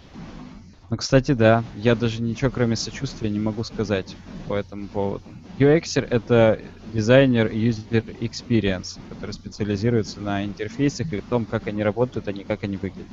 Ну, 0.89 0.95
кстати, 0.95 1.33
да, 1.33 1.63
я 1.75 1.95
даже 1.95 2.21
ничего 2.21 2.49
кроме 2.49 2.77
сочувствия 2.77 3.29
не 3.29 3.39
могу 3.39 3.63
сказать 3.63 4.15
по 4.47 4.55
этому 4.55 4.87
поводу. 4.87 5.23
UX 5.59 5.99
это 6.01 6.61
дизайнер 6.93 7.47
User 7.47 8.05
Experience, 8.21 8.99
который 9.09 9.31
специализируется 9.31 10.21
на 10.21 10.45
интерфейсах 10.45 11.11
и 11.11 11.21
том, 11.21 11.45
как 11.45 11.67
они 11.67 11.83
работают, 11.83 12.27
а 12.27 12.31
не 12.31 12.43
как 12.43 12.63
они 12.63 12.77
выглядят. 12.77 13.07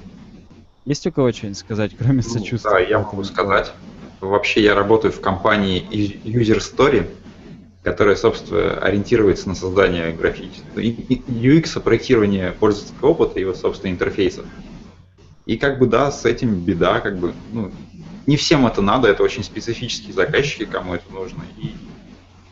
Есть 0.84 1.06
у 1.06 1.12
кого 1.12 1.32
что-нибудь 1.32 1.58
сказать, 1.58 1.92
кроме 1.98 2.22
ну, 2.22 2.22
сочувствия? 2.22 2.70
Да, 2.70 2.78
я 2.78 2.98
могу 2.98 3.24
сказать. 3.24 3.72
Вообще 4.20 4.62
я 4.62 4.74
работаю 4.74 5.12
в 5.12 5.20
компании 5.20 5.82
User 5.90 6.58
Story, 6.58 7.10
которая, 7.82 8.14
собственно, 8.14 8.78
ориентируется 8.78 9.48
на 9.48 9.54
создание 9.54 10.12
графического 10.12 10.80
UX, 10.80 11.80
проектирование 11.80 12.52
пользовательского 12.52 13.10
опыта 13.10 13.38
и 13.38 13.42
его, 13.42 13.54
собственно, 13.54 13.90
интерфейсов. 13.90 14.46
И 15.46 15.56
как 15.56 15.78
бы 15.78 15.86
да, 15.86 16.10
с 16.10 16.24
этим 16.24 16.60
беда, 16.60 17.00
как 17.00 17.18
бы, 17.18 17.34
ну, 17.52 17.70
не 18.26 18.36
всем 18.36 18.66
это 18.66 18.80
надо, 18.80 19.08
это 19.08 19.22
очень 19.22 19.44
специфические 19.44 20.14
заказчики, 20.14 20.64
кому 20.64 20.94
это 20.94 21.12
нужно. 21.12 21.44
И 21.58 21.74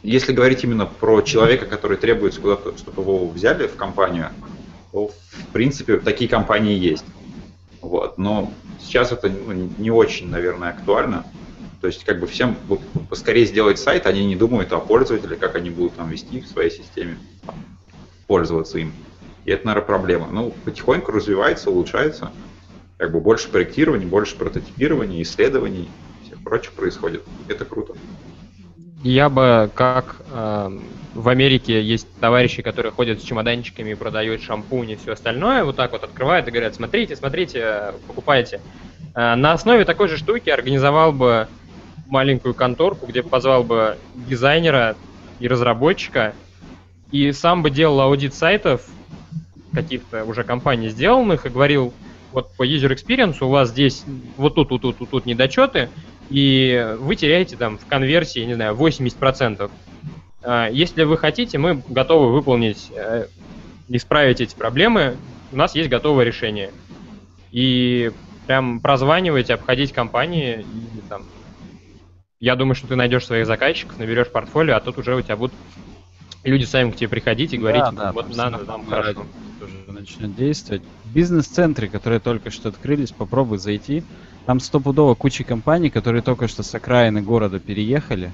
если 0.03 0.33
говорить 0.33 0.65
именно 0.65 0.85
про 0.85 1.23
человека, 1.23 1.67
который 1.67 1.97
требуется 1.97 2.41
куда-то, 2.41 2.77
чтобы 2.77 3.03
его 3.03 3.29
взяли 3.29 3.67
в 3.67 3.77
компанию, 3.77 4.29
то, 4.91 5.09
в 5.09 5.47
принципе, 5.53 5.99
такие 5.99 6.29
компании 6.29 6.77
есть. 6.77 7.05
Вот. 7.81 8.19
Но 8.19 8.53
сейчас 8.81 9.13
это 9.13 9.31
ну, 9.31 9.71
не 9.79 9.91
очень, 9.91 10.29
наверное, 10.29 10.71
актуально. 10.71 11.25
То 11.81 11.87
есть 11.87 12.05
как 12.05 12.21
бы 12.21 12.27
всем 12.27 12.57
поскорее 13.09 13.47
сделать 13.47 13.79
сайт, 13.79 14.07
они 14.07 14.25
не 14.25 14.37
думают 14.37 14.73
о 14.73 14.79
пользователе, 14.79 15.37
как 15.37 15.57
они 15.57 15.71
будут 15.71 15.95
там 15.97 16.11
вести 16.11 16.41
в 16.41 16.47
своей 16.47 16.71
системе, 16.71 17.19
пользоваться 18.27 18.79
им. 18.79 18.93
И 19.45 19.51
это, 19.51 19.67
наверное, 19.67 19.87
проблема. 19.87 20.29
Ну, 20.31 20.55
потихоньку 20.65 21.11
развивается, 21.11 21.71
улучшается. 21.71 22.31
Как 22.97 23.13
бы 23.13 23.21
больше 23.21 23.49
проектирования, 23.49 24.07
больше 24.07 24.37
прототипирования, 24.37 25.23
исследований, 25.23 25.89
все 26.25 26.37
прочее 26.37 26.73
происходит. 26.77 27.23
Это 27.49 27.65
круто. 27.65 27.95
Я 29.03 29.29
бы, 29.29 29.71
как 29.75 30.23
э, 30.31 30.79
в 31.15 31.29
Америке 31.29 31.83
есть 31.83 32.07
товарищи, 32.21 32.63
которые 32.63 32.93
ходят 32.93 33.21
с 33.21 33.25
чемоданчиками 33.25 33.91
и 33.91 33.95
продают 33.95 34.43
шампунь 34.43 34.91
и 34.91 34.97
все 34.97 35.13
остальное, 35.13 35.65
вот 35.65 35.75
так 35.75 35.91
вот 35.91 36.05
открывают 36.05 36.47
и 36.47 36.53
говорят, 36.53 36.77
смотрите, 36.77 37.17
смотрите, 37.17 37.95
покупайте. 38.07 38.61
Э, 39.17 39.35
на 39.35 39.53
основе 39.53 39.85
такой 39.85 40.09
же 40.09 40.17
штуки 40.17 40.51
организовал 40.51 41.13
бы 41.13 41.49
маленькую 42.07 42.55
конторку, 42.55 43.07
где 43.07 43.25
позвал 43.25 43.65
бы 43.65 43.99
дизайнера, 44.15 44.95
и 45.43 45.49
разработчика, 45.49 46.35
и 47.11 47.33
сам 47.33 47.63
бы 47.63 47.71
делал 47.71 48.01
аудит 48.01 48.33
сайтов 48.33 48.87
каких-то 49.75 50.25
уже 50.25 50.45
компаний 50.45 50.89
сделанных 50.89 51.47
и 51.47 51.49
говорил, 51.49 51.93
вот 52.33 52.55
по 52.57 52.67
user 52.67 52.95
experience 52.95 53.37
у 53.41 53.49
вас 53.49 53.71
здесь 53.71 54.05
вот 54.37 54.55
тут, 54.55 54.71
вот 54.71 54.83
тут, 54.83 55.01
вот 55.01 55.11
тут 55.11 55.27
недочеты, 55.27 55.89
и 56.31 56.97
вы 56.99 57.17
теряете 57.17 57.57
там 57.57 57.79
в 57.79 57.87
конверсии, 57.87 58.41
не 58.41 58.55
знаю, 58.55 58.75
80%. 58.75 59.71
А, 60.43 60.69
если 60.69 61.05
вы 61.05 61.17
хотите, 61.19 61.59
мы 61.59 61.83
готовы 61.89 62.33
выполнить, 62.33 62.91
э, 62.95 63.27
исправить 63.89 64.41
эти 64.41 64.55
проблемы, 64.55 65.17
у 65.53 65.57
нас 65.57 65.75
есть 65.75 65.91
готовое 65.91 66.25
решение. 66.25 66.71
И 67.51 68.11
прям 68.47 68.81
прозванивать, 68.81 69.51
обходить 69.51 69.93
компании, 69.93 70.61
и, 70.61 71.09
там, 71.09 71.23
я 72.41 72.57
думаю, 72.57 72.75
что 72.75 72.89
ты 72.89 72.97
найдешь 72.97 73.27
своих 73.27 73.47
заказчиков, 73.47 73.99
наберешь 73.99 74.29
портфолио, 74.29 74.77
а 74.77 74.81
тут 74.81 74.99
уже 74.99 75.15
у 75.15 75.23
тебя 75.23 75.37
будут 75.37 75.55
люди 76.45 76.65
сами 76.65 76.91
к 76.91 76.97
тебе 76.97 77.09
приходить 77.09 77.53
и 77.53 77.59
говорить, 77.59 77.83
Да, 77.83 77.93
да, 77.93 78.13
вот 78.13 78.35
надо, 78.37 78.59
равно 78.59 78.85
хорошо. 78.89 79.25
тоже 79.61 79.73
начнет 79.89 80.35
действовать. 80.35 80.83
Бизнес-центры, 81.15 81.89
которые 81.89 82.21
только 82.21 82.51
что 82.51 82.69
открылись, 82.69 83.11
попробуй 83.13 83.59
зайти. 83.59 84.03
Там 84.47 84.59
стопудово 84.59 85.15
куча 85.15 85.45
компаний, 85.45 85.91
которые 85.91 86.23
только 86.23 86.49
что 86.49 86.63
с 86.63 86.75
окраины 86.75 87.23
города 87.23 87.61
переехали. 87.61 88.31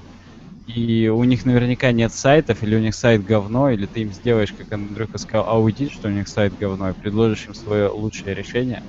И 0.65 1.07
у 1.07 1.23
них 1.23 1.45
наверняка 1.45 1.91
нет 1.91 2.13
сайтов, 2.13 2.61
или 2.63 2.75
у 2.75 2.79
них 2.79 2.93
сайт 2.93 3.23
говно, 3.23 3.69
или 3.71 3.85
ты 3.87 4.01
им 4.01 4.11
сделаешь, 4.11 4.51
как 4.51 4.71
Андрюха 4.71 5.17
сказал, 5.17 5.47
аудит, 5.49 5.91
что 5.91 6.07
у 6.07 6.11
них 6.11 6.27
сайт 6.27 6.53
говно, 6.59 6.91
и 6.91 6.93
предложишь 6.93 7.47
им 7.47 7.55
свое 7.55 7.89
лучшее 7.89 8.35
решение. 8.35 8.83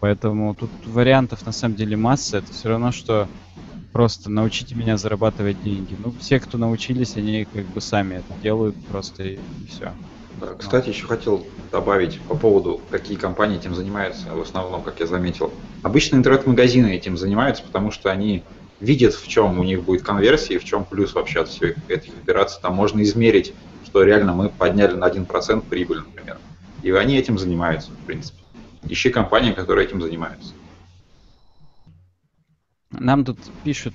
Поэтому 0.00 0.54
тут 0.54 0.70
вариантов 0.86 1.44
на 1.46 1.52
самом 1.52 1.76
деле 1.76 1.96
масса. 1.96 2.38
Это 2.38 2.52
все 2.52 2.68
равно, 2.68 2.92
что 2.92 3.26
просто 3.92 4.30
научите 4.30 4.74
меня 4.74 4.96
зарабатывать 4.96 5.62
деньги. 5.62 5.96
Ну, 6.04 6.12
все, 6.20 6.40
кто 6.40 6.58
научились, 6.58 7.16
они 7.16 7.46
как 7.52 7.64
бы 7.66 7.80
сами 7.80 8.16
это 8.16 8.32
делают 8.42 8.76
просто 8.86 9.22
и, 9.24 9.38
все. 9.68 9.92
Да, 10.40 10.54
кстати, 10.54 10.90
еще 10.90 11.06
хотел 11.06 11.44
добавить 11.72 12.20
по 12.20 12.36
поводу, 12.36 12.80
какие 12.90 13.16
компании 13.16 13.58
этим 13.58 13.74
занимаются, 13.74 14.32
в 14.34 14.40
основном, 14.40 14.82
как 14.82 15.00
я 15.00 15.06
заметил. 15.06 15.52
Обычно 15.82 16.16
интернет-магазины 16.16 16.94
этим 16.94 17.16
занимаются, 17.16 17.64
потому 17.64 17.90
что 17.90 18.10
они 18.10 18.44
видят, 18.80 19.14
в 19.14 19.26
чем 19.26 19.58
у 19.58 19.64
них 19.64 19.82
будет 19.82 20.02
конверсия 20.02 20.54
и 20.54 20.58
в 20.58 20.64
чем 20.64 20.84
плюс 20.84 21.14
вообще 21.14 21.40
от 21.40 21.48
всех 21.48 21.76
этих 21.88 22.12
операций. 22.22 22.60
Там 22.62 22.74
можно 22.74 23.02
измерить, 23.02 23.52
что 23.84 24.04
реально 24.04 24.32
мы 24.32 24.48
подняли 24.48 24.94
на 24.94 25.08
1% 25.08 25.64
прибыль, 25.68 25.98
например. 25.98 26.38
И 26.82 26.90
они 26.92 27.16
этим 27.16 27.38
занимаются, 27.38 27.90
в 27.90 28.06
принципе. 28.06 28.38
Ищи 28.88 29.10
компании, 29.10 29.52
которые 29.52 29.86
этим 29.86 30.00
занимаются. 30.00 30.52
Нам 32.90 33.24
тут 33.24 33.38
пишут 33.64 33.94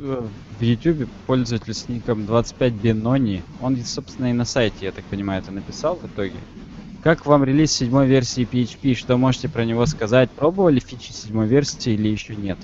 э, 0.00 0.22
в 0.58 0.62
YouTube 0.62 1.08
пользователь 1.26 1.74
с 1.74 1.88
ником 1.88 2.26
25 2.26 2.72
Benoni. 2.72 3.42
Он, 3.60 3.76
собственно, 3.84 4.30
и 4.30 4.32
на 4.32 4.44
сайте, 4.44 4.86
я 4.86 4.92
так 4.92 5.04
понимаю, 5.04 5.42
это 5.42 5.52
написал 5.52 5.96
в 5.96 6.06
итоге. 6.06 6.34
Как 7.04 7.24
вам 7.24 7.44
релиз 7.44 7.70
седьмой 7.70 8.08
версии 8.08 8.42
PHP? 8.50 8.94
Что 8.94 9.16
можете 9.16 9.48
про 9.48 9.64
него 9.64 9.86
сказать? 9.86 10.28
Пробовали 10.30 10.80
фичи 10.80 11.12
седьмой 11.12 11.46
версии 11.46 11.92
или 11.92 12.08
еще 12.08 12.34
нет? 12.34 12.58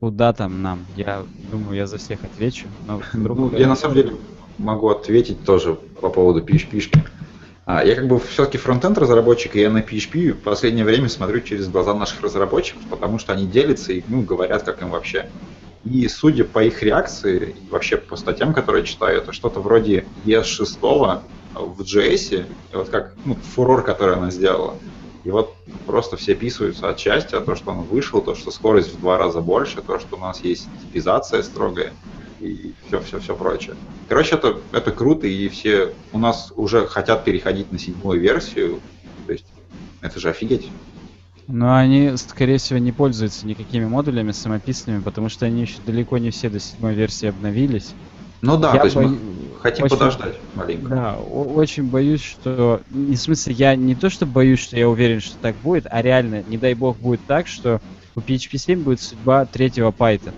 Куда 0.00 0.32
там 0.32 0.62
нам? 0.62 0.84
Я 0.96 1.24
думаю, 1.52 1.76
я 1.76 1.86
за 1.86 1.98
всех 1.98 2.24
отвечу. 2.24 2.66
Но 2.88 3.00
Ну, 3.14 3.56
я 3.56 3.68
на 3.68 3.76
самом 3.76 3.94
деле 3.94 4.16
могу 4.58 4.88
ответить 4.88 5.44
тоже 5.44 5.74
по 5.74 6.10
поводу 6.10 6.40
PHP. 6.40 6.72
-шки. 6.78 7.08
А, 7.66 7.84
я 7.84 7.96
как 7.96 8.06
бы 8.06 8.20
все-таки 8.20 8.58
фронтенд 8.58 8.96
разработчик, 8.96 9.56
и 9.56 9.60
я 9.60 9.70
на 9.70 9.78
PHP 9.78 10.34
в 10.34 10.42
последнее 10.42 10.84
время 10.84 11.08
смотрю 11.08 11.40
через 11.40 11.68
глаза 11.68 11.94
наших 11.94 12.22
разработчиков, 12.22 12.80
потому 12.88 13.18
что 13.18 13.32
они 13.32 13.44
делятся 13.44 13.92
и 13.92 14.04
ну, 14.06 14.22
говорят, 14.22 14.62
как 14.62 14.82
им 14.82 14.90
вообще. 14.90 15.28
И 15.84 16.06
судя 16.06 16.44
по 16.44 16.62
их 16.62 16.84
реакции, 16.84 17.56
и 17.58 17.70
вообще 17.70 17.96
по 17.96 18.14
статьям, 18.14 18.54
которые 18.54 18.84
читаю, 18.84 19.18
это 19.18 19.32
что-то 19.32 19.58
вроде 19.58 20.06
ES6 20.24 21.22
в 21.54 21.80
JS, 21.80 22.46
вот 22.72 22.88
как 22.88 23.14
ну, 23.24 23.34
фурор, 23.34 23.82
который 23.82 24.14
она 24.14 24.30
сделала. 24.30 24.74
И 25.24 25.30
вот 25.30 25.52
просто 25.86 26.16
все 26.16 26.34
описываются 26.34 26.88
от 26.88 27.00
счастья, 27.00 27.40
то, 27.40 27.56
что 27.56 27.72
он 27.72 27.82
вышел, 27.82 28.20
то, 28.20 28.36
что 28.36 28.52
скорость 28.52 28.94
в 28.94 29.00
два 29.00 29.18
раза 29.18 29.40
больше, 29.40 29.82
то, 29.82 29.98
что 29.98 30.16
у 30.16 30.20
нас 30.20 30.40
есть 30.44 30.68
типизация 30.82 31.42
строгая 31.42 31.92
и 32.40 32.72
все-все-все 32.86 33.34
прочее. 33.34 33.74
Короче, 34.08 34.34
это, 34.36 34.58
это 34.72 34.90
круто, 34.92 35.26
и 35.26 35.48
все 35.48 35.92
у 36.12 36.18
нас 36.18 36.52
уже 36.56 36.86
хотят 36.86 37.24
переходить 37.24 37.72
на 37.72 37.78
седьмую 37.78 38.20
версию. 38.20 38.80
То 39.26 39.32
есть 39.32 39.46
это 40.00 40.20
же 40.20 40.28
офигеть. 40.30 40.68
Но 41.48 41.76
они, 41.76 42.16
скорее 42.16 42.58
всего, 42.58 42.78
не 42.78 42.92
пользуются 42.92 43.46
никакими 43.46 43.84
модулями 43.84 44.32
самописными, 44.32 45.00
потому 45.00 45.28
что 45.28 45.46
они 45.46 45.62
еще 45.62 45.76
далеко 45.86 46.18
не 46.18 46.30
все 46.30 46.50
до 46.50 46.58
седьмой 46.58 46.94
версии 46.94 47.26
обновились. 47.28 47.92
Ну 48.42 48.56
да, 48.58 48.72
Я 48.74 48.80
то 48.80 48.84
есть 48.86 48.96
бою- 48.96 49.08
мы 49.10 49.18
хотим 49.60 49.84
очень- 49.86 49.96
подождать 49.96 50.36
маленько. 50.54 50.88
Да, 50.88 51.16
очень 51.16 51.84
боюсь, 51.84 52.22
что... 52.22 52.82
Не 52.90 53.16
в 53.16 53.20
смысле, 53.20 53.54
я 53.54 53.76
не 53.76 53.94
то, 53.94 54.10
что 54.10 54.26
боюсь, 54.26 54.58
что 54.60 54.76
я 54.76 54.88
уверен, 54.88 55.20
что 55.20 55.36
так 55.40 55.56
будет, 55.62 55.86
а 55.90 56.02
реально, 56.02 56.42
не 56.46 56.58
дай 56.58 56.74
бог, 56.74 56.98
будет 56.98 57.20
так, 57.26 57.46
что 57.46 57.80
у 58.14 58.20
PHP 58.20 58.58
7 58.58 58.82
будет 58.82 59.00
судьба 59.00 59.46
третьего 59.46 59.90
Python. 59.90 60.34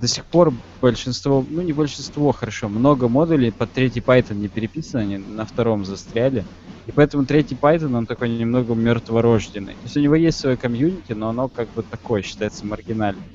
До 0.00 0.06
сих 0.06 0.24
пор 0.26 0.52
большинство, 0.80 1.44
ну 1.48 1.62
не 1.62 1.72
большинство, 1.72 2.32
хорошо, 2.32 2.68
много 2.68 3.08
модулей 3.08 3.52
под 3.52 3.72
третий 3.72 4.00
Python 4.00 4.34
не 4.34 4.48
переписано, 4.48 5.02
они 5.02 5.18
на 5.18 5.44
втором 5.44 5.84
застряли. 5.84 6.46
И 6.86 6.92
поэтому 6.92 7.26
третий 7.26 7.56
Python, 7.56 7.94
он 7.96 8.06
такой 8.06 8.30
немного 8.30 8.74
мертворожденный. 8.74 9.74
То 9.74 9.80
есть 9.84 9.96
у 9.96 10.00
него 10.00 10.14
есть 10.14 10.38
свое 10.38 10.56
комьюнити, 10.56 11.12
но 11.12 11.28
оно 11.28 11.48
как 11.48 11.72
бы 11.72 11.82
такое, 11.82 12.22
считается 12.22 12.66
маргинальным. 12.66 13.30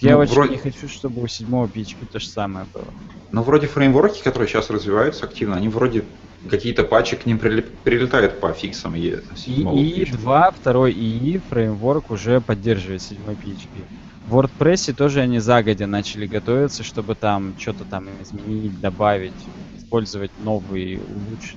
Я 0.00 0.12
Ну, 0.14 0.18
очень 0.20 0.32
вроде- 0.34 0.52
не 0.52 0.58
хочу, 0.58 0.88
чтобы 0.88 1.20
у 1.22 1.26
седьмого 1.26 1.66
PHP 1.68 2.06
то 2.06 2.20
же 2.20 2.26
самое 2.26 2.66
было. 2.66 2.94
Но 3.32 3.42
вроде 3.42 3.66
фреймворки, 3.66 4.22
которые 4.22 4.48
сейчас 4.48 4.70
развиваются 4.70 5.26
активно, 5.26 5.56
они 5.56 5.68
вроде 5.68 6.06
какие-то 6.48 6.84
патчи 6.84 7.16
к 7.16 7.26
ним 7.26 7.38
прилеп- 7.38 7.82
прилетают 7.82 8.40
по 8.40 8.52
фиксам 8.52 8.94
и 8.94 9.00
И 9.46 9.64
PHP. 9.64 10.12
2, 10.12 10.50
второй 10.52 10.92
ИИ 10.92 11.38
фреймворк 11.38 12.10
уже 12.10 12.40
поддерживает 12.40 13.02
седьмой 13.02 13.34
PHP. 13.34 13.88
В 14.28 14.36
WordPress 14.38 14.92
тоже 14.92 15.20
они 15.20 15.38
загодя 15.38 15.86
начали 15.86 16.26
готовиться, 16.26 16.82
чтобы 16.82 17.14
там 17.14 17.54
что-то 17.58 17.84
там 17.84 18.08
изменить, 18.22 18.78
добавить, 18.80 19.32
использовать 19.78 20.30
новые, 20.44 20.98
улучшить. 20.98 21.56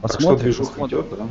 Так 0.00 0.12
что 0.12 0.18
Посмотрим, 0.18 0.54
посмотрим. 0.54 0.98
идет, 1.00 1.18
да? 1.18 1.26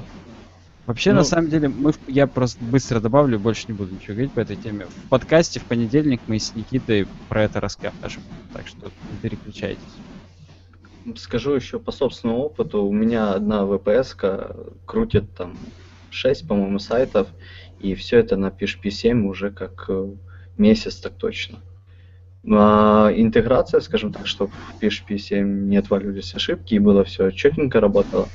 Вообще, 0.86 1.11
Ну- 1.11 1.17
на 1.17 1.24
самом 1.24 1.49
деле, 1.49 1.70
мы, 1.70 1.91
я 2.07 2.28
просто 2.28 2.63
быстро 2.63 2.99
добавлю, 2.99 3.39
больше 3.39 3.65
не 3.67 3.74
буду 3.74 3.93
ничего 3.95 4.13
говорить 4.13 4.32
по 4.32 4.41
этой 4.41 4.55
теме. 4.57 4.86
В 4.86 5.09
подкасте 5.09 5.59
в 5.59 5.63
понедельник 5.63 6.22
мы 6.28 6.38
с 6.38 6.53
Никитой 6.55 7.07
про 7.30 7.43
это 7.43 7.59
расскажем, 7.59 8.22
так 8.53 8.67
что 8.67 8.86
не 8.86 9.17
переключайтесь. 9.22 9.82
Скажу 11.15 11.53
еще 11.53 11.80
по 11.80 11.91
собственному 11.91 12.41
опыту, 12.41 12.84
у 12.84 12.93
меня 12.93 13.34
одна 13.34 13.63
VPS 13.63 14.78
крутит 14.86 15.36
там 15.36 15.57
6, 16.11 16.47
по-моему, 16.47 16.78
сайтов, 16.78 17.28
и 17.80 17.95
все 17.95 18.20
это 18.20 18.36
на 18.36 18.47
PHP 18.47 18.89
7 18.91 19.26
уже 19.28 19.49
как 19.51 19.86
э, 19.89 20.11
месяц 20.60 20.95
так 20.97 21.14
точно. 21.14 21.60
А 22.47 23.12
интеграция, 23.16 23.82
скажем 23.82 24.14
так, 24.14 24.28
чтобы 24.28 24.51
в 24.51 24.82
PHP 24.82 25.18
7 25.18 25.68
не 25.68 25.78
отваливались 25.78 26.34
ошибки 26.34 26.76
и 26.76 26.80
было 26.80 27.03
все 27.03 27.32
четенько 27.32 27.80
работало, 27.80 28.28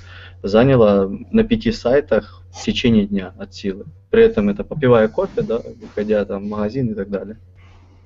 заняла 0.42 1.08
на 1.30 1.42
пяти 1.42 1.72
сайтах 1.72 2.42
в 2.52 2.62
течение 2.62 3.06
дня 3.06 3.32
от 3.38 3.54
силы. 3.54 3.86
При 4.10 4.22
этом 4.22 4.50
это 4.50 4.62
попивая 4.62 5.08
кофе, 5.08 5.42
да, 5.42 5.60
выходя 5.80 6.24
там 6.24 6.44
в 6.44 6.48
магазин 6.48 6.92
и 6.92 6.94
так 6.94 7.08
далее. 7.08 7.38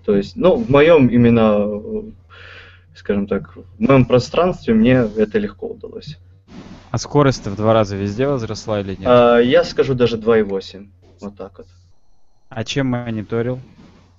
То 0.04 0.16
есть, 0.16 0.36
ну, 0.36 0.56
в 0.56 0.70
моем 0.70 1.08
именно, 1.08 2.12
скажем 2.94 3.26
так, 3.26 3.56
в 3.56 3.80
моем 3.80 4.06
пространстве 4.06 4.74
мне 4.74 4.92
это 4.92 5.38
легко 5.38 5.66
удалось. 5.66 6.16
А 6.90 6.96
скорость-то 6.96 7.50
в 7.50 7.56
два 7.56 7.74
раза 7.74 7.96
везде 7.96 8.26
возросла 8.26 8.80
или 8.80 8.90
нет? 8.92 9.06
А, 9.06 9.38
я 9.38 9.64
скажу 9.64 9.94
даже 9.94 10.16
2,8. 10.16 10.88
Вот 11.20 11.36
так 11.36 11.58
вот. 11.58 11.66
А 12.48 12.64
чем 12.64 12.86
мониторил? 12.86 13.60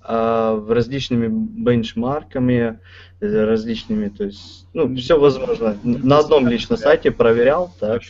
А, 0.02 0.58
различными 0.68 1.28
бенчмарками, 1.28 2.80
э, 3.20 3.44
различными, 3.44 4.08
то 4.08 4.24
есть, 4.24 4.66
ну, 4.72 4.94
все 4.96 5.20
возможно. 5.20 5.76
На 5.82 6.18
одном 6.18 6.48
лично 6.48 6.76
сайте 6.78 7.10
проверял, 7.10 7.70
так, 7.78 8.02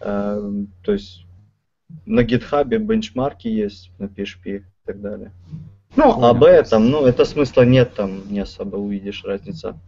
а, 0.00 0.40
то 0.82 0.92
есть 0.92 1.26
на 2.06 2.22
гитхабе 2.22 2.78
бенчмарки 2.78 3.48
есть 3.48 3.90
на 3.98 4.06
PHP 4.06 4.58
и 4.58 4.62
так 4.86 5.00
далее. 5.00 5.32
Ну, 5.94 6.14
Понял. 6.14 6.26
АБ 6.26 6.68
там, 6.68 6.88
ну, 6.88 7.04
это 7.04 7.24
смысла 7.26 7.62
нет, 7.62 7.94
там 7.94 8.30
не 8.30 8.40
особо 8.40 8.76
увидишь 8.76 9.22
разница. 9.24 9.78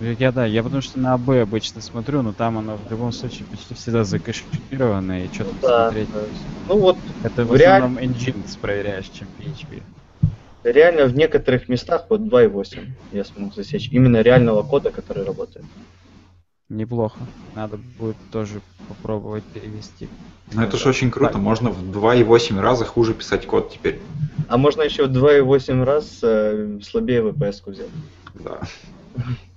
Я 0.00 0.32
да, 0.32 0.44
я 0.44 0.62
потому 0.62 0.82
что 0.82 0.98
на 0.98 1.14
АБ 1.14 1.30
обычно 1.42 1.80
смотрю, 1.80 2.22
но 2.22 2.32
там 2.34 2.58
оно 2.58 2.76
в 2.76 2.90
любом 2.90 3.12
случае 3.12 3.46
почти 3.48 3.74
всегда 3.74 4.02
закэшировано, 4.04 5.24
и 5.24 5.32
что 5.32 5.44
там 5.44 5.60
Да, 5.60 5.86
смотреть. 5.86 6.10
да. 6.10 6.26
Ну 6.68 6.80
вот 6.80 6.98
Это 7.22 7.44
в 7.44 7.50
В 7.50 7.56
реаль- 7.56 7.82
основном 7.82 7.98
Nginx 7.98 8.58
проверяешь, 8.60 9.08
чем 9.08 9.28
PHP. 9.38 9.84
реально 10.64 11.06
в 11.06 11.14
некоторых 11.14 11.68
местах 11.68 12.06
вот 12.10 12.22
2,8 12.28 12.96
я 13.12 13.24
смог 13.24 13.54
засечь. 13.54 13.88
Именно 13.92 14.22
реального 14.22 14.62
кода, 14.62 14.90
который 14.90 15.24
работает. 15.24 15.64
Неплохо. 16.68 17.28
Надо 17.54 17.76
будет 17.76 18.16
тоже 18.30 18.62
попробовать 18.88 19.44
перевести. 19.44 20.08
Ну 20.52 20.62
это 20.62 20.76
же 20.76 20.88
очень 20.88 21.10
круто, 21.10 21.34
Так. 21.34 21.42
можно 21.42 21.70
в 21.70 21.90
2,8 21.92 22.58
раза 22.60 22.84
хуже 22.84 23.14
писать 23.14 23.46
код 23.46 23.70
теперь. 23.72 24.02
А 24.48 24.56
можно 24.58 24.82
еще 24.82 25.06
в 25.06 25.12
2,8 25.12 25.84
раз 25.84 26.18
э, 26.22 26.80
слабее 26.82 27.22
VPS-ку 27.22 27.70
взять. 27.70 27.90
Да. 28.34 28.60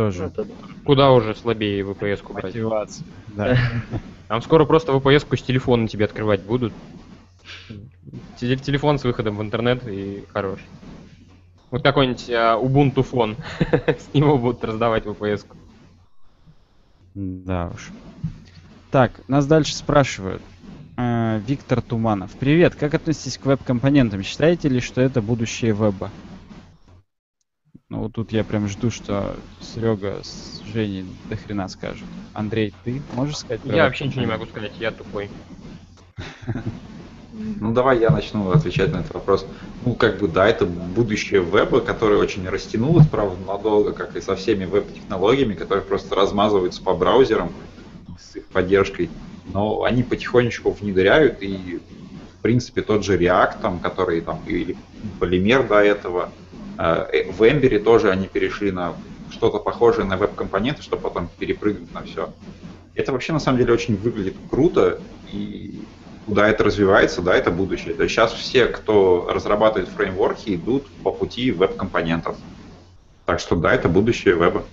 Ну, 0.00 0.06
Тоже. 0.06 0.24
это 0.24 0.44
да. 0.44 0.54
Куда 0.84 1.12
уже 1.12 1.34
слабее 1.34 1.84
брать? 1.84 2.22
Мотивация. 2.24 3.06
Да. 3.28 3.58
Там 4.28 4.40
скоро 4.40 4.64
просто 4.64 4.92
VPS-ку 4.92 5.36
с 5.36 5.42
телефона 5.42 5.88
тебе 5.88 6.06
открывать 6.06 6.40
будут. 6.40 6.72
Те- 8.38 8.56
Телефон 8.56 8.98
с 8.98 9.04
выходом 9.04 9.36
в 9.36 9.42
интернет 9.42 9.86
и 9.86 10.24
хорош. 10.32 10.60
Вот 11.70 11.82
какой-нибудь 11.82 12.30
а, 12.30 12.56
Ubuntu 12.58 13.02
фон. 13.02 13.36
С 13.86 14.14
него 14.14 14.38
будут 14.38 14.64
раздавать 14.64 15.04
VPS-ку. 15.04 15.54
Да 17.14 17.70
уж. 17.74 17.90
Так, 18.90 19.12
нас 19.28 19.46
дальше 19.46 19.76
спрашивают. 19.76 20.42
Э, 20.96 21.40
Виктор 21.46 21.82
Туманов. 21.82 22.30
Привет, 22.32 22.74
как 22.74 22.94
относитесь 22.94 23.36
к 23.36 23.44
веб-компонентам? 23.44 24.22
Считаете 24.22 24.68
ли, 24.68 24.80
что 24.80 25.02
это 25.02 25.20
будущее 25.20 25.72
веба? 25.72 26.10
Ну 27.90 28.02
вот 28.02 28.12
тут 28.12 28.30
я 28.30 28.44
прям 28.44 28.68
жду, 28.68 28.88
что 28.90 29.36
Серега 29.60 30.20
с 30.22 30.62
Женей 30.72 31.04
до 31.28 31.36
хрена 31.36 31.66
скажут. 31.66 32.06
Андрей, 32.34 32.72
ты 32.84 33.02
можешь 33.14 33.38
сказать? 33.38 33.60
про 33.62 33.74
Я 33.74 33.84
вообще 33.84 34.06
ничего 34.06 34.20
не 34.20 34.28
могу 34.28 34.46
сказать, 34.46 34.72
я 34.78 34.92
тупой. 34.92 35.28
Ну 37.32 37.72
давай 37.72 37.98
я 37.98 38.10
начну 38.10 38.50
отвечать 38.50 38.92
на 38.92 38.98
этот 38.98 39.14
вопрос. 39.14 39.44
Ну 39.84 39.94
как 39.94 40.18
бы 40.18 40.28
да, 40.28 40.46
это 40.46 40.66
будущее 40.66 41.42
веба, 41.42 41.80
которое 41.80 42.16
очень 42.16 42.48
растянулось, 42.48 43.08
правда, 43.08 43.36
надолго, 43.44 43.92
как 43.92 44.14
и 44.14 44.20
со 44.20 44.36
всеми 44.36 44.66
веб-технологиями, 44.66 45.54
которые 45.54 45.84
просто 45.84 46.14
размазываются 46.14 46.82
по 46.82 46.94
браузерам 46.94 47.50
с 48.18 48.36
их 48.36 48.46
поддержкой. 48.46 49.10
Но 49.52 49.82
они 49.82 50.04
потихонечку 50.04 50.70
внедряют 50.70 51.38
и 51.42 51.80
в 52.38 52.42
принципе 52.42 52.82
тот 52.82 53.04
же 53.04 53.18
React, 53.18 53.60
там, 53.62 53.80
который 53.80 54.20
там 54.20 54.40
или 54.46 54.76
Polymer 55.18 55.66
до 55.66 55.80
этого, 55.80 56.30
в 56.80 57.42
Ember 57.42 57.78
тоже 57.80 58.10
они 58.10 58.26
перешли 58.26 58.72
на 58.72 58.94
что-то 59.30 59.58
похожее 59.58 60.06
на 60.06 60.16
веб-компоненты, 60.16 60.82
чтобы 60.82 61.02
потом 61.02 61.28
перепрыгнуть 61.38 61.92
на 61.92 62.02
все. 62.02 62.32
Это 62.94 63.12
вообще 63.12 63.32
на 63.32 63.38
самом 63.38 63.58
деле 63.58 63.74
очень 63.74 63.96
выглядит 63.96 64.34
круто, 64.50 64.98
и 65.30 65.82
куда 66.26 66.48
это 66.48 66.64
развивается, 66.64 67.22
да, 67.22 67.34
это 67.34 67.50
будущее. 67.50 67.94
То 67.94 68.04
есть 68.04 68.14
сейчас 68.14 68.32
все, 68.32 68.66
кто 68.66 69.28
разрабатывает 69.30 69.88
фреймворки, 69.90 70.54
идут 70.54 70.86
по 71.02 71.12
пути 71.12 71.50
веб-компонентов. 71.52 72.36
Так 73.26 73.40
что 73.40 73.56
да, 73.56 73.74
это 73.74 73.88
будущее 73.88 74.34
веба. 74.34 74.64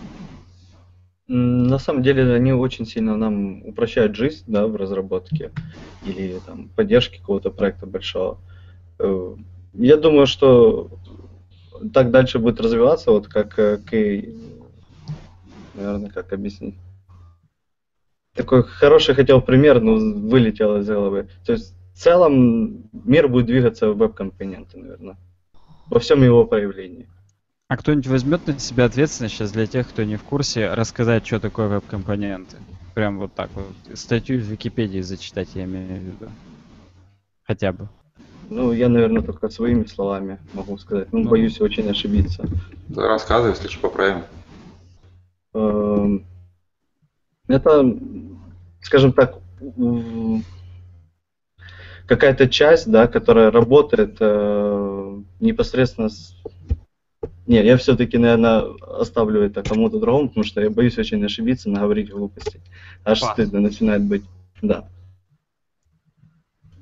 На 1.27 1.77
самом 1.77 2.03
деле 2.03 2.33
они 2.33 2.53
очень 2.53 2.85
сильно 2.85 3.17
нам 3.17 3.61
упрощают 3.63 4.15
жизнь, 4.15 4.45
да, 4.47 4.65
в 4.65 4.77
разработке 4.77 5.51
или 6.05 6.39
там 6.45 6.69
поддержке 6.69 7.19
какого-то 7.19 7.51
проекта 7.51 7.85
большого. 7.85 8.39
Э, 8.99 9.35
Я 9.73 9.97
думаю, 9.97 10.25
что 10.25 10.89
так 11.93 12.11
дальше 12.11 12.39
будет 12.39 12.59
развиваться, 12.59 13.11
вот 13.11 13.27
как 13.27 13.57
э, 13.59 13.77
к, 13.77 13.91
наверное, 15.75 16.09
как 16.09 16.33
объяснить. 16.33 16.75
Такой 18.35 18.63
хороший 18.63 19.15
хотел 19.15 19.41
пример, 19.41 19.81
но 19.81 19.95
вылетел 19.95 20.77
из 20.77 20.87
головы. 20.87 21.27
То 21.45 21.53
есть 21.53 21.75
в 21.93 21.99
целом 21.99 22.89
мир 22.93 23.27
будет 23.27 23.47
двигаться 23.47 23.89
в 23.89 23.97
веб-компоненты, 23.97 24.77
наверное, 24.77 25.17
во 25.87 25.99
всем 25.99 26.23
его 26.23 26.45
проявлении. 26.45 27.07
А 27.67 27.75
кто-нибудь 27.75 28.07
возьмет 28.07 28.47
на 28.47 28.59
себя 28.59 28.85
ответственность 28.85 29.35
сейчас 29.35 29.51
для 29.51 29.65
тех, 29.65 29.89
кто 29.89 30.03
не 30.03 30.15
в 30.15 30.23
курсе, 30.23 30.73
рассказать, 30.73 31.25
что 31.25 31.39
такое 31.39 31.67
веб-компоненты? 31.67 32.57
Прям 32.93 33.19
вот 33.19 33.33
так 33.33 33.49
вот. 33.53 33.97
Статью 33.97 34.39
в 34.39 34.43
Википедии 34.43 35.01
зачитать, 35.01 35.49
я 35.53 35.65
имею 35.65 35.99
в 35.99 36.03
виду. 36.03 36.31
Хотя 37.43 37.73
бы. 37.73 37.89
Ну, 38.49 38.71
я, 38.71 38.87
наверное, 38.89 39.21
только 39.21 39.49
своими 39.49 39.85
словами 39.85 40.39
могу 40.53 40.77
сказать. 40.77 41.11
Ну, 41.11 41.19
Ну. 41.19 41.29
боюсь 41.29 41.59
очень 41.59 41.89
ошибиться. 41.89 42.45
Да, 42.87 43.07
Рассказывай, 43.07 43.51
если 43.51 43.67
что, 43.67 43.81
поправим. 43.81 44.23
Эм, 45.53 46.25
Это, 47.47 47.97
скажем 48.81 49.13
так, 49.13 49.35
какая-то 52.05 52.49
часть, 52.49 52.89
да, 52.91 53.07
которая 53.07 53.51
работает 53.51 54.17
э, 54.19 55.21
непосредственно 55.39 56.09
с... 56.09 56.35
Не, 57.45 57.63
я 57.65 57.77
все-таки, 57.77 58.17
наверное, 58.17 58.65
оставлю 58.81 59.41
это 59.43 59.63
кому-то 59.63 59.99
другому, 59.99 60.27
потому 60.27 60.43
что 60.43 60.61
я 60.61 60.69
боюсь 60.69 60.97
очень 60.97 61.23
ошибиться, 61.23 61.69
наговорить 61.69 62.09
глупостей. 62.11 62.59
Аж 63.05 63.21
Пас. 63.21 63.31
стыдно 63.31 63.61
начинает 63.61 64.03
быть. 64.03 64.23
Да. 64.61 64.89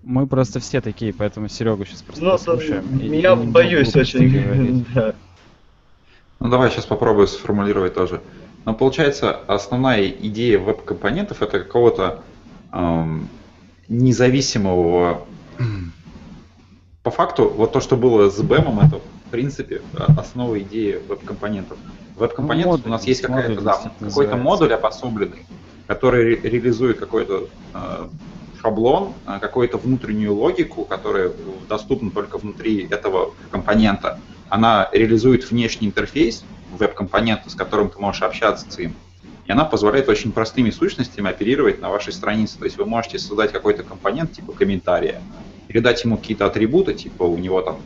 Мы 0.06 0.28
просто 0.28 0.60
все 0.60 0.82
такие, 0.82 1.12
поэтому 1.14 1.50
Серегу 1.50 1.84
сейчас 1.84 2.04
просто 2.04 2.24
Ну, 2.24 2.32
послушаем. 2.32 3.00
и- 3.00 3.18
я 3.20 3.34
и 3.34 3.48
боюсь 3.48 3.96
очень. 3.96 4.86
Да. 4.94 5.16
Ну 6.40 6.50
давай 6.50 6.70
сейчас 6.70 6.86
попробую 6.86 7.28
сформулировать 7.28 7.96
тоже. 7.96 8.22
Но 8.66 8.74
получается, 8.76 9.32
основная 9.48 10.08
идея 10.08 10.60
веб-компонентов 10.60 11.42
это 11.42 11.60
какого-то 11.60 12.22
эм, 12.72 13.28
независимого... 13.88 15.26
По 17.04 17.12
факту, 17.12 17.50
вот 17.50 17.72
то, 17.72 17.80
что 17.82 17.96
было 17.98 18.30
с 18.30 18.40
BEM, 18.40 18.86
это 18.86 18.98
в 18.98 19.30
принципе 19.32 19.82
основа 20.18 20.60
идеи 20.60 21.00
веб-компонентов. 21.08 21.78
Веб-компонент 22.16 22.86
у 22.86 22.90
нас 22.90 23.06
есть 23.06 23.22
какая-то, 23.22 23.62
да, 23.62 23.80
какой-то 24.00 24.36
модуль 24.38 24.74
обособленный, 24.74 25.46
который 25.88 26.24
ре- 26.36 26.50
реализует 26.50 26.98
какой-то 27.00 27.48
э, 27.74 28.08
шаблон, 28.66 29.14
э, 29.28 29.38
какую-то 29.40 29.78
внутреннюю 29.78 30.34
логику, 30.34 30.86
которая 30.86 31.32
доступна 31.70 32.10
только 32.10 32.40
внутри 32.40 32.88
этого 32.90 33.34
компонента. 33.52 34.20
Она 34.50 34.90
реализует 34.92 35.50
внешний 35.52 35.88
интерфейс 35.88 36.44
веб-компонента, 36.78 37.50
с 37.50 37.56
которым 37.56 37.90
ты 37.90 38.00
можешь 38.00 38.24
общаться 38.24 38.66
с 38.70 38.80
им. 38.80 38.96
И 39.46 39.52
она 39.52 39.66
позволяет 39.66 40.10
очень 40.10 40.32
простыми 40.32 40.72
сущностями 40.72 41.30
оперировать 41.30 41.80
на 41.80 41.90
вашей 41.90 42.12
странице. 42.12 42.58
То 42.58 42.66
есть 42.66 42.78
вы 42.78 42.86
можете 42.86 43.20
создать 43.20 43.52
какой-то 43.52 43.84
компонент 43.84 44.34
типа 44.34 44.54
комментария, 44.54 45.22
передать 45.68 46.04
ему 46.04 46.18
какие-то 46.18 46.48
атрибуты, 46.48 46.96
типа 46.96 47.24
у 47.24 47.38
него 47.38 47.62
там 47.62 47.78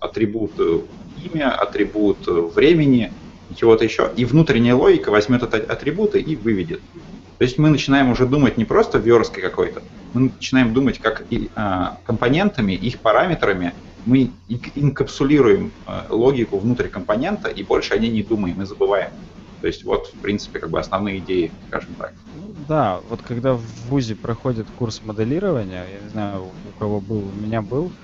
атрибут 0.00 0.52
э, 0.58 0.80
имя, 1.22 1.50
атрибут 1.50 2.26
э, 2.26 2.30
времени, 2.30 3.12
чего-то 3.54 3.84
еще, 3.84 4.10
и 4.16 4.24
внутренняя 4.24 4.74
логика 4.74 5.10
возьмет 5.10 5.42
эти 5.42 5.66
атрибуты 5.66 6.18
и 6.20 6.34
выведет. 6.34 6.80
То 7.38 7.44
есть 7.44 7.58
мы 7.58 7.70
начинаем 7.70 8.10
уже 8.10 8.26
думать 8.26 8.56
не 8.56 8.64
просто 8.64 8.98
версткой 8.98 9.42
какой-то, 9.42 9.82
мы 10.12 10.20
начинаем 10.32 10.72
думать 10.72 11.00
как 11.00 11.26
и 11.30 11.50
а, 11.54 11.98
компонентами, 12.04 12.72
их 12.72 13.02
параметрами, 13.02 13.74
мы 14.04 14.38
инк- 14.48 14.70
инкапсулируем 14.74 15.74
а, 15.84 16.06
логику 16.10 16.58
внутрь 16.58 16.88
компонента, 16.88 17.48
и 17.48 17.62
больше 17.64 17.94
о 17.94 17.98
ней 17.98 18.10
не 18.10 18.22
думаем 18.22 18.62
и 18.62 18.64
забываем. 18.64 19.12
То 19.60 19.66
есть 19.66 19.82
вот, 19.84 20.06
в 20.08 20.18
принципе, 20.20 20.60
как 20.60 20.70
бы 20.70 20.78
основные 20.78 21.18
идеи, 21.20 21.56
скажем 21.66 21.96
так. 21.96 22.14
Ну, 22.30 22.52
Да, 22.52 23.00
вот 23.00 23.22
когда 23.22 23.54
в 23.54 23.62
ВУЗе 23.62 24.14
проходит 24.14 24.70
курс 24.70 25.02
моделирования, 25.02 25.86
я 25.86 26.00
не 26.00 26.08
знаю, 26.08 26.54
у 26.62 26.72
кого 26.72 27.00
был, 27.00 27.28
у 27.28 27.32
меня 27.32 27.62
был, 27.62 27.96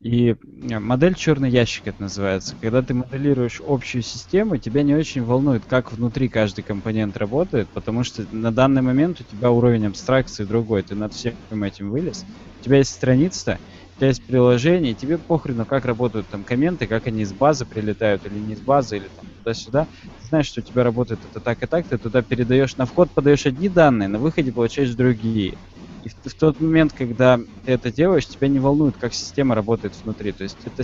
и 0.00 0.30
э, 0.30 0.78
модель 0.78 1.14
черный 1.14 1.50
ящик 1.50 1.86
это 1.86 2.02
называется. 2.02 2.56
Когда 2.58 2.82
ты 2.82 2.94
моделируешь 2.94 3.60
общую 3.64 4.02
систему, 4.02 4.58
тебя 4.58 4.82
не 4.82 4.94
очень 4.94 5.22
волнует, 5.22 5.66
как 5.66 5.92
внутри 5.92 6.28
каждый 6.28 6.62
компонент 6.62 7.16
работает, 7.16 7.72
потому 7.72 8.02
что 8.04 8.26
на 8.30 8.50
данный 8.52 8.82
момент 8.82 9.20
у 9.20 9.24
тебя 9.24 9.50
уровень 9.50 9.86
абстракции 9.86 10.44
другой, 10.44 10.82
ты 10.82 10.94
над 10.94 11.14
всем 11.14 11.38
этим 11.62 11.90
вылез. 11.90 12.26
У 12.60 12.64
тебя 12.64 12.78
есть 12.78 12.92
страница, 12.92 13.60
у 13.96 13.98
тебя 13.98 14.08
есть 14.08 14.24
приложение, 14.24 14.92
и 14.92 14.96
тебе 14.96 15.18
похрену, 15.18 15.66
как 15.66 15.84
работают 15.84 16.28
там 16.28 16.44
комменты, 16.44 16.86
как 16.86 17.06
они 17.06 17.22
из 17.22 17.32
базы 17.32 17.66
прилетают 17.66 18.24
или 18.26 18.38
не 18.40 18.54
из 18.54 18.62
базы, 18.62 18.96
или 18.96 19.08
там 19.14 19.30
туда-сюда. 19.30 19.86
Ты 20.18 20.26
знаешь, 20.26 20.46
что 20.46 20.60
у 20.60 20.64
тебя 20.64 20.82
работает 20.84 21.24
это 21.24 21.40
так 21.40 21.62
и 21.62 21.66
так, 21.66 21.86
ты 21.88 21.98
туда 21.98 22.22
передаешь, 22.22 22.76
на 22.76 22.86
вход 22.86 23.12
подаешь 23.14 23.46
одни 23.46 23.68
данные, 23.68 24.08
на 24.08 24.18
выходе 24.18 24.52
получаешь 24.52 24.94
другие. 24.94 25.58
И 26.04 26.08
в, 26.10 26.14
в 26.24 26.34
тот 26.34 26.60
момент, 26.60 26.92
когда 26.92 27.38
ты 27.64 27.72
это 27.72 27.90
делаешь, 27.90 28.26
тебя 28.26 28.48
не 28.48 28.58
волнует, 28.58 28.96
как 28.96 29.14
система 29.14 29.54
работает 29.54 29.94
внутри. 30.02 30.32
То 30.32 30.42
есть 30.42 30.58
это, 30.64 30.82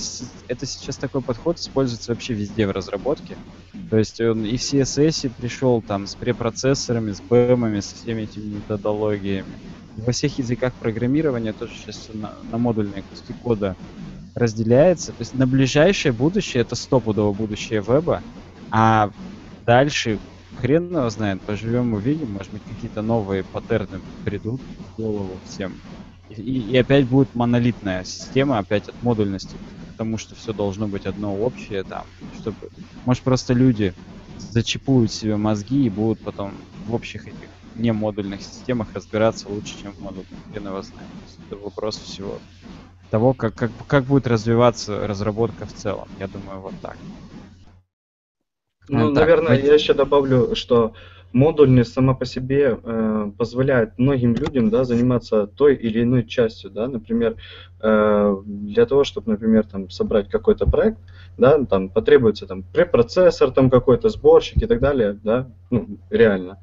это 0.49 0.66
сейчас 0.66 0.97
такой 0.97 1.21
подход 1.21 1.59
используется 1.59 2.12
вообще 2.12 2.33
везде 2.33 2.66
в 2.66 2.71
разработке. 2.71 3.37
То 3.91 3.99
есть 3.99 4.21
он 4.21 4.45
и 4.45 4.57
в 4.57 4.61
CSS 4.61 5.31
пришел 5.39 5.83
там 5.83 6.07
с 6.07 6.14
препроцессорами, 6.14 7.12
с 7.12 7.21
бэмами, 7.21 7.81
со 7.81 7.95
всеми 7.95 8.23
этими 8.23 8.57
методологиями. 8.57 9.53
Во 9.97 10.12
всех 10.12 10.39
языках 10.39 10.73
программирования 10.75 11.53
тоже 11.53 11.75
сейчас 11.75 12.09
на, 12.14 12.33
на 12.51 12.59
модульные 12.59 13.03
куски 13.03 13.35
кода 13.43 13.77
разделяется. 14.35 15.12
То 15.12 15.21
есть 15.21 15.35
на 15.35 15.47
ближайшее 15.47 16.12
будущее 16.12 16.62
это 16.62 16.77
стопудово 16.77 17.33
будущее 17.33 17.83
веба, 17.87 18.23
а 18.71 19.11
дальше 19.66 20.18
хрен 20.55 20.90
его 20.96 21.09
знает, 21.11 21.44
поживем 21.44 21.94
увидим, 21.94 22.32
может 22.32 22.53
быть 22.53 22.64
какие-то 22.64 23.03
новые 23.03 23.44
паттерны 23.44 24.03
придут 24.22 24.62
в 24.78 24.90
голову 24.92 25.40
всем. 25.40 25.82
И, 26.28 26.34
и 26.72 26.76
опять 26.76 27.09
будет 27.09 27.34
монолитная 27.34 28.05
система, 28.05 28.59
опять 28.59 28.88
от 28.88 29.01
модульности, 29.01 29.61
потому 29.86 30.18
что 30.18 30.34
все 30.36 30.53
должно 30.53 30.88
быть 30.88 31.07
одно 31.07 31.36
общее 31.36 31.84
там, 31.84 32.14
чтобы, 32.30 32.70
может 33.05 33.24
просто 33.24 33.55
люди 33.55 33.94
зачипуют 34.36 35.12
себе 35.12 35.36
мозги 35.36 35.84
и 35.84 35.90
будут 35.90 36.22
потом 36.22 36.64
в 36.78 36.92
общих 36.94 37.26
этих 37.28 37.51
не 37.74 37.92
модульных 37.92 38.42
системах 38.42 38.94
разбираться 38.94 39.48
лучше, 39.51 39.76
чем 39.76 39.94
в 39.94 39.98
модульных. 40.01 40.40
Хрен 40.51 40.68
его 40.68 40.82
знает. 40.82 41.11
Это 41.48 41.59
вопрос 41.61 41.98
всего 41.98 42.42
того, 43.11 43.34
как, 43.34 43.57
как, 43.57 43.76
как 43.86 44.07
будет 44.07 44.26
развиваться 44.26 45.07
разработка 45.07 45.66
в 45.66 45.72
целом. 45.74 46.12
Я 46.18 46.28
думаю, 46.28 46.61
вот 46.62 46.76
так. 46.80 46.98
Ну, 48.91 49.12
А, 49.12 49.14
так, 49.14 49.20
наверное, 49.20 49.49
пойдем. 49.49 49.66
я 49.66 49.74
еще 49.74 49.95
добавлю, 49.95 50.57
что 50.57 50.95
модульность 51.32 51.93
сама 51.93 52.14
по 52.14 52.24
себе 52.24 52.76
э, 52.82 53.30
позволяет 53.38 53.97
многим 53.99 54.34
людям 54.34 54.68
да, 54.68 54.82
заниматься 54.82 55.47
той 55.47 55.76
или 55.76 56.03
иной 56.03 56.24
частью. 56.26 56.70
Да? 56.70 56.88
Например, 56.88 57.36
э, 57.80 58.36
для 58.45 58.86
того, 58.86 59.05
чтобы, 59.05 59.30
например, 59.30 59.64
там, 59.64 59.91
собрать 59.91 60.28
какой-то 60.28 60.66
проект, 60.66 60.99
да, 61.38 61.64
там 61.64 61.88
потребуется 61.88 62.47
там, 62.47 62.64
препроцессор 62.64 63.53
там, 63.53 63.70
какой-то, 63.70 64.09
сборщик 64.09 64.61
и 64.62 64.66
так 64.66 64.80
далее, 64.80 65.18
да? 65.22 65.49
ну, 65.70 65.99
реально. 66.11 66.59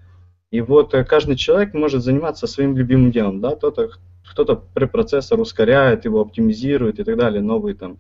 И 0.51 0.59
вот 0.59 0.93
э, 0.93 1.05
каждый 1.05 1.38
человек 1.38 1.73
может 1.73 2.03
заниматься 2.03 2.45
своим 2.45 2.75
любимым 2.75 3.11
делом. 3.11 3.39
Да? 3.39 3.55
Кто-то, 3.55 3.91
кто-то 4.30 4.55
препроцессор 4.73 5.39
ускоряет, 5.39 6.03
его 6.03 6.19
оптимизирует 6.19 6.99
и 6.99 7.05
так 7.05 7.15
далее, 7.17 7.41
новые 7.41 7.75
там 7.75 7.99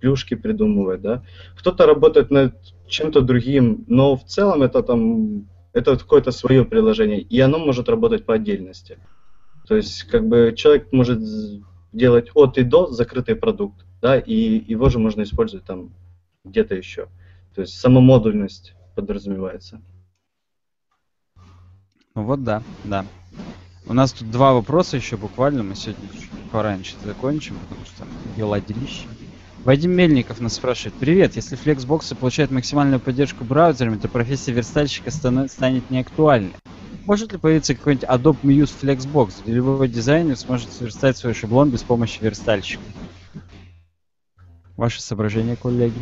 плюшки 0.00 0.34
придумывает. 0.34 1.00
Да? 1.00 1.24
Кто-то 1.56 1.86
работает 1.86 2.30
над 2.30 2.54
чем-то 2.86 3.20
другим, 3.20 3.84
но 3.86 4.16
в 4.16 4.24
целом 4.24 4.62
это 4.62 4.82
там 4.82 5.46
это 5.72 5.96
какое-то 5.96 6.30
свое 6.30 6.64
приложение, 6.64 7.20
и 7.20 7.40
оно 7.40 7.58
может 7.58 7.88
работать 7.88 8.24
по 8.24 8.34
отдельности. 8.34 8.98
То 9.66 9.76
есть, 9.76 10.04
как 10.04 10.26
бы 10.26 10.54
человек 10.56 10.92
может 10.92 11.20
делать 11.92 12.30
от 12.34 12.58
и 12.58 12.62
до 12.62 12.86
закрытый 12.88 13.36
продукт, 13.36 13.84
да, 14.00 14.18
и 14.18 14.34
его 14.34 14.88
же 14.88 14.98
можно 14.98 15.22
использовать 15.22 15.66
там 15.66 15.90
где-то 16.44 16.74
еще. 16.74 17.08
То 17.54 17.62
есть 17.62 17.78
самомодульность 17.78 18.74
подразумевается. 18.94 19.80
Ну 22.14 22.24
вот 22.24 22.42
да, 22.44 22.62
да. 22.84 23.04
У 23.86 23.94
нас 23.94 24.12
тут 24.12 24.30
два 24.30 24.52
вопроса 24.52 24.96
еще 24.96 25.16
буквально. 25.16 25.62
Мы 25.62 25.74
сегодня 25.74 26.08
чуть 26.12 26.30
пораньше 26.50 26.96
закончим, 27.04 27.56
потому 27.68 27.86
что 27.86 28.04
дела 28.36 28.60
делища. 28.60 29.06
Вадим 29.68 29.90
Мельников 29.90 30.40
нас 30.40 30.54
спрашивает. 30.54 30.94
Привет, 30.98 31.36
если 31.36 31.54
флексбоксы 31.54 32.14
получают 32.14 32.50
максимальную 32.50 33.00
поддержку 33.00 33.44
браузерами, 33.44 33.98
то 33.98 34.08
профессия 34.08 34.50
верстальщика 34.50 35.10
станет 35.10 35.90
неактуальной. 35.90 36.54
Может 37.04 37.32
ли 37.32 37.38
появиться 37.38 37.74
какой-нибудь 37.74 38.08
Adobe 38.08 38.40
Muse 38.40 38.72
Flexbox, 38.80 39.42
где 39.42 39.52
любой 39.52 39.88
дизайнер 39.88 40.38
сможет 40.38 40.72
сверстать 40.72 41.18
свой 41.18 41.34
шаблон 41.34 41.68
без 41.68 41.82
помощи 41.82 42.18
верстальщика? 42.22 42.82
Ваши 44.78 45.02
соображения, 45.02 45.54
коллеги? 45.54 45.98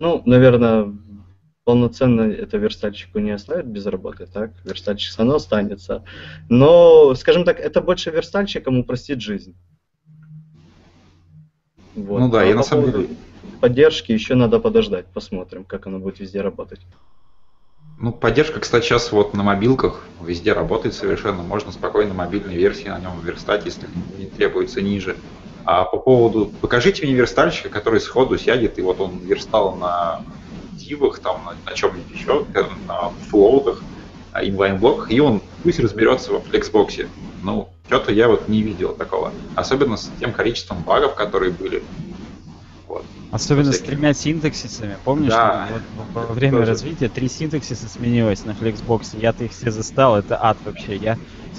Ну, 0.00 0.20
наверное, 0.26 0.92
полноценно 1.62 2.22
это 2.22 2.56
верстальщику 2.56 3.20
не 3.20 3.30
оставит 3.30 3.66
без 3.66 3.86
работы, 3.86 4.26
так? 4.26 4.50
Верстальщик 4.64 5.10
все 5.10 5.18
равно 5.18 5.36
останется. 5.36 6.02
Но, 6.48 7.14
скажем 7.14 7.44
так, 7.44 7.60
это 7.60 7.80
больше 7.80 8.10
верстальщикам 8.10 8.80
упростит 8.80 9.20
жизнь. 9.20 9.54
Вот. 11.96 12.20
Ну 12.20 12.28
да, 12.28 12.40
А 12.40 12.44
я 12.44 12.52
по 12.52 12.58
на 12.58 12.62
самом 12.62 12.92
деле... 12.92 13.08
Поддержки 13.60 14.12
еще 14.12 14.34
надо 14.34 14.60
подождать, 14.60 15.06
посмотрим, 15.06 15.64
как 15.64 15.86
оно 15.86 15.98
будет 15.98 16.20
везде 16.20 16.42
работать. 16.42 16.80
Ну, 17.98 18.12
поддержка, 18.12 18.60
кстати, 18.60 18.84
сейчас 18.84 19.10
вот 19.10 19.32
на 19.32 19.42
мобилках 19.42 20.04
везде 20.22 20.52
работает 20.52 20.94
совершенно. 20.94 21.42
Можно 21.42 21.72
спокойно 21.72 22.12
мобильные 22.12 22.58
версии 22.58 22.88
на 22.88 22.98
нем 22.98 23.18
верстать, 23.22 23.64
если 23.64 23.88
не 24.18 24.26
требуется 24.26 24.82
ниже. 24.82 25.16
А 25.64 25.84
по 25.84 25.96
поводу... 25.96 26.52
Покажите 26.60 27.04
мне 27.04 27.14
верстальщика, 27.14 27.70
который 27.70 28.00
сходу 28.00 28.36
сядет, 28.36 28.78
и 28.78 28.82
вот 28.82 29.00
он 29.00 29.18
верстал 29.20 29.74
на 29.74 30.22
дивах, 30.72 31.18
там, 31.20 31.40
на, 31.46 31.70
на 31.70 31.74
чем-нибудь 31.74 32.12
еще, 32.12 32.44
э, 32.54 32.62
на 32.86 33.08
флоутах, 33.30 33.82
а, 34.32 34.44
инлайн-блоках, 34.44 35.10
и 35.10 35.18
он 35.18 35.40
пусть 35.62 35.80
разберется 35.80 36.32
во 36.32 36.40
флексбоксе. 36.40 37.08
Ну, 37.42 37.70
что-то 37.86 38.12
я 38.12 38.28
вот 38.28 38.48
не 38.48 38.62
видел 38.62 38.94
такого. 38.94 39.32
Особенно 39.54 39.96
с 39.96 40.10
тем 40.20 40.32
количеством 40.32 40.82
багов, 40.82 41.14
которые 41.14 41.52
были. 41.52 41.82
Вот. 42.88 43.04
Особенно 43.30 43.72
с 43.72 43.78
тремя 43.78 44.12
синтаксисами. 44.12 44.96
Помнишь, 45.04 45.30
Да. 45.30 45.68
вот 46.14 46.26
во 46.28 46.32
время 46.34 46.58
Тоже. 46.58 46.70
развития 46.72 47.08
три 47.08 47.28
синтаксиса 47.28 47.88
сменилось 47.88 48.44
на 48.44 48.52
Flexbox. 48.52 49.18
Я-то 49.20 49.44
их 49.44 49.52
все 49.52 49.70
застал, 49.70 50.16
это 50.16 50.38
ад 50.42 50.56
вообще. 50.64 50.96
Я, 50.96 51.16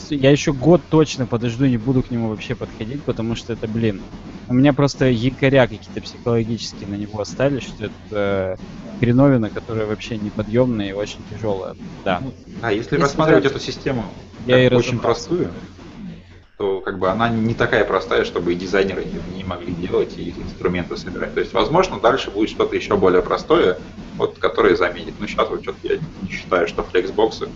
я 0.10 0.32
еще 0.32 0.54
год 0.54 0.82
точно 0.90 1.26
подожду, 1.26 1.66
не 1.66 1.78
буду 1.78 2.04
к 2.04 2.12
нему 2.12 2.30
вообще 2.30 2.56
подходить, 2.56 3.04
потому 3.04 3.36
что 3.36 3.54
это, 3.54 3.68
блин, 3.68 4.02
у 4.50 4.54
меня 4.54 4.74
просто 4.74 5.10
якоря 5.10 5.68
какие-то 5.68 6.02
психологические 6.02 6.88
на 6.88 6.96
него 6.96 7.20
остались, 7.22 7.64
что 7.64 7.86
это 7.86 7.94
э, 8.12 8.56
хреновина, 9.00 9.50
которая 9.50 9.86
вообще 9.86 10.18
неподъемная 10.18 10.90
и 10.90 10.94
очень 10.94 11.20
тяжелая. 11.30 11.76
Да. 12.06 12.22
А 12.62 12.72
если 12.72 12.96
Если 12.96 13.02
рассматривать 13.02 13.46
эту 13.46 13.60
систему 13.60 14.06
Я 14.46 14.70
как 14.70 14.80
очень 14.80 15.00
простую, 15.00 15.52
то 16.58 16.82
как 16.82 16.98
бы 16.98 17.10
она 17.10 17.30
не 17.30 17.54
такая 17.54 17.86
простая, 17.86 18.26
чтобы 18.26 18.54
и 18.54 18.56
дизайнеры 18.56 19.06
не 19.36 19.44
могли 19.44 19.74
делать 19.74 20.18
и 20.18 20.32
инструменты 20.32 20.98
собирать. 20.98 21.34
То 21.36 21.40
есть, 21.40 21.54
возможно, 21.54 22.00
дальше 22.00 22.32
будет 22.32 22.50
что-то 22.50 22.76
еще 22.76 22.98
более 22.98 23.22
простое, 23.22 23.78
вот, 24.18 24.40
которое 24.40 24.76
заменит. 24.76 25.14
Ну, 25.20 25.28
сейчас 25.28 25.50
вот 25.50 25.62
что-то 25.62 25.78
я 25.84 26.00
не 26.24 26.30
считаю, 26.30 26.68
что 26.68 26.82
флексбоксы 26.82 27.48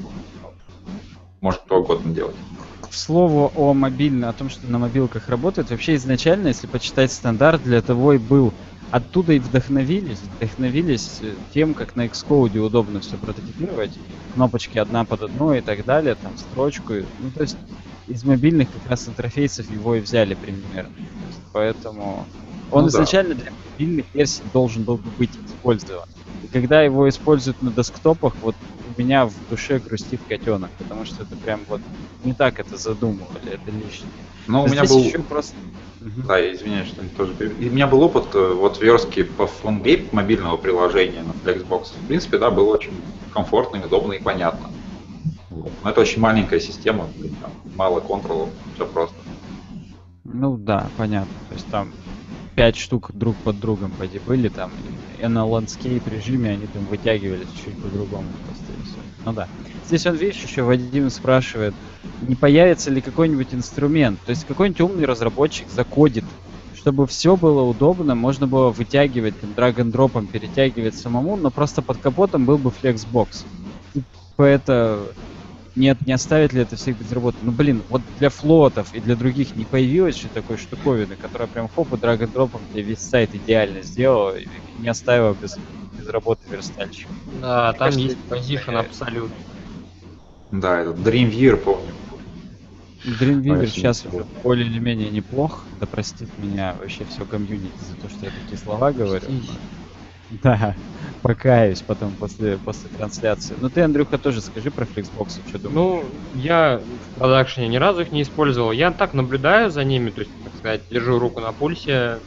может 1.41 1.61
кто 1.61 1.79
угодно 1.79 2.13
делать. 2.13 2.35
К 2.81 2.93
слову 2.93 3.51
о 3.55 3.73
мобильном, 3.73 4.29
о 4.29 4.33
том, 4.33 4.51
что 4.51 4.67
на 4.67 4.77
мобилках 4.77 5.29
работает, 5.29 5.71
вообще 5.71 5.95
изначально, 5.95 6.49
если 6.49 6.67
почитать 6.67 7.11
стандарт, 7.11 7.63
для 7.63 7.81
того 7.81 8.13
и 8.13 8.19
был. 8.19 8.53
Оттуда 8.91 9.33
и 9.33 9.39
вдохновились, 9.39 10.19
вдохновились 10.37 11.19
э, 11.21 11.31
тем, 11.53 11.73
как 11.73 11.95
на 11.95 12.07
Xcode 12.07 12.59
удобно 12.59 12.99
все 12.99 13.15
прототипировать, 13.15 13.97
кнопочки 14.33 14.77
одна 14.77 15.05
под 15.05 15.23
одной 15.23 15.59
и 15.59 15.61
так 15.61 15.85
далее, 15.85 16.15
там 16.15 16.37
строчку. 16.37 16.95
Ну, 17.19 17.31
то 17.33 17.41
есть 17.41 17.55
из 18.07 18.23
мобильных 18.23 18.67
как 18.71 18.89
раз 18.89 19.07
интерфейсов 19.07 19.69
его 19.71 19.95
и 19.95 19.99
взяли 19.99 20.33
примерно. 20.33 20.93
Поэтому 21.53 22.25
он 22.71 22.85
Ну 22.85 22.89
да. 22.89 22.97
изначально 22.97 23.35
для 23.35 23.51
мобильных 23.71 24.05
версий 24.13 24.43
должен 24.53 24.83
был 24.83 24.97
бы 24.97 25.09
быть 25.17 25.31
использован. 25.45 26.07
И 26.43 26.47
когда 26.47 26.81
его 26.81 27.07
используют 27.07 27.61
на 27.61 27.71
десктопах, 27.71 28.33
вот 28.41 28.55
у 28.95 29.01
меня 29.01 29.25
в 29.25 29.33
душе 29.49 29.79
грустит 29.79 30.19
котенок, 30.27 30.71
потому 30.77 31.05
что 31.05 31.23
это 31.23 31.35
прям 31.35 31.61
вот 31.67 31.81
не 32.23 32.33
так 32.33 32.59
это 32.59 32.77
задумывали, 32.77 33.53
это 33.53 33.71
лишнее. 33.71 34.11
Но 34.47 34.63
у 34.63 34.67
меня 34.67 34.83
был... 34.83 34.99
еще 34.99 35.19
просто... 35.19 35.55
Да, 35.99 36.41
извиняюсь, 36.41 36.87
что 36.87 37.03
тоже... 37.15 37.33
И 37.59 37.69
У 37.69 37.71
меня 37.71 37.85
был 37.85 38.01
опыт 38.01 38.33
э, 38.33 38.53
вот 38.53 38.81
верстки 38.81 39.21
по 39.21 39.43
PhoneGap 39.43 40.09
мобильного 40.11 40.57
приложения 40.57 41.21
на 41.21 41.31
Flexbox. 41.31 41.89
В 42.03 42.07
принципе, 42.07 42.39
да, 42.39 42.49
было 42.49 42.73
очень 42.73 42.91
комфортно, 43.31 43.85
удобно 43.85 44.13
и 44.13 44.19
понятно. 44.19 44.71
Вот. 45.51 45.71
Но 45.83 45.89
это 45.89 46.01
очень 46.01 46.21
маленькая 46.21 46.59
система, 46.59 47.07
там 47.41 47.51
мало 47.75 47.99
контролов, 47.99 48.49
все 48.75 48.85
просто. 48.85 49.15
Ну 50.23 50.57
да, 50.57 50.89
понятно. 50.97 51.33
То 51.49 51.55
есть 51.55 51.67
там 51.67 51.91
пять 52.55 52.77
штук 52.77 53.11
друг 53.13 53.35
под 53.37 53.59
другом 53.59 53.91
поди 53.91 54.19
были 54.19 54.47
там, 54.49 54.71
и 55.19 55.27
на 55.27 55.45
landscape 55.45 56.07
режиме 56.07 56.51
они 56.51 56.67
там 56.67 56.85
вытягивались 56.85 57.47
чуть 57.63 57.77
по-другому. 57.81 58.25
Ну 59.25 59.33
да. 59.33 59.47
Здесь 59.87 60.05
он, 60.05 60.15
видишь, 60.15 60.41
еще 60.41 60.63
Вадим 60.63 61.09
спрашивает, 61.09 61.73
не 62.21 62.35
появится 62.35 62.89
ли 62.89 63.01
какой-нибудь 63.01 63.53
инструмент, 63.53 64.19
то 64.25 64.29
есть 64.29 64.45
какой-нибудь 64.45 64.81
умный 64.81 65.05
разработчик 65.05 65.67
закодит, 65.69 66.23
чтобы 66.75 67.05
все 67.07 67.35
было 67.35 67.61
удобно, 67.61 68.15
можно 68.15 68.47
было 68.47 68.69
вытягивать, 68.69 69.39
там, 69.39 69.53
драг-н-дропом 69.53 70.27
перетягивать 70.27 70.95
самому, 70.95 71.35
но 71.35 71.51
просто 71.51 71.81
под 71.81 71.97
капотом 71.97 72.45
был 72.45 72.57
бы 72.57 72.71
флексбокс. 72.71 73.45
Типа 73.93 74.43
это 74.43 75.03
нет, 75.75 76.01
не 76.05 76.13
оставит 76.13 76.53
ли 76.53 76.61
это 76.61 76.75
всех 76.75 76.97
без 76.97 77.11
работы? 77.11 77.37
Ну 77.43 77.51
блин, 77.51 77.83
вот 77.87 78.03
для 78.15 78.29
флотов 78.29 78.93
и 78.93 78.99
для 78.99 79.15
других 79.15 79.55
не 79.55 79.65
появилось 79.65 80.15
же 80.17 80.29
такой 80.29 80.57
штуковины, 80.57 81.17
которая 81.17 81.47
прям 81.47 81.69
хоп 81.69 81.93
и 81.93 81.97
драг 81.97 82.29
дропом 82.31 82.67
тебе 82.67 82.83
весь 82.83 83.01
сайт 83.01 83.33
идеально 83.33 83.81
сделала 83.81 84.37
и 84.37 84.47
не 84.75 84.87
оставила 84.89 85.33
без, 85.35 85.59
без 85.95 86.07
работы 86.09 86.47
верстальщика. 86.49 87.13
Да, 87.25 87.71
Мне 87.71 87.79
там 87.79 87.87
кажется, 87.89 88.07
есть 88.07 88.27
позишн 88.27 88.71
э, 88.71 88.79
абсолютно. 88.79 89.37
Да, 90.51 90.79
этот 90.81 90.97
Dreamweaver, 90.99 91.57
помню. 91.57 91.95
Dreamweaver 93.03 93.65
сейчас 93.67 94.05
уже 94.05 94.25
более 94.43 94.67
или 94.67 94.79
менее 94.79 95.09
неплох, 95.11 95.67
да 95.71 95.87
простит 95.87 96.29
меня 96.37 96.75
вообще 96.77 97.05
все 97.05 97.25
комьюнити 97.25 97.83
за 97.83 97.95
то, 97.97 98.09
что 98.09 98.25
я 98.25 98.31
такие 98.31 98.57
слова 98.57 98.91
говорю. 98.91 99.33
Да, 100.43 100.77
покаюсь 101.21 101.81
потом 101.81 102.15
после, 102.15 102.57
после 102.57 102.89
трансляции. 102.89 103.55
Ну 103.59 103.69
ты, 103.69 103.81
Андрюха, 103.81 104.17
тоже 104.17 104.41
скажи 104.41 104.71
про 104.71 104.85
Flexbox, 104.85 105.41
что 105.45 105.59
думаешь? 105.59 105.75
Ну, 105.75 106.21
я 106.31 106.77
в 106.77 107.17
продакшене 107.17 107.67
ни 107.67 107.77
разу 107.77 108.01
их 108.01 108.11
не 108.11 108.21
использовал. 108.21 108.71
Я 108.71 108.91
так 108.91 109.13
наблюдаю 109.13 109.69
за 109.69 109.83
ними, 109.83 110.11
то 110.11 110.21
есть, 110.21 110.31
так 110.43 110.55
сказать, 110.55 110.83
держу 110.89 111.19
руку 111.19 111.41
на 111.41 111.51
пульсе. 111.51 112.21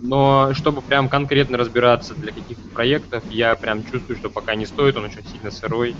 Но 0.00 0.54
чтобы 0.54 0.82
прям 0.82 1.08
конкретно 1.08 1.58
разбираться 1.58 2.14
для 2.14 2.32
каких-то 2.32 2.68
проектов, 2.72 3.24
я 3.28 3.56
прям 3.56 3.82
чувствую, 3.84 4.16
что 4.16 4.30
пока 4.30 4.54
не 4.54 4.64
стоит, 4.64 4.96
он 4.96 5.04
очень 5.04 5.24
сильно 5.24 5.50
сырой. 5.50 5.96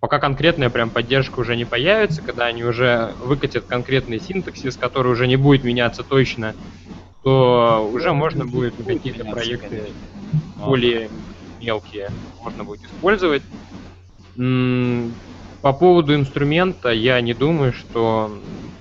Пока 0.00 0.18
конкретная 0.18 0.70
прям 0.70 0.90
поддержка 0.90 1.40
уже 1.40 1.56
не 1.56 1.64
появится, 1.66 2.22
когда 2.22 2.46
они 2.46 2.64
уже 2.64 3.16
выкатят 3.20 3.66
конкретный 3.66 4.18
синтаксис, 4.20 4.76
который 4.76 5.12
уже 5.12 5.26
не 5.26 5.36
будет 5.36 5.62
меняться 5.64 6.04
точно, 6.04 6.56
то 7.22 7.88
уже 7.90 8.12
можно 8.12 8.46
будет 8.46 8.76
какие-то 8.86 9.24
проекты 9.24 9.68
конечно. 9.68 10.19
Ну, 10.32 10.66
более 10.66 11.10
мелкие 11.60 12.10
можно 12.42 12.64
будет 12.64 12.84
использовать. 12.84 13.42
По 15.62 15.72
поводу 15.74 16.14
инструмента 16.14 16.90
я 16.90 17.20
не 17.20 17.34
думаю, 17.34 17.72
что 17.72 18.32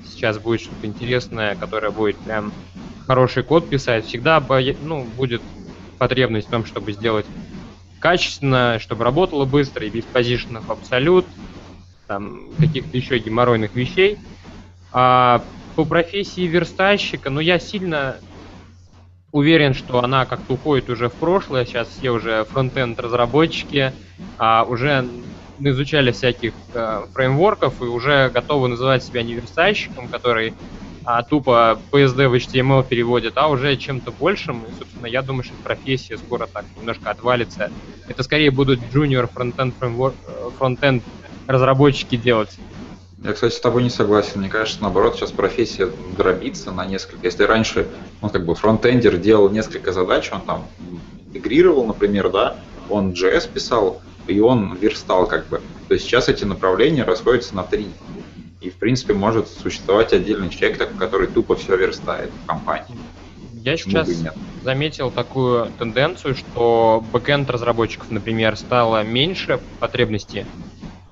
сейчас 0.04 0.38
будет 0.40 0.62
что-то 0.62 0.88
интересное, 0.88 1.56
которое 1.56 1.92
будет 1.92 2.18
прям 2.24 2.54
хороший 3.00 3.44
код 3.44 3.70
писать. 3.70 4.06
Всегда 4.06 4.40
ну, 4.82 5.04
будет 5.04 5.42
потребность 5.98 6.48
в 6.48 6.52
том, 6.52 6.66
чтобы 6.66 6.94
сделать 6.94 7.26
качественно, 8.00 8.80
чтобы 8.80 9.04
работало 9.04 9.44
быстро 9.46 9.86
и 9.86 9.90
без 9.90 10.06
позиционных 10.06 10.70
абсолют, 10.70 11.26
там 12.08 12.56
каких-то 12.58 12.96
еще 12.96 13.18
геморройных 13.20 13.76
вещей. 13.76 14.18
А 14.92 15.44
по 15.76 15.86
профессии 15.86 16.48
верстальщика, 16.48 17.30
ну 17.30 17.42
я 17.42 17.60
сильно 17.60 18.20
уверен, 19.32 19.74
что 19.74 20.04
она 20.04 20.26
как-то 20.26 20.54
уходит 20.54 20.90
уже 20.90 21.10
в 21.10 21.14
прошлое. 21.14 21.66
Сейчас 21.66 21.88
все 21.88 22.10
уже 22.12 22.46
фронтенд 22.46 23.00
разработчики 23.00 23.94
а, 24.38 24.64
уже 24.64 25.06
изучали 25.60 26.12
всяких 26.12 26.54
э, 26.74 27.02
фреймворков 27.14 27.82
и 27.82 27.86
уже 27.86 28.30
готовы 28.30 28.70
называть 28.70 29.04
себя 29.04 29.24
не 29.24 29.36
который 30.10 30.54
а, 31.04 31.22
тупо 31.22 31.78
PSD 31.92 32.30
в 32.30 32.34
HTML 32.36 32.88
переводит, 32.88 33.34
а 33.36 33.50
уже 33.50 33.76
чем-то 33.76 34.12
большим. 34.12 34.64
И, 34.64 34.72
собственно, 34.80 35.08
я 35.08 35.22
думаю, 35.22 35.44
что 35.44 35.54
профессия 35.64 36.18
скоро 36.18 36.48
так 36.48 36.66
немножко 36.78 37.10
отвалится. 37.10 37.72
Это 38.08 38.24
скорее 38.24 38.52
будут 38.52 38.80
junior 38.94 39.28
фронтенд 39.28 39.76
фреймворк, 39.78 40.16
фронтенд 40.58 41.04
разработчики 41.48 42.16
делать. 42.16 42.58
Я, 43.24 43.34
кстати, 43.34 43.54
с 43.54 43.60
тобой 43.60 43.84
не 43.84 43.90
согласен. 43.90 44.40
Мне 44.40 44.50
кажется, 44.50 44.82
наоборот, 44.82 45.16
сейчас 45.16 45.32
профессия 45.32 45.90
дробится 46.18 46.72
на 46.72 46.86
несколько. 46.86 47.26
Если 47.26 47.44
раньше 47.44 47.88
он 48.22 48.30
как 48.30 48.46
бы 48.46 48.56
фронтендер 48.56 49.18
делал 49.18 49.50
несколько 49.50 49.92
задач, 49.92 50.30
он 50.32 50.42
там 50.42 50.68
интегрировал, 51.28 51.86
например, 51.86 52.30
да, 52.30 52.56
он 52.90 53.12
JS 53.12 53.52
писал, 53.52 54.02
и 54.28 54.40
он 54.40 54.76
верстал 54.76 55.28
как 55.28 55.48
бы. 55.48 55.62
То 55.90 55.96
есть 55.96 56.06
сейчас 56.06 56.30
эти 56.30 56.46
направления 56.46 57.04
расходятся 57.04 57.56
на 57.56 57.64
три. 57.64 57.88
И, 58.62 58.70
в 58.70 58.76
принципе, 58.76 59.14
может 59.14 59.48
существовать 59.48 60.14
отдельный 60.14 60.50
человек, 60.50 60.90
который 60.98 61.28
тупо 61.28 61.56
все 61.56 61.76
верстает 61.76 62.30
в 62.44 62.48
компании. 62.48 62.98
Я 63.54 63.76
сейчас 63.76 64.10
заметил 64.64 65.12
такую 65.12 65.72
тенденцию, 65.78 66.36
что 66.36 67.04
бэкенд 67.12 67.50
разработчиков, 67.50 68.10
например, 68.12 68.56
стало 68.56 69.04
меньше 69.04 69.60
потребностей 69.80 70.46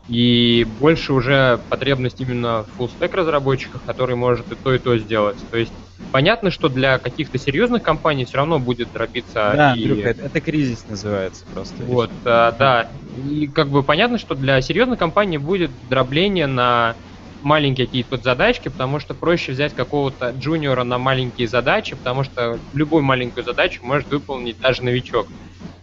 и 0.07 0.65
больше 0.79 1.13
уже 1.13 1.59
потребность 1.69 2.21
именно 2.21 2.63
в 2.63 2.81
full 2.81 2.91
разработчиках, 2.99 3.83
который 3.85 4.15
может 4.15 4.51
и 4.51 4.55
то, 4.55 4.73
и 4.73 4.79
то 4.79 4.97
сделать. 4.97 5.37
То 5.51 5.57
есть 5.57 5.73
понятно, 6.11 6.49
что 6.49 6.69
для 6.69 6.97
каких-то 6.97 7.37
серьезных 7.37 7.83
компаний 7.83 8.25
все 8.25 8.37
равно 8.37 8.59
будет 8.59 8.91
дробиться. 8.93 9.53
Да, 9.55 9.73
и... 9.73 9.83
Андрюха, 9.83 10.09
это, 10.09 10.23
это 10.23 10.41
кризис 10.41 10.85
называется 10.87 11.45
просто. 11.53 11.83
Вот, 11.83 12.11
а, 12.23 12.51
да. 12.51 12.89
И 13.29 13.47
как 13.47 13.67
бы 13.67 13.83
понятно, 13.83 14.17
что 14.17 14.35
для 14.35 14.61
серьезных 14.61 14.97
компаний 14.97 15.37
будет 15.37 15.71
дробление 15.89 16.47
на 16.47 16.95
маленькие 17.41 17.87
какие-то 17.87 18.17
задачки, 18.17 18.69
потому 18.69 18.99
что 18.99 19.13
проще 19.13 19.51
взять 19.51 19.73
какого-то 19.73 20.31
джуниора 20.31 20.83
на 20.83 20.97
маленькие 20.97 21.47
задачи, 21.47 21.95
потому 21.95 22.23
что 22.23 22.59
любую 22.73 23.03
маленькую 23.03 23.43
задачу 23.43 23.81
может 23.83 24.09
выполнить 24.09 24.59
даже 24.59 24.83
новичок. 24.83 25.27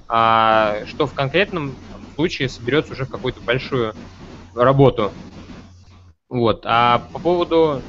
А 0.09 0.79
что 0.87 1.07
в 1.07 1.15
конкретном 1.15 1.75
случае 2.15 2.49
соберется 2.49 2.93
уже 2.93 3.05
в 3.05 3.11
какую-то 3.11 3.41
большую 3.41 3.95
работу. 4.55 5.13
Вот. 6.29 6.63
А 6.65 7.07
по 7.13 7.19
поводу 7.19 7.83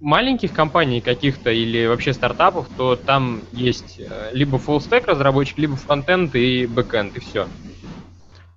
маленьких 0.00 0.52
компаний 0.52 1.00
каких-то 1.00 1.50
или 1.50 1.86
вообще 1.86 2.12
стартапов, 2.12 2.68
то 2.76 2.96
там 2.96 3.40
есть 3.52 3.98
э, 3.98 4.30
либо 4.32 4.58
full 4.58 4.78
stack 4.78 5.06
разработчик, 5.06 5.58
либо 5.58 5.76
фронтенд 5.76 6.34
и 6.34 6.66
бэкенд, 6.66 7.16
и 7.16 7.20
все. 7.20 7.46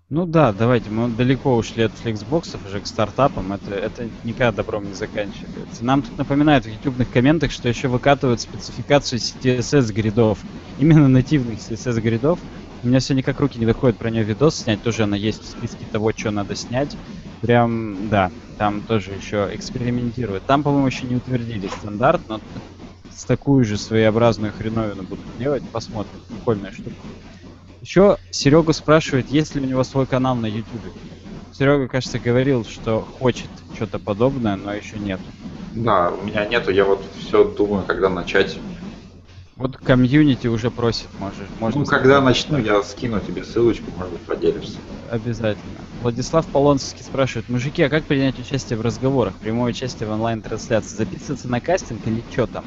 Ну 0.10 0.26
да, 0.26 0.52
давайте, 0.52 0.90
мы 0.90 1.08
далеко 1.08 1.56
ушли 1.56 1.84
от 1.84 1.92
флексбоксов 1.92 2.66
уже 2.66 2.80
к 2.80 2.88
стартапам, 2.88 3.54
это, 3.54 3.76
это 3.76 4.10
никогда 4.24 4.52
добром 4.52 4.88
не 4.88 4.96
заканчивается. 4.96 5.86
Нам 5.86 6.02
тут 6.02 6.18
напоминают 6.18 6.66
в 6.66 6.68
ютубных 6.68 7.12
комментах, 7.12 7.52
что 7.52 7.70
еще 7.70 7.90
выкатывают 7.90 8.42
спецификацию 8.42 9.20
CSS 9.20 9.94
гридов, 9.94 10.40
именно 10.80 11.08
нативных 11.08 11.60
CSS 11.60 12.02
гридов. 12.02 12.40
У 12.82 12.88
меня 12.88 13.00
все 13.00 13.14
никак 13.14 13.40
руки 13.40 13.60
не 13.60 13.66
доходят 13.66 13.98
про 13.98 14.10
нее 14.10 14.24
видос 14.24 14.56
снять, 14.56 14.82
тоже 14.82 15.04
она 15.04 15.18
есть 15.18 15.44
в 15.44 15.48
списке 15.48 15.86
того, 15.92 16.12
что 16.16 16.32
надо 16.32 16.56
снять. 16.56 16.96
Прям, 17.42 18.10
да, 18.10 18.32
там 18.58 18.82
тоже 18.82 19.12
еще 19.12 19.50
экспериментируют. 19.54 20.46
Там, 20.46 20.64
по-моему, 20.64 20.88
еще 20.88 21.06
не 21.06 21.16
утвердили 21.16 21.68
стандарт, 21.68 22.22
но 22.30 22.40
с 23.14 23.26
такую 23.26 23.66
же 23.66 23.78
своеобразную 23.78 24.54
хреновину 24.54 25.04
будут 25.04 25.26
делать, 25.38 25.64
посмотрим. 25.70 26.20
Прикольная 26.30 26.72
штука. 26.72 26.96
Еще 27.82 28.18
Серега 28.32 28.72
спрашивает, 28.74 29.30
есть 29.30 29.56
ли 29.56 29.62
у 29.62 29.66
него 29.66 29.84
свой 29.84 30.06
канал 30.06 30.36
на 30.36 30.46
YouTube. 30.46 30.94
Серега, 31.52 31.88
кажется, 31.88 32.20
говорил, 32.20 32.64
что 32.64 33.06
хочет 33.20 33.50
что-то 33.76 34.00
подобное, 34.00 34.56
но 34.56 34.74
еще 34.74 34.98
нет. 34.98 35.20
Да, 35.76 36.12
у 36.12 36.26
меня 36.26 36.46
нету, 36.46 36.72
я 36.72 36.86
вот 36.86 37.04
все 37.20 37.44
думаю, 37.44 37.84
когда 37.86 38.10
начать. 38.10 38.58
Вот 39.60 39.76
комьюнити 39.76 40.48
уже 40.48 40.72
просит, 40.72 41.10
можешь. 41.18 41.50
Можно 41.60 41.82
ну, 41.82 41.86
когда 41.86 42.22
начну, 42.22 42.58
я 42.60 42.82
скину 42.82 43.20
тебе 43.20 43.44
ссылочку, 43.44 43.92
может 43.92 44.14
быть, 44.14 44.26
поделишься. 44.26 44.80
Обязательно. 45.10 45.84
Владислав 46.00 46.50
Полонский 46.50 47.04
спрашивает, 47.04 47.50
мужики, 47.50 47.84
а 47.84 47.90
как 47.90 48.06
принять 48.06 48.40
участие 48.40 48.80
в 48.80 48.82
разговорах, 48.82 49.38
прямое 49.38 49.72
участие 49.72 50.08
в 50.08 50.14
онлайн-трансляции? 50.14 50.96
Записываться 50.96 51.50
на 51.50 51.60
кастинг 51.60 52.08
или 52.08 52.24
что 52.30 52.48
там? 52.48 52.64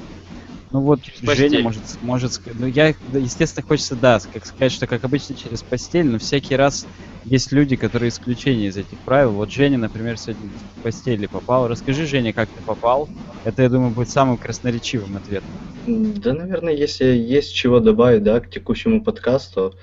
Ну 0.72 0.80
вот 0.80 1.02
через 1.02 1.36
Женя 1.36 1.62
может, 1.62 1.82
может, 2.00 2.40
ну 2.54 2.66
я, 2.66 2.94
естественно, 3.12 3.66
хочется, 3.66 3.94
да, 3.94 4.18
как 4.32 4.46
сказать, 4.46 4.72
что 4.72 4.86
как 4.86 5.04
обычно 5.04 5.34
через 5.34 5.62
постель, 5.62 6.06
но 6.06 6.18
всякий 6.18 6.56
раз 6.56 6.86
есть 7.24 7.52
люди, 7.52 7.76
которые 7.76 8.08
исключения 8.08 8.68
из 8.68 8.76
этих 8.78 8.98
правил. 9.00 9.32
Вот 9.32 9.50
Женя, 9.50 9.76
например, 9.76 10.16
сегодня 10.16 10.48
в 10.78 10.82
постели 10.82 11.26
попал. 11.26 11.68
Расскажи, 11.68 12.06
Женя, 12.06 12.32
как 12.32 12.48
ты 12.48 12.62
попал? 12.62 13.08
Это, 13.44 13.62
я 13.62 13.68
думаю, 13.68 13.90
будет 13.90 14.08
самым 14.08 14.38
красноречивым 14.38 15.16
ответом. 15.16 15.50
Да, 15.86 16.32
наверное, 16.32 16.74
если 16.74 17.04
есть 17.04 17.54
чего 17.54 17.78
добавить, 17.78 18.22
да, 18.22 18.40
к 18.40 18.48
текущему 18.48 19.04
подкасту, 19.04 19.74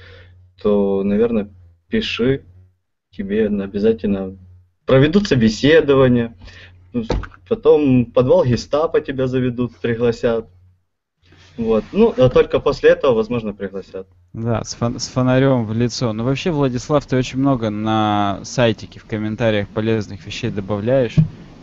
то, 0.62 1.04
наверное, 1.04 1.50
пиши, 1.88 2.46
тебе 3.12 3.48
обязательно 3.48 4.38
проведут 4.86 5.28
собеседование, 5.28 6.36
потом 7.48 8.08
подвал 8.08 8.44
гестапо 8.44 9.02
тебя 9.02 9.28
заведут, 9.28 9.76
пригласят. 9.78 10.48
Вот. 11.60 11.84
Ну, 11.92 12.14
а 12.18 12.30
только 12.30 12.60
после 12.62 12.92
этого, 12.92 13.14
возможно, 13.16 13.54
пригласят. 13.54 14.08
Да, 14.32 14.64
с, 14.64 14.78
фон- 14.80 14.98
с 14.98 15.10
фонарем 15.10 15.66
в 15.66 15.74
лицо. 15.74 16.14
Ну, 16.14 16.24
вообще, 16.24 16.52
Владислав, 16.52 17.06
ты 17.06 17.18
очень 17.18 17.38
много 17.40 17.70
на 17.70 18.40
сайтике 18.44 19.02
в 19.02 19.06
комментариях 19.06 19.68
полезных 19.68 20.26
вещей 20.26 20.52
добавляешь. 20.52 21.16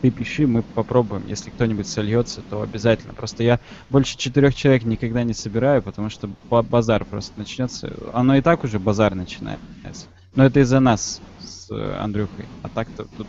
Ты 0.03 0.11
пиши, 0.11 0.47
мы 0.47 0.61
попробуем. 0.63 1.25
Если 1.27 1.49
кто-нибудь 1.49 1.89
сольется, 1.89 2.43
то 2.51 2.61
обязательно. 2.61 3.15
Просто 3.15 3.43
я 3.43 3.59
больше 3.89 4.19
четырех 4.19 4.55
человек 4.55 4.85
никогда 4.85 5.23
не 5.23 5.33
собираю, 5.33 5.81
потому 5.81 6.11
что 6.11 6.29
базар 6.51 7.07
просто 7.07 7.33
начнется. 7.39 7.91
Оно 8.13 8.37
и 8.37 8.43
так 8.43 8.65
уже 8.65 8.79
базар 8.79 9.15
начинается. 9.15 10.09
Но 10.35 10.45
это 10.45 10.61
из-за 10.61 10.81
нас 10.81 11.23
с 11.41 11.71
Андрюхой. 11.99 12.45
А 12.63 12.69
так-то 12.69 13.07
тут 13.17 13.27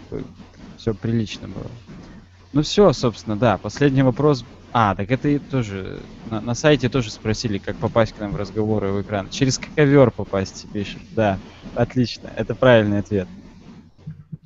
все 0.76 0.93
прилично 0.93 1.47
было. 1.47 1.72
Ну 2.51 2.61
все, 2.61 2.91
собственно, 2.91 3.38
да. 3.38 3.57
Последний 3.57 4.03
вопрос 4.03 4.43
а, 4.72 4.95
так 4.95 5.09
это 5.11 5.30
и 5.30 5.39
тоже 5.39 5.99
на, 6.30 6.41
на 6.41 6.53
сайте 6.53 6.89
тоже 6.89 7.09
спросили, 7.11 7.57
как 7.57 7.78
попасть 7.78 8.13
к 8.13 8.20
нам 8.20 8.32
в 8.32 8.36
разговоры 8.36 8.91
в 8.91 9.01
экран. 9.01 9.29
Через 9.29 9.58
ковер 9.58 10.12
попасть, 10.12 10.67
пишет. 10.71 11.01
Да, 11.12 11.39
отлично, 11.75 12.32
это 12.36 12.54
правильный 12.54 13.00
ответ. 13.00 13.28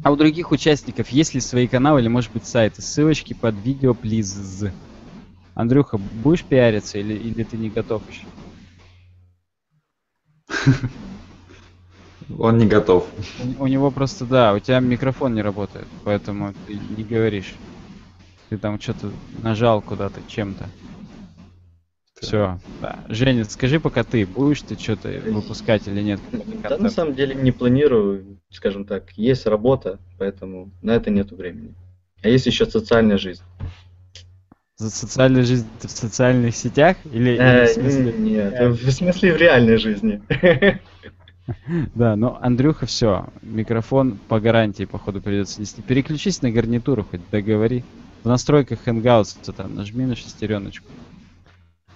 А 0.03 0.11
у 0.11 0.15
других 0.15 0.51
участников 0.51 1.09
есть 1.09 1.33
ли 1.33 1.41
свои 1.41 1.67
каналы 1.67 2.01
или, 2.01 2.07
может 2.07 2.31
быть, 2.31 2.45
сайты? 2.45 2.81
Ссылочки 2.81 3.33
под 3.33 3.55
видео, 3.63 3.93
плиз. 3.93 4.65
Андрюха, 5.53 5.97
будешь 5.97 6.43
пиариться 6.43 6.97
или, 6.97 7.13
или 7.13 7.43
ты 7.43 7.57
не 7.57 7.69
готов 7.69 8.01
еще? 8.09 8.25
Он 12.39 12.57
не 12.57 12.65
готов. 12.65 13.07
У, 13.59 13.63
у 13.63 13.67
него 13.67 13.91
просто, 13.91 14.25
да, 14.25 14.53
у 14.53 14.59
тебя 14.59 14.79
микрофон 14.79 15.35
не 15.35 15.41
работает, 15.41 15.87
поэтому 16.03 16.53
ты 16.65 16.79
не 16.97 17.03
говоришь. 17.03 17.53
Ты 18.51 18.57
там 18.57 18.81
что-то 18.81 19.09
нажал 19.41 19.81
куда-то 19.81 20.19
чем-то. 20.27 20.65
Все, 22.19 22.59
да. 22.81 22.99
Женя, 23.07 23.45
скажи 23.45 23.79
пока 23.79 24.03
ты, 24.03 24.25
будешь 24.25 24.61
ты 24.61 24.77
что-то 24.77 25.07
выпускать 25.25 25.87
или 25.87 26.01
нет? 26.01 26.19
Да, 26.67 26.77
на 26.77 26.89
самом 26.89 27.15
деле 27.15 27.33
не 27.33 27.53
планирую, 27.53 28.41
скажем 28.49 28.83
так, 28.83 29.09
есть 29.13 29.45
работа, 29.45 29.99
поэтому 30.19 30.69
на 30.81 30.91
это 30.91 31.09
нету 31.11 31.37
времени. 31.37 31.73
А 32.21 32.27
есть 32.27 32.45
еще 32.45 32.65
социальная 32.65 33.17
жизнь. 33.17 33.41
За 34.75 34.89
социальную 34.89 35.45
жизнь 35.45 35.65
в 35.81 35.89
социальных 35.89 36.53
сетях 36.53 36.97
или, 37.05 37.37
э, 37.37 37.67
в 37.67 37.69
смысле? 37.69 38.13
Нет, 38.17 38.53
э, 38.53 38.67
в 38.67 38.91
смысле 38.91 39.33
в 39.33 39.37
реальной 39.37 39.77
жизни. 39.77 40.21
Да, 41.95 42.15
но 42.15 42.37
Андрюха, 42.41 42.85
все, 42.85 43.27
микрофон 43.41 44.19
по 44.27 44.39
гарантии, 44.39 44.85
походу, 44.85 45.21
придется 45.21 45.59
нести. 45.59 45.81
Переключись 45.81 46.41
на 46.41 46.51
гарнитуру, 46.51 47.03
хоть 47.03 47.21
договори. 47.31 47.83
В 48.23 48.27
настройках 48.27 48.87
Hangouts 48.87 49.51
там 49.53 49.75
нажми 49.75 50.05
на 50.05 50.15
шестереночку. 50.15 50.87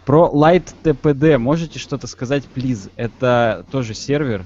Про 0.06 0.32
Light 0.34 0.74
TPD 0.84 1.38
можете 1.38 1.80
что-то 1.80 2.08
сказать, 2.08 2.44
please? 2.56 2.92
Это 2.96 3.66
тоже 3.72 3.94
сервер 3.94 4.46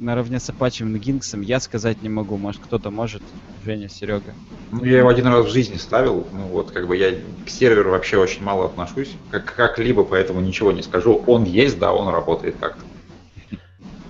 наравне 0.00 0.38
с 0.38 0.48
Apache 0.48 0.86
Nginx. 0.86 1.42
Я 1.44 1.60
сказать 1.60 2.02
не 2.02 2.08
могу. 2.08 2.36
Может, 2.36 2.62
кто-то 2.62 2.90
может? 2.90 3.22
Женя, 3.64 3.88
Серега. 3.88 4.34
Ну, 4.70 4.84
я 4.84 4.98
его 4.98 5.08
один 5.08 5.26
раз 5.26 5.46
в 5.46 5.50
жизни 5.50 5.76
ставил. 5.76 6.26
Ну, 6.32 6.46
вот, 6.48 6.70
как 6.70 6.86
бы 6.86 6.96
я 6.96 7.12
к 7.44 7.48
серверу 7.48 7.90
вообще 7.90 8.18
очень 8.18 8.42
мало 8.42 8.66
отношусь. 8.66 9.10
Как, 9.30 9.54
как-либо, 9.54 10.04
поэтому 10.04 10.40
ничего 10.40 10.72
не 10.72 10.82
скажу. 10.82 11.22
Он 11.26 11.44
есть, 11.44 11.78
да, 11.78 11.92
он 11.92 12.08
работает 12.08 12.56
как-то. 12.60 12.82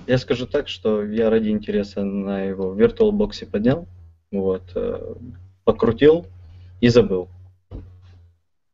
Я 0.07 0.19
скажу 0.19 0.47
так, 0.47 0.69
что 0.69 1.05
я 1.05 1.29
ради 1.29 1.51
интереса 1.51 2.03
на 2.03 2.43
его 2.43 2.75
VirtualBox 2.75 3.47
поднял, 3.47 3.87
вот, 4.31 4.63
э, 4.75 5.15
покрутил 5.65 6.27
и 6.81 6.89
забыл. 6.89 7.29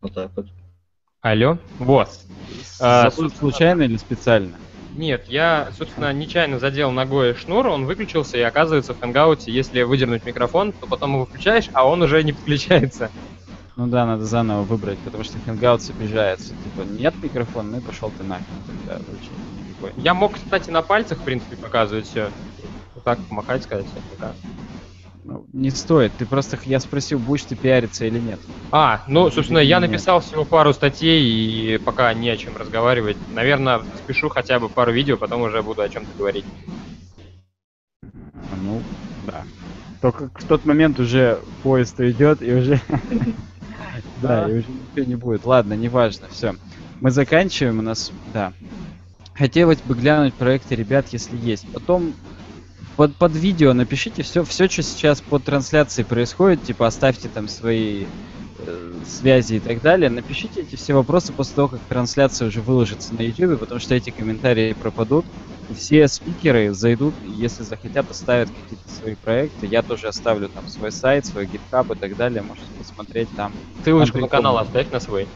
Вот 0.01 0.15
так 0.15 0.31
вот. 0.37 0.47
Алло? 1.21 1.59
Вот. 1.79 2.11
А, 2.81 3.11
случайно 3.11 3.83
или 3.83 3.97
специально? 3.97 4.57
Нет, 4.95 5.25
я, 5.29 5.71
собственно, 5.77 6.13
нечаянно 6.13 6.59
задел 6.59 6.93
ногой 6.93 7.35
шнур, 7.35 7.67
он 7.67 7.85
выключился, 7.85 8.37
и 8.39 8.43
оказывается 8.43 8.95
в 8.95 9.01
хангауте, 9.01 9.51
если 9.51 9.83
выдернуть 9.83 10.25
микрофон, 10.25 10.73
то 10.73 10.87
потом 10.87 11.15
его 11.15 11.27
включаешь, 11.27 11.69
а 11.73 11.89
он 11.89 12.03
уже 12.03 12.23
не 12.23 12.33
включается. 12.33 13.11
Ну 13.77 13.89
да, 13.89 14.07
надо 14.07 14.25
заново 14.25 14.63
выбрать, 14.63 14.99
потому 15.01 15.25
что 15.25 15.37
Hangout 15.47 15.91
обижается. 15.91 16.51
Типа, 16.51 16.87
нет 16.87 17.15
микрофона, 17.21 17.71
ну 17.71 17.79
и 17.79 17.81
пошел 17.81 18.13
ты 18.17 18.23
нахрен. 18.23 18.47
Тогда. 18.87 19.01
Я 19.97 20.15
мог, 20.15 20.35
кстати, 20.35 20.71
на 20.71 20.83
пальцах, 20.83 21.19
в 21.19 21.25
принципе, 21.25 21.57
показывать 21.57 22.07
все. 22.07 22.31
Вот 22.95 23.03
так 23.03 23.19
помахать, 23.29 23.65
сказать, 23.65 23.87
пока. 24.13 24.33
Ну, 25.25 25.47
не 25.55 25.71
стоит. 25.71 26.13
Ты 26.19 26.27
просто, 26.27 26.59
я 26.67 26.79
спросил, 26.81 27.19
будешь 27.19 27.45
ты 27.45 27.57
пиариться 27.57 28.05
или 28.05 28.19
нет. 28.19 28.39
А, 28.71 29.03
ну, 29.09 29.31
собственно, 29.31 29.59
я 29.59 29.81
Нет. 29.81 29.89
написал 29.89 30.21
всего 30.21 30.45
пару 30.45 30.75
статей, 30.75 31.25
и 31.25 31.79
пока 31.79 32.13
не 32.13 32.29
о 32.29 32.37
чем 32.37 32.57
разговаривать. 32.59 33.17
Наверное, 33.33 33.81
спешу 34.05 34.29
хотя 34.29 34.61
бы 34.61 34.69
пару 34.69 34.93
видео, 34.93 35.17
потом 35.17 35.41
уже 35.41 35.63
буду 35.63 35.81
о 35.81 35.89
чем-то 35.89 36.11
говорить. 36.19 36.45
А, 38.03 38.57
Ну, 38.63 38.83
да. 39.27 39.45
Только 40.03 40.29
в 40.35 40.45
тот 40.45 40.67
момент 40.67 41.01
уже 41.01 41.41
поезд 41.63 41.99
идет, 42.01 42.43
и 42.43 42.53
уже... 42.53 42.81
Да, 44.21 44.49
и 44.49 44.59
уже 44.59 44.67
ничего 44.69 45.07
не 45.07 45.15
будет. 45.17 45.45
Ладно, 45.45 45.75
неважно, 45.75 46.29
все. 46.31 46.55
Мы 47.01 47.11
заканчиваем, 47.11 47.79
у 47.79 47.83
нас, 47.83 48.11
да. 48.33 48.53
Хотелось 49.35 49.81
бы 49.81 49.95
глянуть 49.95 50.35
проекты 50.35 50.75
ребят, 50.77 51.07
если 51.11 51.37
есть. 51.37 51.67
Потом 51.73 52.15
под, 52.97 53.15
под 53.17 53.33
видео 53.33 53.73
напишите 53.73 54.23
все, 54.23 54.45
все, 54.45 54.69
что 54.69 54.83
сейчас 54.83 55.21
под 55.21 55.45
трансляцией 55.45 56.07
происходит, 56.07 56.63
типа 56.63 56.87
оставьте 56.87 57.29
там 57.29 57.49
свои 57.49 58.05
э, 58.59 58.93
связи 59.07 59.55
и 59.55 59.61
так 59.61 59.83
далее. 59.83 60.11
Напишите 60.11 60.63
эти 60.63 60.77
все 60.77 60.95
вопросы 60.95 61.33
после 61.33 61.55
того, 61.57 61.69
как 61.69 61.81
трансляция 61.89 62.49
уже 62.49 62.61
выложится 62.61 63.15
на 63.15 63.23
YouTube, 63.23 63.59
потому 63.59 63.81
что 63.81 63.95
эти 63.95 64.11
комментарии 64.11 64.73
пропадут. 64.75 65.25
И 65.71 65.75
все 65.75 66.07
спикеры 66.09 66.75
зайдут, 66.75 67.15
если 67.25 67.63
захотят, 67.63 68.11
оставят 68.11 68.51
какие-то 68.51 68.91
свои 68.91 69.15
проекты. 69.15 69.67
Я 69.67 69.83
тоже 69.83 70.09
оставлю 70.09 70.49
там 70.49 70.69
свой 70.69 70.93
сайт, 70.93 71.25
свой 71.25 71.47
GitHub 71.47 71.95
и 71.95 71.99
так 71.99 72.17
далее. 72.17 72.43
Можете 72.43 72.67
посмотреть 72.79 73.29
там. 73.35 73.53
Ссылочку 73.83 74.19
на 74.19 74.29
канал 74.29 74.59
оставь 74.59 74.91
на 74.91 75.01
свой. 75.01 75.27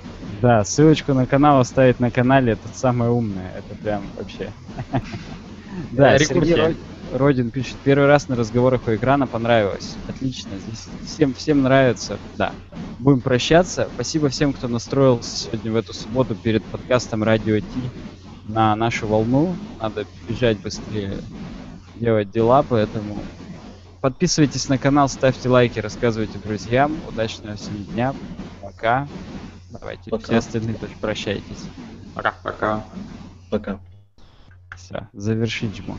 Да, 0.42 0.64
ссылочку 0.64 1.14
на 1.14 1.26
канал 1.26 1.60
оставить 1.60 1.98
на 1.98 2.10
канале, 2.10 2.52
это 2.52 2.68
самое 2.72 3.10
умное, 3.10 3.52
это 3.56 3.74
прям 3.82 4.02
вообще. 4.16 4.52
Да, 5.92 6.18
рекурсия. 6.18 6.74
Род- 7.12 7.20
Родин 7.20 7.50
пишет, 7.50 7.76
первый 7.84 8.06
раз 8.06 8.28
на 8.28 8.36
разговорах 8.36 8.82
у 8.86 8.94
экрана 8.94 9.26
понравилось. 9.26 9.96
Отлично, 10.08 10.50
здесь 10.58 10.86
всем, 11.06 11.34
всем 11.34 11.62
нравится, 11.62 12.18
да. 12.36 12.52
Будем 12.98 13.20
прощаться. 13.20 13.88
Спасибо 13.94 14.28
всем, 14.28 14.52
кто 14.52 14.68
настроился 14.68 15.36
сегодня 15.36 15.72
в 15.72 15.76
эту 15.76 15.92
субботу 15.92 16.34
перед 16.34 16.64
подкастом 16.64 17.22
Радио 17.22 17.60
Ти 17.60 17.90
на 18.46 18.74
нашу 18.76 19.06
волну. 19.06 19.54
Надо 19.80 20.06
бежать 20.28 20.58
быстрее, 20.60 21.18
делать 21.96 22.30
дела, 22.30 22.64
поэтому 22.68 23.18
подписывайтесь 24.00 24.68
на 24.68 24.78
канал, 24.78 25.08
ставьте 25.08 25.48
лайки, 25.48 25.78
рассказывайте 25.78 26.38
друзьям. 26.38 26.96
Удачного 27.08 27.56
всем 27.56 27.84
дня. 27.84 28.14
Пока. 28.62 29.08
Давайте 29.70 30.10
Пока. 30.10 30.24
все 30.24 30.36
остальные 30.36 30.74
тоже 30.74 30.92
прощайтесь. 31.00 31.64
Пока. 32.14 32.34
Пока. 32.42 32.84
Пока. 33.50 33.80
Все, 34.76 35.08
завершить 35.12 35.76
жму. 35.76 35.96